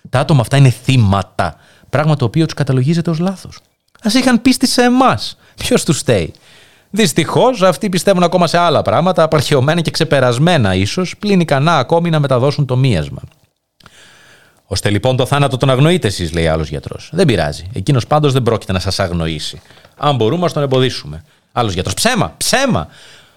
[0.10, 1.56] Τα άτομα αυτά είναι θύματα,
[1.89, 3.56] πράγμα το οποίο τους καταλογίζεται ως λάθος.
[4.01, 5.38] Α είχαν πίστη σε εμάς.
[5.56, 6.34] Ποιος τους στέει.
[6.90, 12.20] Δυστυχώς, αυτοί πιστεύουν ακόμα σε άλλα πράγματα, απαρχαιωμένα και ξεπερασμένα ίσως, πλην ικανά ακόμη να
[12.20, 13.22] μεταδώσουν το μίασμα.
[14.66, 17.10] Ώστε λοιπόν το θάνατο τον αγνοείτε εσείς, λέει άλλος γιατρός.
[17.14, 17.68] Δεν πειράζει.
[17.74, 19.61] Εκείνος πάντως δεν πρόκειται να σας αγνοήσει.
[19.98, 21.24] Αν μπορούμε, να τον εμποδίσουμε.
[21.52, 21.94] Άλλος γιατρός.
[21.94, 22.88] Ψέμα, ψέμα!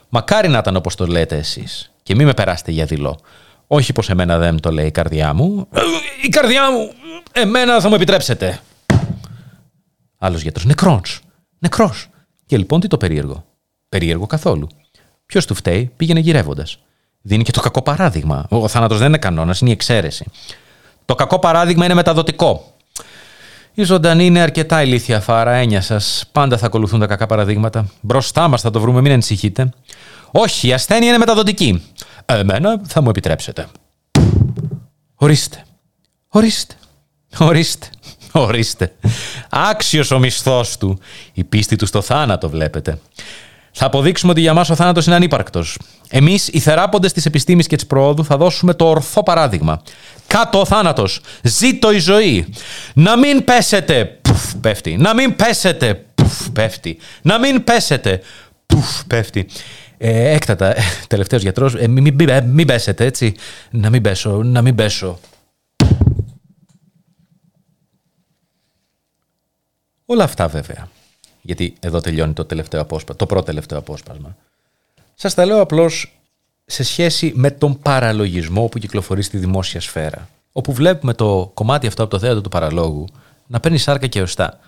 [0.09, 1.91] Μακάρι να ήταν όπως το λέτε εσείς.
[2.03, 3.19] Και μην με περάσετε για δειλό.
[3.67, 5.69] Όχι πως εμένα δεν το λέει η καρδιά μου.
[6.23, 6.93] Η καρδιά μου!
[7.33, 8.61] Εμένα θα μου επιτρέψετε.
[10.19, 10.65] Άλλος γιατρός.
[10.65, 11.21] Νεκρός.
[11.59, 12.09] Νεκρός.
[12.53, 13.45] Και λοιπόν τι το περίεργο;
[13.89, 14.67] Περίεργο καθόλου.
[15.27, 16.79] Ποιος του φταίει, πήγαινε γυρεύοντας.
[17.23, 18.47] Δίνει και το κακό παράδειγμα.
[18.49, 20.25] Ο θάνατος δεν είναι κανόνας, είναι η εξαίρεση.
[21.05, 22.75] Το κακό παράδειγμα είναι μεταδοτικό.
[23.75, 26.25] Η ζωντανή είναι αρκετά ηλίθια φάρα, έννοια σας.
[26.33, 27.91] Πάντα θα ακολουθούν τα κακά παραδείγματα.
[28.01, 29.71] Μπροστά μας θα το βρούμε, μην ανησυχείτε.
[30.31, 31.83] Όχι, η ασθένεια είναι μεταδοτική.
[32.27, 33.67] Εμένα θα μου επιτρέψετε.
[35.15, 35.65] Ορίστε.
[36.29, 36.75] Ορίστε.
[37.39, 37.87] Ορίστε.
[38.33, 38.93] Ορίστε.
[39.51, 40.99] Άξιος ο μισθός του.
[41.33, 42.99] Η πίστη του στο θάνατο βλέπετε.
[43.73, 45.79] Θα αποδείξουμε ότι για μας ο θάνατος είναι ανύπαρκτος.
[46.09, 49.83] Εμείς, οι θεράποντες της επιστήμης και της προόδου, θα δώσουμε το ορθό παράδειγμα.
[50.27, 51.21] Κάτω ο θάνατος.
[51.43, 52.47] Ζήτω η ζωή.
[52.95, 54.05] Να μην πέσετε.
[54.23, 54.97] Πουφ, πέφτει.
[54.97, 56.05] Να μην πέσετε.
[56.15, 56.99] Πουφ, πέφτει.
[57.23, 58.21] Να μην πέσετε.
[58.67, 59.47] Πουφ, πέφτει.
[59.99, 60.75] Ε, έκτατα,
[61.07, 63.35] τελευταίος γιατρός, ε, μην, μην, μην πέσετε έτσι.
[63.71, 65.19] Να μην πέσω, να μην πέσω.
[70.13, 70.89] Όλα αυτά βέβαια.
[71.43, 74.37] Γιατί εδώ τελειώνει το, τελευταίο απόσπασμα, το πρώτο τελευταίο απόσπασμα.
[75.15, 76.19] Σας τα λέω απλώς
[76.65, 80.29] σε σχέση με τον παραλογισμό που κυκλοφορεί στη δημόσια σφαίρα.
[80.53, 83.05] Όπου βλέπουμε το κομμάτι αυτό από το θέατρο του παραλόγου
[83.47, 84.59] να παίρνει σάρκα και οστά.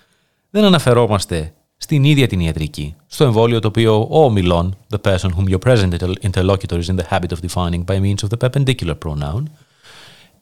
[0.51, 5.55] Δεν αναφερόμαστε στην ίδια την ιατρική, στο εμβόλιο το οποίο ο ομιλών, the person whom
[5.55, 5.91] your present
[6.31, 9.43] interlocutor is in the habit of defining by means of the perpendicular pronoun,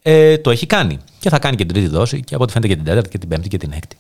[0.03, 0.99] ε, το έχει κάνει.
[1.19, 3.19] Και θα κάνει και την τρίτη δόση και από ό,τι φαίνεται και την τέταρτη και
[3.19, 3.97] την πέμπτη και την έκτη.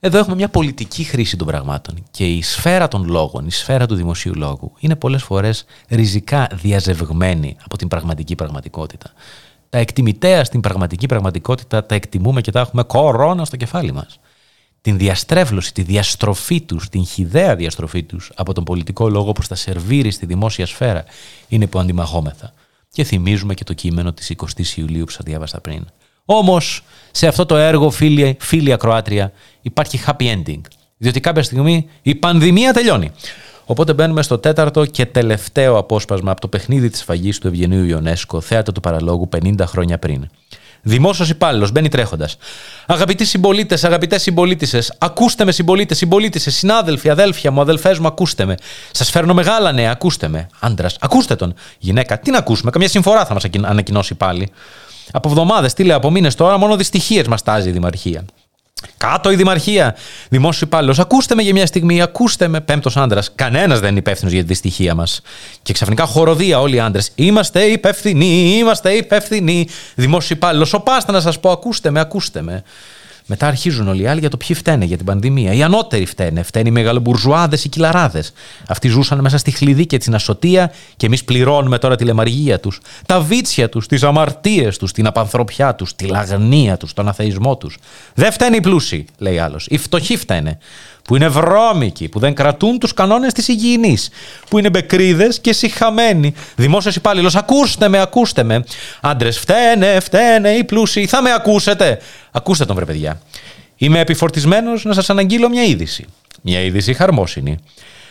[0.00, 3.94] Εδώ έχουμε μια πολιτική χρήση των πραγμάτων και η σφαίρα των λόγων, η σφαίρα του
[3.94, 9.12] δημοσίου λόγου είναι πολλές φορές ριζικά διαζευγμένη από την πραγματική πραγματικότητα.
[9.68, 14.20] Τα εκτιμητέα στην πραγματική πραγματικότητα τα εκτιμούμε και τα έχουμε κορώνα στο κεφάλι μας.
[14.80, 19.54] Την διαστρέβλωση, τη διαστροφή τους, την χιδαία διαστροφή τους από τον πολιτικό λόγο προς τα
[19.54, 21.04] σερβίρει στη δημόσια σφαίρα
[21.48, 22.52] είναι που αντιμαχόμεθα.
[22.90, 25.86] Και θυμίζουμε και το κείμενο της 20 Ιουλίου που σας διάβασα πριν.
[26.26, 29.32] Όμως, σε αυτό το έργο, φίλοι, φίλοι ακροάτρια,
[29.62, 30.60] υπάρχει happy ending.
[30.96, 33.10] Διότι κάποια στιγμή η πανδημία τελειώνει.
[33.64, 38.40] Οπότε μπαίνουμε στο τέταρτο και τελευταίο απόσπασμα από το παιχνίδι της φαγής του Ευγενίου Ιονέσκο,
[38.40, 40.28] θέατρο του παραλόγου 50 χρόνια πριν.
[40.82, 42.36] Δημόσιος υπάλληλος μπαίνει τρέχοντας.
[42.86, 48.54] Αγαπητοί συμπολίτες, αγαπητές συμπολίτησες, ακούστε με συμπολίτες, συμπολίτησες, συνάδελφοι, αδέλφια μου, αδελφές μου, ακούστε με.
[48.90, 50.46] Σας φέρνω μεγάλα νέα, ακούστε με.
[50.60, 51.54] Άντρας, ακούστε τον.
[51.78, 54.50] Γυναίκα, τι να ακούσουμε, καμιά συμφορά θα μας ανακοινώσει πάλι.
[55.12, 58.24] Από εβδομάδες, τι λέω, από μήνες τώρα, μόνο δυστυχίες μας τάζει η Δημαρχία.
[58.96, 59.96] Κάτω η Δημαρχία.
[60.28, 60.98] Δημόσιος υπάλληλος.
[60.98, 62.60] Ακούστε με για μια στιγμή, ακούστε με.
[62.60, 63.32] Πέμπτος άντρας.
[63.34, 65.20] Κανένας δεν είναι υπεύθυνος για τη δυστυχία μας.
[65.62, 67.10] Και ξαφνικά χοροδία όλοι οι άντρες.
[67.14, 69.68] Είμαστε υπεύθυνοι, είμαστε υπεύθυνοι.
[69.94, 70.68] Δημόσιος υπάλληλος.
[70.68, 72.62] Σοπάστε να σας πω, ακούστε με, ακούστε με.
[73.26, 75.52] Μετά αρχίζουν όλοι οι άλλοι για το ποιοι φταίνε για την πανδημία.
[75.52, 76.42] Οι ανώτεροι φταίνε.
[76.42, 78.32] Φταίνε οι μεγαλομπουρζουάδε, οι κυλαράδες.
[78.68, 82.80] Αυτοί ζούσαν μέσα στη χλειδί και την ασωτεία και εμείς πληρώνουμε τώρα τη λεμαργία τους.
[83.06, 87.78] Τα βίτσια τους, τις αμαρτίες τους, την απανθρωπιά τους, τη λαγνία τους, τον αθεισμό τους.
[88.14, 89.66] Δεν φταίνε οι πλούσιοι, λέει άλλος.
[89.70, 90.58] Οι φτωχοί φταίνε
[91.06, 94.08] που είναι βρώμικοι, που δεν κρατούν τους κανόνες της υγιεινής,
[94.48, 96.34] που είναι μπεκρίδες και συχαμένοι.
[96.56, 98.64] Δημόσιος υπάλληλος, ακούστε με, ακούστε με.
[99.00, 101.98] Άντρες, φταίνε, φταίνε, οι πλούσιοι, θα με ακούσετε.
[102.30, 103.20] Ακούστε τον βρε παιδιά.
[103.76, 106.04] Είμαι επιφορτισμένος να σας αναγγείλω μια είδηση.
[106.42, 107.58] Μια είδηση χαρμόσυνη.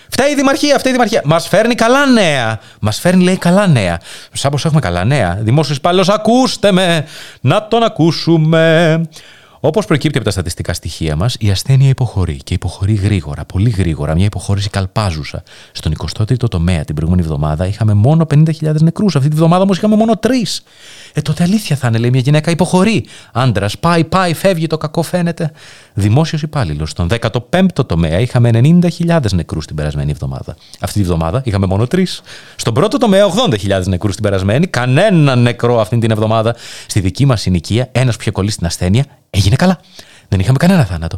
[0.09, 1.21] Φταίει η Δημαρχία, φταίει η Δημαρχία.
[1.25, 2.59] Μας φέρνει καλά νέα.
[2.79, 3.99] Μας φέρνει, λέει, καλά νέα.
[4.31, 5.39] Σαν πως έχουμε καλά νέα.
[5.41, 7.05] Δημόσιος υπάλληλος, ακούστε με.
[7.41, 9.01] Να τον ακούσουμε.
[9.67, 14.15] Όπως προκύπτει από τα στατιστικά στοιχεία μας, η ασθένεια υποχωρεί και υποχωρεί γρήγορα, πολύ γρήγορα,
[14.15, 15.43] μια υποχώρηση καλπάζουσα.
[15.71, 19.15] Στον 23ο τομέα την προηγούμενη εβδομάδα είχαμε μόνο 50.000 νεκρούς.
[19.15, 20.63] Αυτή τη βδομάδα όμως είχαμε μόνο τρεις.
[21.17, 23.05] Ε, τότε αλήθεια θα είναι, λέει μια γυναίκα, υποχωρεί.
[23.33, 25.51] Άντρας, πάει, πάει, φεύγει, το κακό φαίνεται.
[25.93, 26.89] Δημόσιος υπάλληλος.
[26.89, 30.55] Στον 15ο τομέα είχαμε 90.000 νεκρούς την περασμένη εβδομάδα.
[30.79, 32.21] Αυτή τη βδομάδα είχαμε μόνο τρεις.
[32.55, 36.55] Στον πρώτο τομέα 80.000 νεκρούς την περασμένη, κανένα νεκρό αυτή την εβδομάδα.
[36.87, 39.79] Στη δική μας συνοικία, ένας που είχε κολλήσει στην ασθένεια έγινε καλά.
[40.27, 41.17] Δεν είχαμε κανένα θάνατο.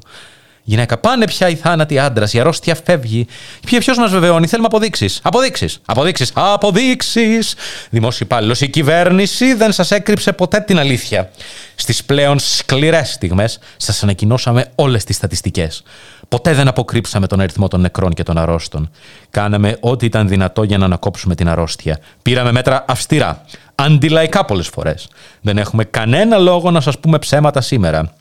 [0.69, 3.27] Γυναίκα, πάνε πια οι θάνατοι άντρας, η αρρώστια φεύγει.
[3.65, 5.19] Ποιο μας βεβαιώνει, θέλουμε αποδείξεις.
[5.23, 5.79] Αποδείξεις.
[5.85, 6.31] Αποδείξεις.
[6.33, 7.55] Αποδείξεις.
[7.89, 11.31] Δημόσιο υπάλληλος, η κυβέρνηση δεν σας έκρυψε ποτέ την αλήθεια.
[11.75, 15.83] Στις πλέον σκληρές στιγμές σας ανακοινώσαμε όλες τις στατιστικές.
[16.27, 18.89] Ποτέ δεν αποκρύψαμε τον αριθμό των νεκρών και των αρρώστων.
[19.29, 21.99] Κάναμε ό,τι ήταν δυνατό για να ανακόψουμε την αρρώστια.
[22.21, 23.45] Πήραμε μέτρα αυστηρά.
[23.75, 25.07] Αντιλαϊκά πολλές φορές.
[25.41, 28.13] Δεν έχουμε κανένα λόγο να σας πούμε ψέματα σήμερα.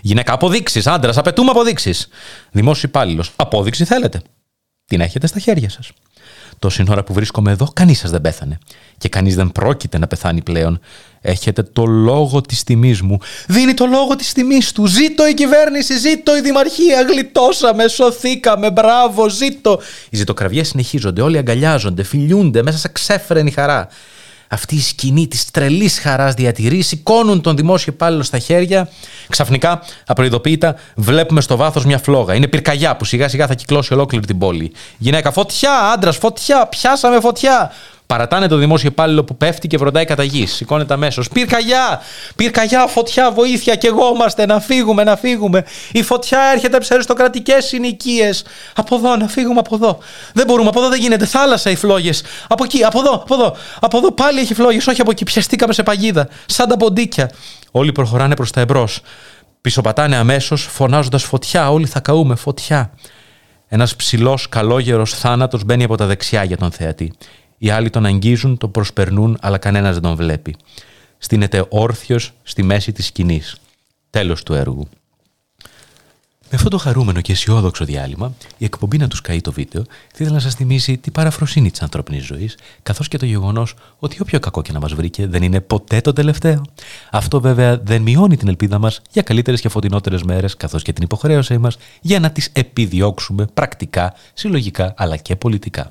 [0.00, 0.86] Γυναίκα, αποδείξεις.
[0.86, 2.08] Άντρας, απαιτούμε αποδείξεις.
[2.50, 3.32] Δημόσιο υπάλληλος.
[3.36, 4.20] Απόδειξη θέλετε.
[4.84, 5.90] Την έχετε στα χέρια σας.
[6.58, 8.58] Τόση ώρα που βρίσκομαι εδώ, κανείς σας δεν πέθανε.
[8.98, 10.80] Και κανείς δεν πρόκειται να πεθάνει πλέον.
[11.20, 13.18] Έχετε το λόγο της τιμής μου.
[13.48, 14.86] Δίνει το λόγο της τιμής του.
[14.86, 17.02] Ζήτω η κυβέρνηση, ζήτω η δημαρχία.
[17.02, 19.80] Γλιτώσαμε, σωθήκαμε, μπράβο, ζήτω.
[20.10, 23.88] Οι ζητοκραυγές συνεχίζονται, όλοι αγκαλιάζονται, φιλιούνται μέσα σε ξέφρενη χαρά
[24.48, 28.88] αυτή η σκηνή της τρελής χαράς διατηρεί, σηκώνουν τον δημόσιο υπάλληλο στα χέρια.
[29.28, 32.34] Ξαφνικά, απροειδοποίητα, βλέπουμε στο βάθος μια φλόγα.
[32.34, 34.72] Είναι πυρκαγιά που σιγά σιγά θα κυκλώσει ολόκληρη την πόλη.
[34.98, 37.72] Γυναίκα, φωτιά, άντρας, φωτιά, πιάσαμε φωτιά.
[38.06, 40.54] Παρατάνε το δημόσιο υπάλληλο που πέφτει και βροντάει κατά γης.
[40.54, 41.28] Σηκώνεται αμέσως.
[41.28, 42.00] Πυρκαγιά!
[42.36, 43.74] Πυρκαγιά, φωτιά, βοήθεια!
[43.74, 45.64] Και εγώ είμαστε να φύγουμε, να φύγουμε.
[45.92, 48.44] Η φωτιά έρχεται από τι αριστοκρατικέ συνοικίες.
[48.74, 49.98] Από εδώ, να φύγουμε από εδώ.
[50.32, 51.26] Δεν μπορούμε, από εδώ δεν γίνεται.
[51.26, 52.22] Θάλασσα οι φλόγες.
[52.48, 53.56] Από εκεί, από εδώ, από εδώ.
[53.80, 55.24] Από εδώ πάλι έχει φλόγες, όχι από εκεί.
[55.24, 56.28] Πιαστήκαμε σε παγίδα.
[56.46, 57.30] Σαν τα ποντίκια.
[57.70, 59.00] Όλοι προχωράνε προς τα εμπρός.
[59.60, 61.70] Πισωπατάνε αμέσως, φωνάζοντας φωτιά.
[61.70, 62.90] Όλοι θα καούμε, φωτιά.
[63.68, 67.12] Ένας ψηλός, καλόγερος θάνατος μπαίνει από τα δεξιά για τον θεατή.
[67.58, 70.56] Οι άλλοι τον αγγίζουν, τον προσπερνούν, αλλά κανένας δεν τον βλέπει.
[71.18, 73.56] Στείνεται όρθιος στη μέση της σκηνής.
[74.10, 74.88] Τέλος του έργου.
[76.50, 80.16] Με αυτό το χαρούμενο και αισιόδοξο διάλειμμα, η εκπομπή να τους καεί το βίντεο, θα
[80.18, 84.40] ήθελα να σας θυμίσει την παραφροσύνη της ανθρώπινης ζωής, καθώς και το γεγονός ότι όποιο
[84.40, 86.62] κακό και να μας βρήκε δεν είναι ποτέ το τελευταίο.
[87.10, 91.02] Αυτό βέβαια δεν μειώνει την ελπίδα μας για καλύτερες και φωτεινότερες μέρες, καθώς και την
[91.02, 95.90] υποχρέωσή μας για να τις επιδιώξουμε πρακτικά, συλλογικά αλλά και πολιτικά.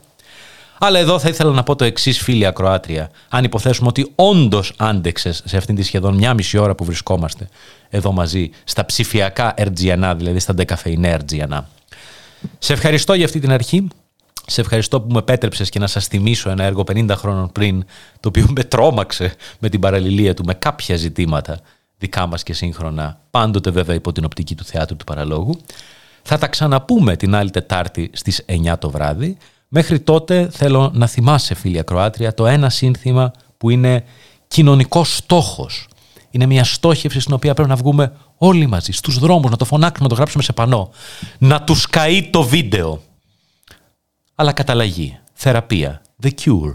[0.80, 3.10] Αλλά εδώ θα ήθελα να πω το εξής, φίλη Ακροάτρια.
[3.30, 7.48] Αν υποθέσουμε ότι όντως άντεξες σε αυτήν τη σχεδόν μια μισή ώρα που βρισκόμαστε
[7.90, 11.60] εδώ μαζί, στα ψηφιακά RGNA, δηλαδή στα ντεκαφεϊνέ RGNA.
[12.60, 13.88] Σε ευχαριστώ για αυτή την αρχή.
[14.48, 17.86] Σε ευχαριστώ που με επέτρεψες και να σας θυμίσω ένα έργο 50 χρόνων πριν,
[18.20, 21.60] το οποίο με τρόμαξε με την παραλληλία του με κάποια ζητήματα
[21.98, 25.58] δικά μας και σύγχρονα, πάντοτε βέβαια υπό την οπτική του θεάτρου του παραλόγου.
[26.22, 29.38] Θα τα ξαναπούμε την άλλη Τετάρτη στις 9 το βράδυ.
[29.68, 34.04] Μέχρι τότε θέλω να θυμάσαι φίλια Κροάτρια το ένα σύνθημα που είναι
[34.48, 35.88] κοινωνικός στόχος.
[36.30, 40.04] Είναι μια στόχευση στην οποία πρέπει να βγούμε όλοι μαζί στους δρόμους, να το φωνάξουμε,
[40.04, 40.90] να το γράψουμε σε πανό.
[41.38, 43.02] Να τους καεί το βίντεο.
[44.36, 46.74] Αλλά καταλλαγή, θεραπεία, the cure.